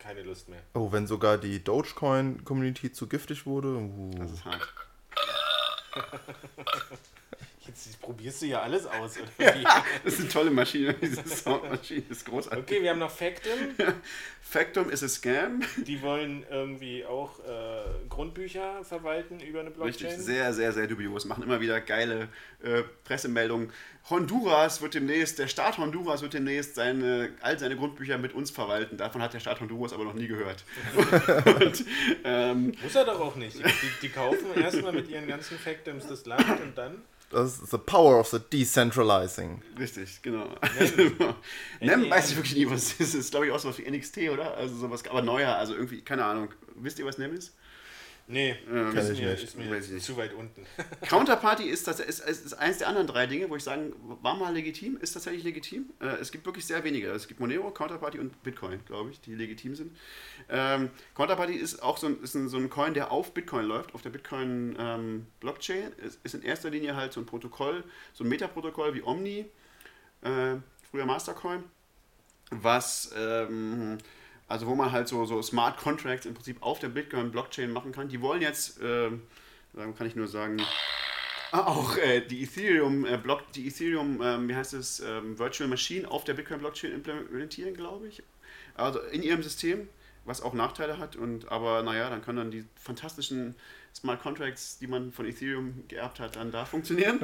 [0.00, 0.62] keine Lust mehr.
[0.74, 3.68] Oh, wenn sogar die Dogecoin-Community zu giftig wurde.
[3.68, 4.10] Uh.
[4.18, 4.72] Das ist hart.
[7.66, 9.64] Jetzt probierst du ja alles aus, oder wie?
[10.04, 12.62] Das ist eine tolle Maschine, diese Soundmaschine ist großartig.
[12.62, 13.52] Okay, wir haben noch Factum.
[14.40, 15.60] Factum ist a Scam.
[15.76, 20.08] Die wollen irgendwie auch äh, Grundbücher verwalten über eine Blockchain.
[20.08, 21.26] Richtig, sehr, sehr, sehr dubios.
[21.26, 22.28] Machen immer wieder geile
[22.62, 23.70] äh, Pressemeldungen.
[24.08, 28.96] Honduras wird demnächst, der Staat Honduras wird demnächst seine, all seine Grundbücher mit uns verwalten.
[28.96, 30.64] Davon hat der Staat Honduras aber noch nie gehört.
[31.60, 31.84] und,
[32.24, 33.58] ähm, Muss er doch auch nicht.
[33.58, 33.62] Die,
[34.02, 37.02] die kaufen erstmal mit ihren ganzen Factums das Land und dann.
[37.30, 39.62] Das ist the power of the decentralizing.
[39.78, 40.48] richtig, genau.
[40.78, 40.94] Also,
[41.80, 43.00] Nem weiß ich wirklich nie, was es ist.
[43.00, 44.56] Das ist, glaube ich, auch sowas wie NXT, oder?
[44.56, 46.48] Also sowas, aber neuer, also irgendwie, keine Ahnung.
[46.74, 47.54] Wisst ihr, was Nem ist?
[48.30, 49.42] Nee, Ähm, ist, ich mir, nicht.
[49.44, 50.06] ist mir Weiß ich nicht.
[50.06, 50.64] zu weit unten.
[51.08, 53.92] Counterparty ist, das, ist, ist, ist eines der anderen drei Dinge, wo ich sagen,
[54.22, 55.90] war mal legitim, ist tatsächlich legitim.
[56.00, 57.10] Äh, es gibt wirklich sehr wenige.
[57.10, 59.96] Es gibt Monero, Counterparty und Bitcoin, glaube ich, die legitim sind.
[60.48, 63.94] Ähm, Counterparty ist auch so ein, ist ein, so ein Coin, der auf Bitcoin läuft,
[63.94, 65.92] auf der Bitcoin ähm, Blockchain.
[66.06, 67.82] Es ist in erster Linie halt so ein Protokoll,
[68.12, 69.46] so ein Metaprotokoll wie Omni,
[70.22, 70.56] äh,
[70.90, 71.64] früher Mastercoin,
[72.50, 73.98] was ähm,
[74.50, 78.08] also wo man halt so, so Smart Contracts im Prinzip auf der Bitcoin-Blockchain machen kann.
[78.08, 79.22] Die wollen jetzt, dann
[79.96, 80.60] kann ich nur sagen,
[81.52, 85.68] ah, auch äh, die Ethereum äh, Block, die Ethereum, ähm, wie heißt es, ähm, Virtual
[85.68, 88.22] Machine auf der Bitcoin-Blockchain implementieren, glaube ich.
[88.74, 89.88] Also in ihrem System,
[90.24, 91.16] was auch Nachteile hat.
[91.16, 93.54] Und aber naja, dann können dann die fantastischen
[93.94, 97.20] Smart Contracts, die man von Ethereum geerbt hat, dann da funktionieren.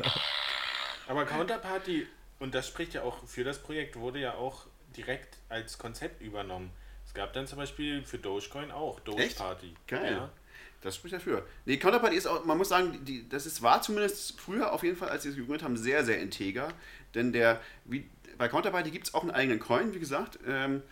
[1.08, 2.04] Aber Counterparty,
[2.40, 4.66] und das spricht ja auch für das Projekt, wurde ja auch
[4.96, 6.72] direkt als Konzept übernommen.
[7.16, 9.38] Es gab dann zum Beispiel für Dogecoin auch Doge Echt?
[9.38, 9.72] Party.
[9.86, 10.12] Geil.
[10.12, 10.30] Ja.
[10.82, 11.46] Das spricht dafür.
[11.64, 14.98] Nee, Counterparty ist auch, man muss sagen, die, das ist, war zumindest früher auf jeden
[14.98, 16.68] Fall, als sie es gegründet haben, sehr, sehr integer.
[17.14, 18.06] Denn der, wie,
[18.36, 20.82] bei Counterparty gibt es auch einen eigenen Coin, wie gesagt, ähm,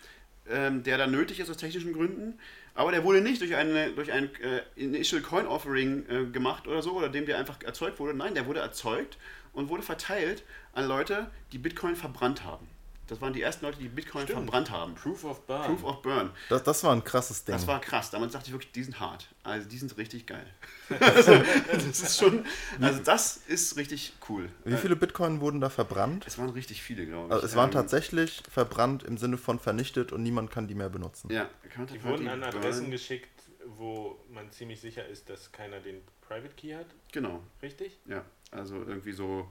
[0.49, 2.39] ähm, der dann nötig ist aus technischen Gründen.
[2.75, 6.81] Aber der wurde nicht durch, eine, durch ein äh, Initial Coin Offering äh, gemacht oder
[6.81, 8.15] so, oder dem der einfach erzeugt wurde.
[8.15, 9.19] Nein, der wurde erzeugt
[9.53, 10.43] und wurde verteilt
[10.73, 12.67] an Leute, die Bitcoin verbrannt haben.
[13.07, 14.41] Das waren die ersten Leute, die Bitcoin Stimmt.
[14.41, 14.95] verbrannt haben.
[14.95, 15.65] Proof of Burn.
[15.65, 16.31] Proof of Burn.
[16.49, 17.55] Das, das war ein krasses Ding.
[17.55, 18.11] Das war krass.
[18.11, 19.29] Damals dachte ich wirklich, die sind hart.
[19.43, 20.47] Also die sind richtig geil.
[21.01, 21.33] also,
[21.71, 22.47] das ist schon,
[22.81, 24.49] also das ist richtig cool.
[24.65, 26.25] Wie viele Bitcoin wurden da verbrannt?
[26.27, 27.33] Es waren richtig viele, glaube ich.
[27.35, 30.89] Also es waren Ähm, tatsächlich verbrannt im Sinne von vernichtet und niemand kann die mehr
[30.89, 31.31] benutzen.
[31.31, 31.49] Ja,
[31.93, 33.29] Die wurden an Adressen geschickt,
[33.67, 36.87] wo man ziemlich sicher ist, dass keiner den Private Key hat.
[37.13, 37.99] Genau, Richtig?
[38.07, 38.25] ja.
[38.51, 39.51] Also irgendwie so.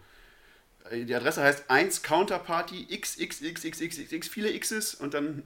[0.89, 5.43] Äh, Die Adresse heißt 1 Counterparty XXXXXX, viele X's und dann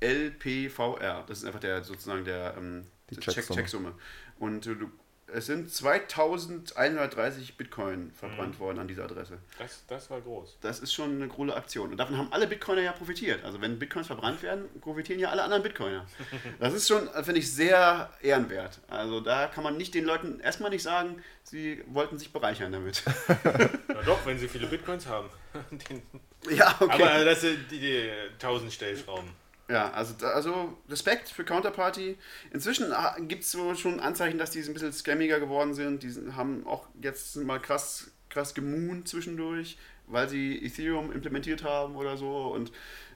[0.00, 1.24] UWLPVR.
[1.26, 3.60] Das ist einfach der sozusagen der ähm, Die Check- Checksumme.
[3.60, 3.94] Checksumme.
[4.38, 4.90] Und du
[5.32, 8.58] Es sind 2130 Bitcoin verbrannt Mhm.
[8.60, 9.38] worden an dieser Adresse.
[9.58, 10.58] Das, das war groß.
[10.60, 11.90] Das ist schon eine coole Aktion.
[11.90, 13.44] Und davon haben alle Bitcoiner ja profitiert.
[13.44, 16.06] Also wenn Bitcoins verbrannt werden, profitieren ja alle anderen Bitcoiner.
[16.60, 18.78] Das ist schon, finde ich, sehr ehrenwert.
[18.88, 23.02] Also da kann man nicht den Leuten erstmal nicht sagen, sie wollten sich bereichern damit.
[23.88, 25.28] Na doch, wenn sie viele Bitcoins haben.
[26.48, 27.02] Ja, okay.
[27.02, 29.28] Aber das sind die, die 1000 Stellschrauben.
[29.68, 32.16] Ja, also, also Respekt für Counterparty.
[32.52, 32.94] Inzwischen
[33.26, 36.04] gibt es so schon Anzeichen, dass die ein bisschen scammiger geworden sind.
[36.04, 39.76] Die haben auch jetzt mal krass, krass gemoont zwischendurch,
[40.06, 42.46] weil sie Ethereum implementiert haben oder so.
[42.54, 42.70] Und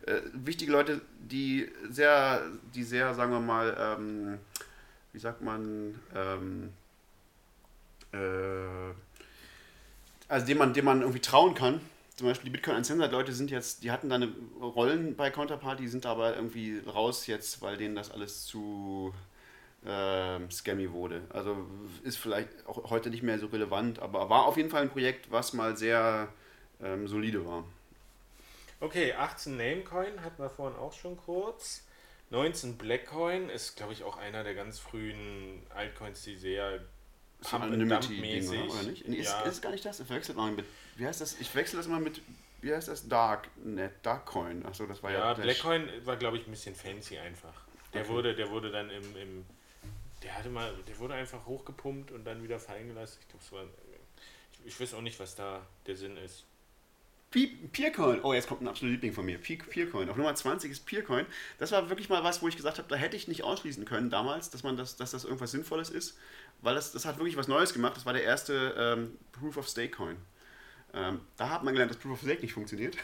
[0.06, 2.42] äh, wichtige Leute, die sehr,
[2.74, 4.38] die sehr, sagen wir mal, ähm,
[5.12, 6.72] wie sagt man, ähm,
[8.12, 8.92] äh,
[10.26, 11.80] also dem man, dem man irgendwie trauen kann.
[12.20, 14.20] Zum Beispiel die Bitcoin Uncensored Leute sind jetzt, die hatten da
[14.60, 19.14] Rollen bei Counterparty, sind aber irgendwie raus jetzt, weil denen das alles zu
[19.86, 21.22] ähm, scammy wurde.
[21.30, 21.66] Also
[22.02, 25.32] ist vielleicht auch heute nicht mehr so relevant, aber war auf jeden Fall ein Projekt,
[25.32, 26.28] was mal sehr
[26.82, 27.64] ähm, solide war.
[28.80, 31.86] Okay, 18 Namecoin hatten wir vorhin auch schon kurz.
[32.28, 36.80] 19 Blackcoin ist, glaube ich, auch einer der ganz frühen Altcoins, die sehr
[37.50, 38.82] Anonymity-Ding, oder?
[38.84, 39.08] nicht?
[39.08, 39.40] Nee, Ja.
[39.42, 40.00] Ist, ist gar nicht das.
[40.00, 40.64] Ich verwechsel mal mit.
[40.96, 41.40] Wie heißt das?
[41.40, 42.20] Ich verwechsel das immer mit.
[42.60, 43.08] Wie heißt das?
[43.08, 44.64] Darknet, Darkcoin.
[44.66, 45.18] Achso, das war ja.
[45.18, 47.54] Ja, der Blackcoin war, glaube ich, ein bisschen fancy einfach.
[47.94, 48.10] Der Okay.
[48.10, 49.46] wurde, der wurde dann im, im
[50.22, 53.18] der hatte mal, der wurde einfach hochgepumpt und dann wieder fallen gelassen.
[53.22, 53.64] Ich glaube, es war,
[54.52, 56.44] ich, ich weiß auch nicht, was da der Sinn ist.
[57.30, 59.38] Peercoin, oh, jetzt kommt ein absoluter Liebling von mir.
[59.38, 61.26] Pe- Peercoin, auf Nummer 20 ist Peercoin.
[61.58, 64.10] Das war wirklich mal was, wo ich gesagt habe, da hätte ich nicht ausschließen können
[64.10, 66.18] damals, dass man das, dass das irgendwas Sinnvolles ist,
[66.60, 67.96] weil das, das hat wirklich was Neues gemacht.
[67.96, 70.16] Das war der erste ähm, Proof of Stake Coin.
[70.94, 72.96] Ähm, da hat man gelernt, dass Proof of Stake nicht funktioniert.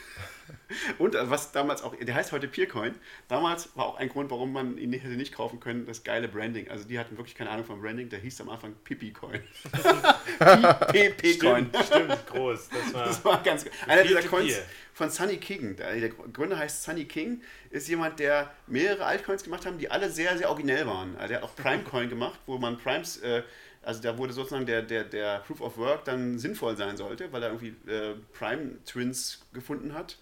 [0.98, 2.94] Und äh, was damals auch, der heißt heute Peercoin.
[3.28, 6.28] Damals war auch ein Grund, warum man ihn nicht, hätte nicht kaufen können, das geile
[6.28, 6.68] Branding.
[6.68, 8.08] Also die hatten wirklich keine Ahnung vom Branding.
[8.08, 9.40] Der hieß am Anfang Pippi Coin.
[10.38, 11.70] PP-Coin.
[11.70, 12.68] Stimmt, stimmt, groß.
[12.68, 14.22] Das war, Das war ganz Einer dieser.
[14.22, 14.58] Coins
[14.96, 15.76] von Sunny King.
[15.76, 20.10] Der der Gründer heißt Sunny King, ist jemand, der mehrere Altcoins gemacht haben, die alle
[20.10, 21.16] sehr, sehr originell waren.
[21.16, 23.42] Also der hat auch Prime Coin gemacht, wo man Primes, äh,
[23.86, 27.42] also da wurde sozusagen der, der, der Proof of Work dann sinnvoll sein sollte, weil
[27.42, 30.18] er irgendwie äh, Prime Twins gefunden hat.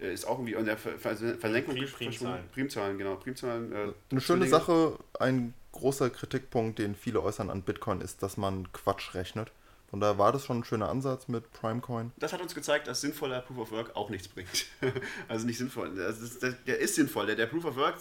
[0.00, 2.44] Äh, ist auch irgendwie in der Ver Ver Versenkung Prim- Primzahlen.
[2.52, 3.16] Primzahlen, genau.
[3.16, 3.72] Primzahlen.
[3.72, 4.46] Äh, Eine schöne.
[4.48, 9.50] Sache, ein großer Kritikpunkt, den viele äußern an Bitcoin, ist, dass man Quatsch rechnet.
[9.90, 12.12] Von daher war das schon ein schöner Ansatz mit Primecoin.
[12.16, 14.66] Das hat uns gezeigt, dass sinnvoller Proof of Work auch nichts bringt.
[15.28, 15.92] also nicht sinnvoll.
[15.96, 17.26] Das ist, der, der ist sinnvoll.
[17.26, 17.96] Der, der Proof of Work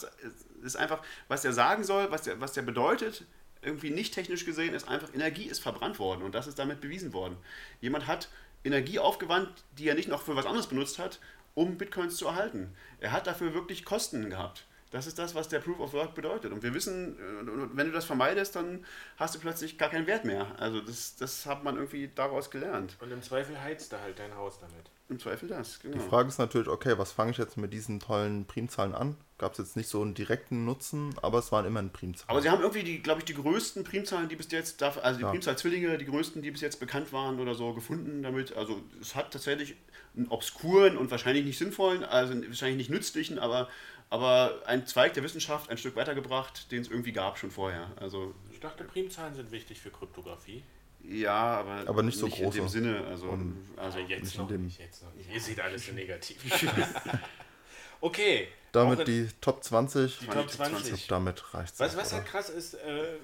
[0.62, 3.26] ist einfach, was der sagen soll, was der, was der bedeutet,
[3.62, 7.14] irgendwie nicht technisch gesehen, ist einfach, Energie ist verbrannt worden und das ist damit bewiesen
[7.14, 7.38] worden.
[7.82, 8.30] Jemand hat
[8.64, 11.20] Energie aufgewandt, die er nicht noch für was anderes benutzt hat,
[11.56, 12.74] um Bitcoins zu erhalten.
[13.00, 14.66] Er hat dafür wirklich Kosten gehabt.
[14.92, 16.52] Das ist das, was der Proof of Work bedeutet.
[16.52, 18.86] Und wir wissen, äh, wenn du das vermeidest, dann
[19.18, 20.48] hast du plötzlich gar keinen Wert mehr.
[20.60, 22.98] Also das, das hat man irgendwie daraus gelernt.
[23.00, 24.90] und im Zweifel heizt er halt dein Haus damit.
[25.10, 25.96] Im Zweifel das, genau.
[25.96, 29.16] Die Frage ist natürlich, okay, was fange ich jetzt mit diesen tollen Primzahlen an?
[29.40, 32.30] Gab es jetzt nicht so einen direkten Nutzen, aber es waren immerhin Primzahlen.
[32.30, 35.18] Aber sie haben irgendwie, die, glaube ich, die größten Primzahlen, die bis jetzt, dafür- also
[35.18, 35.32] die Ja.
[35.32, 38.56] Primzahl-Zwillinge, die größten, die bis jetzt bekannt waren oder so, gefunden damit.
[38.56, 39.76] Also es hat tatsächlich
[40.16, 43.70] einen obskuren und wahrscheinlich nicht sinnvollen, also wahrscheinlich nicht nützlichen, aber,
[44.10, 47.88] aber ein Zweig der Wissenschaft ein Stück weitergebracht, den es irgendwie gab schon vorher.
[47.96, 50.64] Also Ich dachte, Primzahlen sind wichtig für Kryptographie.
[51.02, 52.58] ja, aber, Aber nicht so in große.
[52.58, 53.06] dem Sinne.
[53.08, 55.32] Also, Und- also jetzt nicht in noch dem- nicht, jetzt noch nicht.
[55.34, 56.38] Ihr seht alles so negativ.
[58.02, 58.50] okay.
[58.72, 60.20] Damit die Top 20.
[60.20, 61.08] die Top Top Ich glaube, 20.
[61.08, 61.80] damit reicht es.
[61.80, 63.18] Was, was halt krass ist, äh,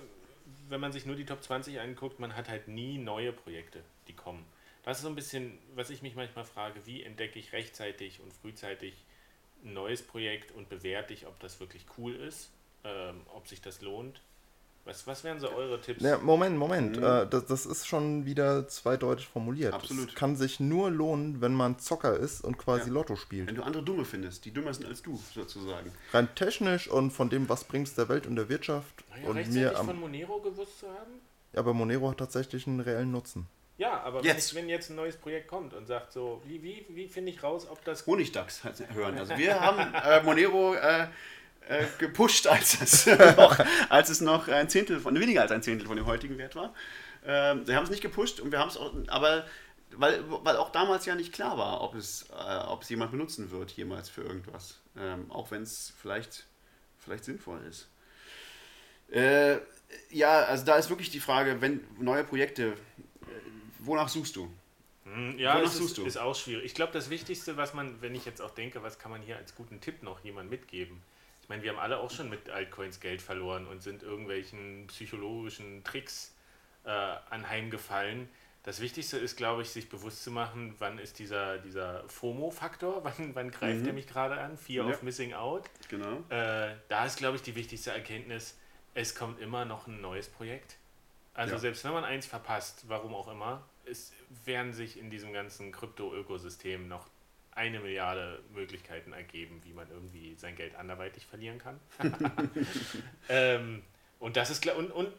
[0.70, 4.14] wenn man sich nur die Top 20 anguckt, man hat halt nie neue Projekte, die
[4.14, 4.46] kommen.
[4.84, 8.32] Das ist so ein bisschen, was ich mich manchmal frage, wie entdecke ich rechtzeitig und
[8.34, 8.94] frühzeitig
[9.64, 12.52] ein neues Projekt und bewerte ich, ob das wirklich cool ist,
[12.84, 14.22] ähm, ob sich das lohnt.
[14.86, 16.04] Was, was wären so eure Tipps?
[16.04, 16.98] Ja, Moment, Moment.
[16.98, 17.04] Mhm.
[17.04, 19.74] Äh, das, das ist schon wieder zweideutig formuliert.
[19.74, 20.10] Absolut.
[20.10, 22.94] Es kann sich nur lohnen, wenn man Zocker ist und quasi Ja.
[22.94, 23.48] Lotto spielt.
[23.48, 25.92] wenn du andere Dumme findest, die dümmer sind als du, sozusagen.
[26.14, 29.04] Rein technisch und von dem, was bringt es der Welt und der Wirtschaft.
[29.10, 31.20] Naja, und rechtzeitig mir von am, Monero gewusst zu haben?
[31.54, 33.48] ja, aber Monero hat tatsächlich einen reellen Nutzen.
[33.78, 34.54] Ja, aber Jetzt.
[34.54, 37.32] Wenn, ich, wenn jetzt ein neues Projekt kommt und sagt so, wie, wie, wie finde
[37.32, 38.64] ich raus, ob das Honigdachs
[38.94, 39.18] hören.
[39.18, 41.08] Also wir haben äh, Monero äh,
[41.68, 43.60] äh, gepusht, als es, noch,
[43.90, 46.74] als es noch ein Zehntel von, weniger als ein Zehntel von dem heutigen Wert war.
[47.26, 49.46] Ähm, wir haben es nicht gepusht und wir haben es auch, aber
[49.98, 53.52] weil, weil auch damals ja nicht klar war, ob es, äh, ob es jemand benutzen
[53.52, 54.80] wird jemals für irgendwas.
[54.98, 56.46] Ähm, auch wenn es vielleicht,
[56.98, 57.88] vielleicht sinnvoll ist.
[59.12, 59.58] Äh,
[60.10, 62.76] ja, also da ist wirklich die Frage, wenn neue Projekte, äh,
[63.80, 64.52] wonach suchst du?
[65.06, 66.06] Hm, Ja, Wonach es ist, suchst du?
[66.06, 66.66] ist auch schwierig.
[66.66, 69.38] Ich glaube, das Wichtigste, was man, wenn ich jetzt auch denke, was kann man hier
[69.38, 71.02] als guten Tipp noch jemand mitgeben?
[71.46, 75.84] Ich meine, wir haben alle auch schon mit Altcoins Geld verloren und sind irgendwelchen psychologischen
[75.84, 76.34] Tricks
[76.86, 78.28] äh, anheimgefallen.
[78.64, 83.36] Das Wichtigste ist, glaube ich, sich bewusst zu machen, wann ist dieser, dieser FOMO-Faktor, wann,
[83.36, 83.88] wann greift Mhm.
[83.90, 84.92] er mich gerade an, Fear Ja.
[84.96, 85.70] of Missing Out.
[85.88, 86.24] Genau.
[86.30, 88.58] Äh, da ist, glaube ich, die wichtigste Erkenntnis,
[88.96, 90.78] es kommt immer noch ein neues Projekt.
[91.36, 91.60] Also Ja.
[91.60, 94.14] selbst wenn man eins verpasst, warum auch immer, es
[94.46, 97.08] werden sich in diesem ganzen Krypto-Ökosystem noch
[97.56, 101.80] eine Milliarde Möglichkeiten ergeben, wie man irgendwie sein Geld anderweitig verlieren kann.
[103.30, 103.82] ähm,
[104.20, 104.76] und das ist klar.
[104.76, 105.10] Und, und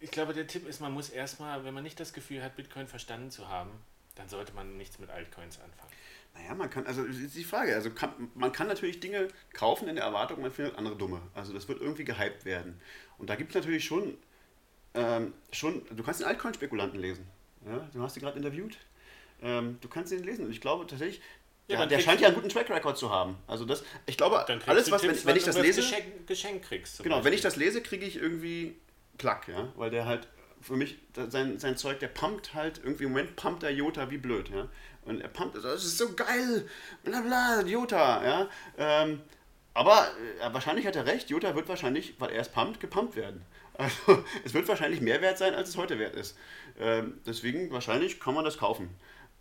[0.00, 2.88] ich glaube, der Tipp ist, man muss erstmal, wenn man nicht das Gefühl hat, Bitcoin
[2.88, 3.70] verstanden zu haben,
[4.16, 5.92] dann sollte man nichts mit Altcoins anfangen.
[6.34, 9.96] Naja, man kann, also ist die Frage, also kann, man kann natürlich Dinge kaufen in
[9.96, 11.20] der Erwartung, man findet andere dumme.
[11.34, 12.80] Also das wird irgendwie gehypt werden.
[13.18, 14.16] Und da gibt es natürlich schon,
[14.94, 17.26] ähm, schon, du kannst den Altcoin-Spekulanten lesen.
[17.66, 17.88] Ja?
[17.92, 18.78] Du hast sie gerade interviewt.
[19.42, 20.46] Ähm, du kannst ihn lesen.
[20.46, 21.20] Und ich glaube tatsächlich,
[21.68, 23.36] Ja, der, scheint ja einen guten Track Record zu haben.
[23.46, 26.62] Also das, ich glaube, alles, was, wenn, Tipps, wenn ich das du lese, Geschenk, Geschenk
[26.64, 27.02] kriegst.
[27.02, 27.34] Genau, wenn Beispiel.
[27.34, 28.76] ich das lese, kriege ich irgendwie
[29.16, 30.28] Plack, ja, weil der halt
[30.60, 30.98] für mich
[31.28, 34.68] sein, sein Zeug, der pumpt halt irgendwie im Moment pumpt der Jota wie blöd, ja.
[35.04, 36.68] Und er pumpt, das ist so geil,
[37.04, 38.48] bla bla, Jota, ja.
[38.78, 39.20] Ähm,
[39.74, 40.08] aber
[40.40, 43.44] äh, wahrscheinlich hat er recht, Jota wird wahrscheinlich, weil er es pumpt, gepumpt werden.
[43.74, 46.36] Also es wird wahrscheinlich mehr wert sein, als es heute wert ist.
[46.78, 48.90] Ähm, deswegen wahrscheinlich kann man das kaufen.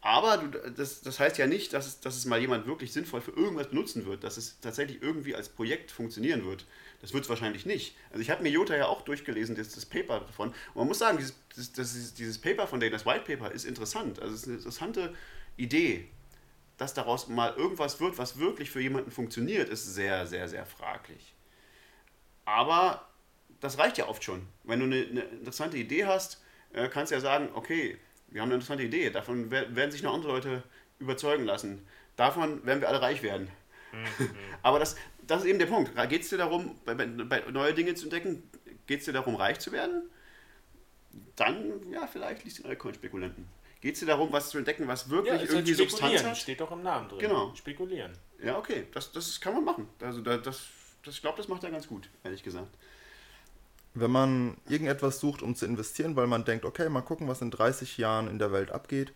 [0.03, 3.21] Aber du, das, das heißt ja nicht, dass es, dass es mal jemand wirklich sinnvoll
[3.21, 6.65] für irgendwas benutzen wird, dass es tatsächlich irgendwie als Projekt funktionieren wird.
[7.01, 7.95] Das wird es wahrscheinlich nicht.
[8.09, 10.49] Also ich habe mir Jota ja auch durchgelesen, das, das Paper davon.
[10.49, 13.63] Und man muss sagen, dieses, das, das, dieses Paper von denen, das White Paper, ist
[13.63, 14.19] interessant.
[14.19, 15.15] Also es ist eine interessante
[15.55, 16.07] Idee.
[16.77, 21.35] Dass daraus mal irgendwas wird, was wirklich für jemanden funktioniert, ist sehr, sehr, sehr fraglich.
[22.43, 23.07] Aber
[23.59, 24.47] das reicht ja oft schon.
[24.63, 26.41] Wenn du eine, eine interessante Idee hast,
[26.73, 27.99] äh, kannst du ja sagen, okay,
[28.31, 30.63] wir haben eine interessante Idee, davon wer- werden sich noch andere Leute
[30.99, 31.85] überzeugen lassen.
[32.15, 33.49] Davon werden wir alle reich werden.
[34.63, 34.95] Aber das,
[35.27, 35.91] das ist eben der Punkt.
[36.09, 38.43] Geht es dir darum, bei, bei, neue Dinge zu entdecken,
[38.87, 40.09] geht es dir darum, reich zu werden?
[41.35, 43.47] Dann, ja, vielleicht liest den Altcoin-Spekulanten.
[43.81, 46.37] Geht es dir darum, was zu entdecken, was wirklich ja, ist halt irgendwie Substanz hat?
[46.37, 47.19] steht doch im Namen drin.
[47.19, 47.53] Genau.
[47.55, 48.13] Spekulieren.
[48.43, 49.87] Ja, okay, das, das kann man machen.
[49.99, 50.67] Also da, das,
[51.03, 52.73] das, ich glaube, das macht er ganz gut, ehrlich gesagt.
[53.93, 57.51] Wenn man irgendetwas sucht, um zu investieren, weil man denkt, okay, mal gucken, was in
[57.51, 59.13] 30 Jahren in der Welt abgeht,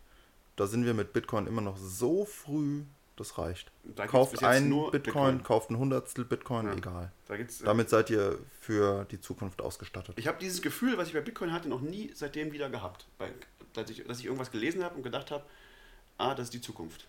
[0.56, 2.84] da sind wir mit Bitcoin immer noch so früh,
[3.16, 3.72] das reicht.
[3.84, 5.44] Da Kauft einen nur Bitcoin, Bitcoin.
[5.44, 6.74] kauft ein Hundertstel Bitcoin, Ja.
[6.74, 7.12] egal.
[7.28, 10.16] Da äh, Damit seid ihr für die Zukunft ausgestattet.
[10.18, 13.08] Ich habe dieses Gefühl, was ich bei Bitcoin hatte, noch nie seitdem wieder gehabt.
[13.18, 13.32] Bei,
[13.74, 15.46] dass, ich, dass ich irgendwas gelesen habe und gedacht habe,
[16.18, 17.08] ah, das ist die Zukunft.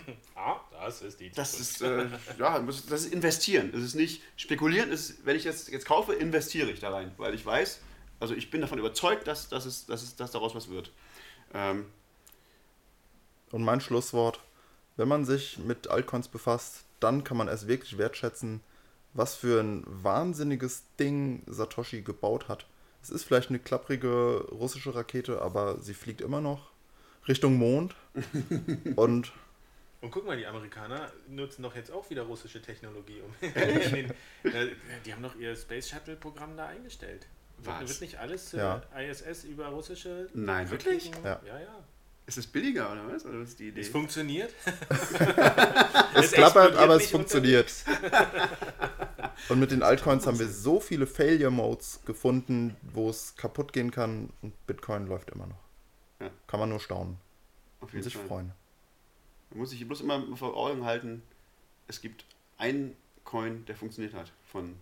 [0.34, 1.60] Ah, das ist die Das Zukunft.
[1.60, 2.08] ist, äh,
[2.38, 3.72] ja, das ist investieren.
[3.74, 4.90] Es ist nicht spekulieren.
[4.90, 7.80] Ist, wenn ich jetzt, jetzt kaufe, investiere ich da rein, weil ich weiß,
[8.20, 10.90] also ich bin davon überzeugt, dass, dass, es, dass, es, dass daraus was wird.
[11.54, 11.86] Ähm,
[13.50, 14.40] Und mein Schlusswort,
[14.96, 18.60] wenn man sich mit Altcoins befasst, dann kann man es wirklich wertschätzen,
[19.12, 22.66] was für ein wahnsinniges Ding Satoshi gebaut hat.
[23.02, 26.70] Es ist vielleicht eine klapprige russische Rakete, aber sie fliegt immer noch
[27.28, 27.94] Richtung Mond.
[28.96, 29.32] Und
[30.04, 33.22] Und guck mal, die Amerikaner nutzen doch jetzt auch wieder russische Technologie.
[33.22, 34.10] Um den,
[34.42, 34.68] äh,
[35.06, 37.26] die haben doch ihr Space Shuttle-Programm da eingestellt.
[37.56, 37.88] Wird, Was?
[37.88, 38.82] wird nicht alles zur Ja.
[38.94, 41.10] ISS über russische Nein, wirklich?
[41.24, 41.40] Ja.
[41.46, 41.84] Ja, ja.
[42.26, 43.24] ist es billiger oder was?
[43.24, 43.80] Oder was ist die Idee?
[43.80, 44.52] Es funktioniert.
[44.90, 47.72] es klappert, explodiert aber es funktioniert.
[49.48, 54.28] Und mit den Altcoins haben wir so viele Failure-Modes gefunden, wo es kaputt gehen kann
[54.42, 55.64] und Bitcoin läuft immer noch.
[56.20, 56.28] Ja.
[56.46, 57.16] Kann man nur staunen
[57.80, 58.26] Auf und jeden sich Fall.
[58.26, 58.52] freuen.
[59.54, 61.22] Man muss sich bloß immer vor Augen halten,
[61.86, 62.24] es gibt
[62.58, 64.74] einen Coin, der funktioniert hat, von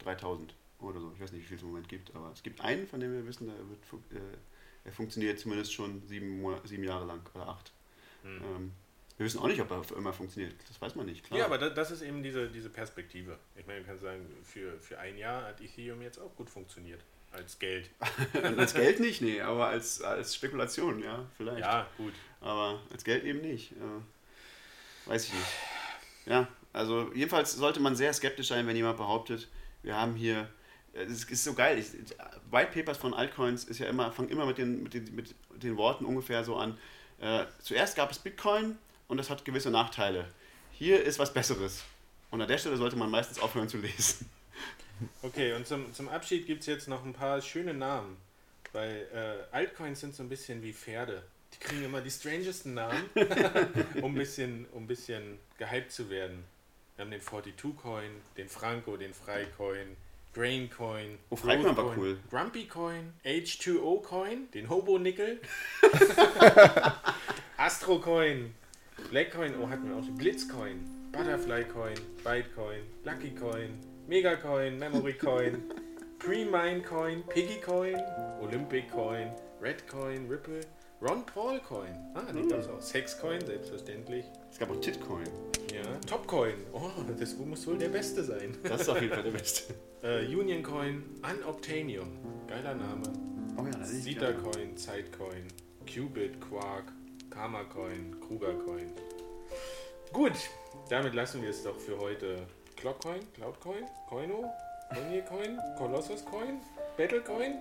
[0.00, 1.10] 3000 oder so.
[1.14, 3.12] Ich weiß nicht, wie viel es im Moment gibt, aber es gibt einen, von dem
[3.12, 4.36] wir wissen, der, wird, äh,
[4.84, 7.72] er funktioniert zumindest schon sieben, Monate, sieben Jahre lang oder acht.
[8.22, 8.36] Hm.
[8.36, 8.72] Ähm,
[9.16, 10.54] wir wissen auch nicht, ob er für immer funktioniert.
[10.68, 11.40] Das weiß man nicht, klar.
[11.40, 13.38] Ja, aber da, das ist eben diese, diese Perspektive.
[13.56, 17.00] Ich meine, du kannst sagen, für, für ein Jahr hat Ethereum jetzt auch gut funktioniert.
[17.32, 17.90] Als Geld.
[18.56, 21.60] als Geld nicht, nee, aber als, als Spekulation, ja, vielleicht.
[21.60, 22.12] Ja, gut.
[22.40, 23.72] Aber als Geld eben nicht.
[23.72, 24.00] Äh,
[25.08, 25.46] weiß ich nicht.
[26.26, 29.48] Ja, also jedenfalls sollte man sehr skeptisch sein, wenn jemand behauptet,
[29.82, 30.48] wir haben hier,
[30.92, 31.86] äh, es ist so geil, ich,
[32.50, 35.76] White Papers von Altcoins ist ja immer, fangen immer mit den, mit den, mit den
[35.76, 36.78] Worten ungefähr so an.
[37.20, 38.76] Äh, zuerst gab es Bitcoin
[39.08, 40.28] und das hat gewisse Nachteile.
[40.72, 41.82] Hier ist was Besseres.
[42.30, 44.30] Und an der Stelle sollte man meistens aufhören zu lesen.
[45.22, 48.16] Okay, und zum, zum Abschied gibt es jetzt noch ein paar schöne Namen.
[48.72, 51.22] Weil äh, Altcoins sind so ein bisschen wie Pferde.
[51.58, 53.10] Die kriegen immer die strangesten Namen,
[54.02, 56.44] um ein bisschen, um ein bisschen gehypt zu werden.
[56.96, 59.96] Wir haben den 42-Coin, den Franco, den Freicoin,
[60.34, 61.18] Graincoin.
[61.30, 62.18] Oh, Freicoin war cool.
[62.30, 65.40] Grumpy Coin, H2O-Coin, den Hobo-Nickel.
[67.56, 68.54] Astro-Coin,
[69.10, 75.62] Blackcoin, oh, hatten wir auch den Blitzcoin, Butterfly-Coin, Bytecoin, Lucky-Coin, Megacoin, Memory-Coin,
[76.18, 77.96] Pre-Mine Coin, Piggy Coin,
[78.40, 80.60] Olympic Coin, Red Coin, Ripple,
[81.00, 81.94] Ron Paul Coin.
[82.14, 82.80] Ah, den gab's auch.
[82.80, 84.24] Sex Coin, selbstverständlich.
[84.50, 85.28] Es gab auch Titcoin.
[85.72, 86.54] Ja, Top Coin.
[86.72, 88.56] Oh, das muss wohl der beste sein.
[88.64, 89.74] Das ist auf jeden Fall der beste.
[90.02, 92.08] Äh, Union Coin, Unobtainium.
[92.48, 93.02] Geiler Name.
[93.56, 94.08] Oh ja, das ist.
[94.18, 95.46] Coin, Zeitcoin,
[95.86, 96.92] Qubit, Quark,
[97.30, 98.90] Karma Coin, Kruger Coin.
[100.12, 100.32] Gut,
[100.88, 102.46] damit lassen wir es doch für heute.
[102.76, 104.52] Clockcoin, Cloudcoin, Coino,
[104.94, 106.60] Money Coin, Colossus Coin,
[106.96, 107.54] Battlecoin,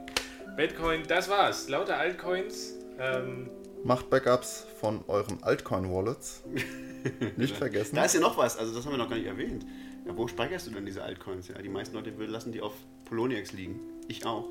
[0.56, 1.70] Bitcoin, das war's.
[1.70, 2.76] Lauter Altcoins.
[3.00, 3.50] Ähm,
[3.84, 6.44] Macht Backups von euren Altcoin-Wallets.
[7.38, 7.96] Nicht vergessen.
[7.96, 9.66] Da ist ja noch was, also das haben wir noch gar nicht erwähnt.
[10.06, 11.48] Ja, wo speicherst du denn diese Altcoins?
[11.48, 12.74] Ja, die meisten Leute lassen die auf
[13.06, 13.80] Poloniex liegen.
[14.08, 14.46] Ich auch.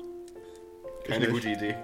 [1.05, 1.31] Keine nicht.
[1.31, 1.75] gute Idee.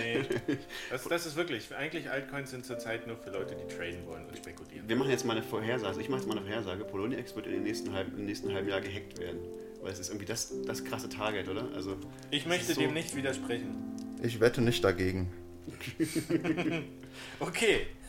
[0.00, 0.22] nee,
[0.90, 4.36] das, das ist wirklich, eigentlich Altcoins sind zurzeit nur für Leute, die traden wollen und
[4.36, 4.88] spekulieren.
[4.88, 5.88] Wir machen jetzt mal eine Vorhersage.
[5.88, 6.84] Also ich mache jetzt mal eine Vorhersage.
[6.84, 9.40] Poloniex wird in den nächsten halben, im nächsten halben Jahr gehackt werden.
[9.82, 11.68] Weil es ist irgendwie das, das krasse Target, oder?
[11.74, 11.96] Also
[12.30, 13.76] Ich möchte so- dem nicht widersprechen.
[14.22, 15.32] Ich wette nicht dagegen.
[17.40, 17.86] okay.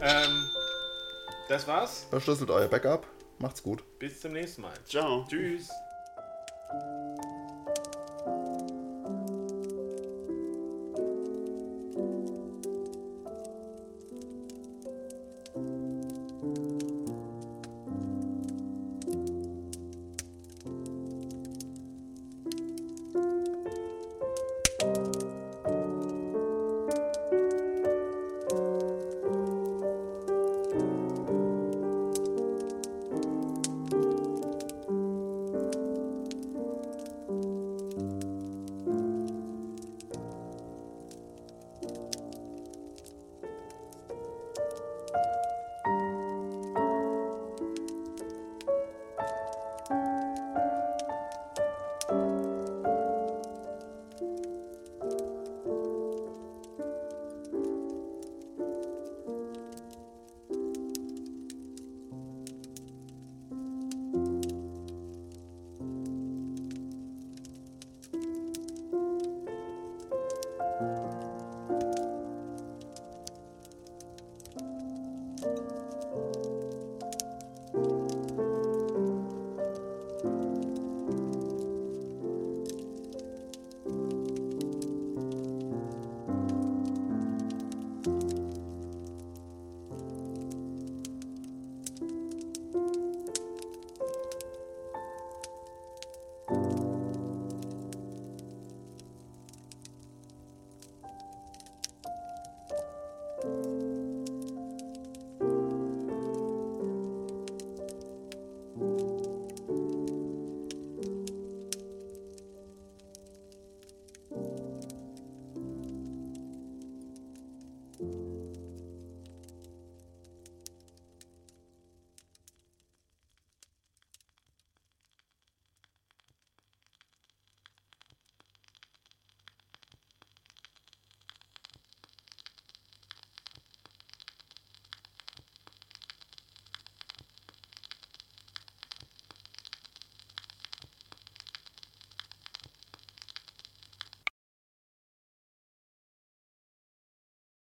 [0.00, 0.50] ähm,
[1.48, 2.06] das war's.
[2.10, 3.06] Verschlüsselt euer Backup.
[3.38, 3.82] Macht's gut.
[3.98, 4.74] Bis zum nächsten Mal.
[4.84, 5.26] Ciao.
[5.28, 5.68] Tschüss.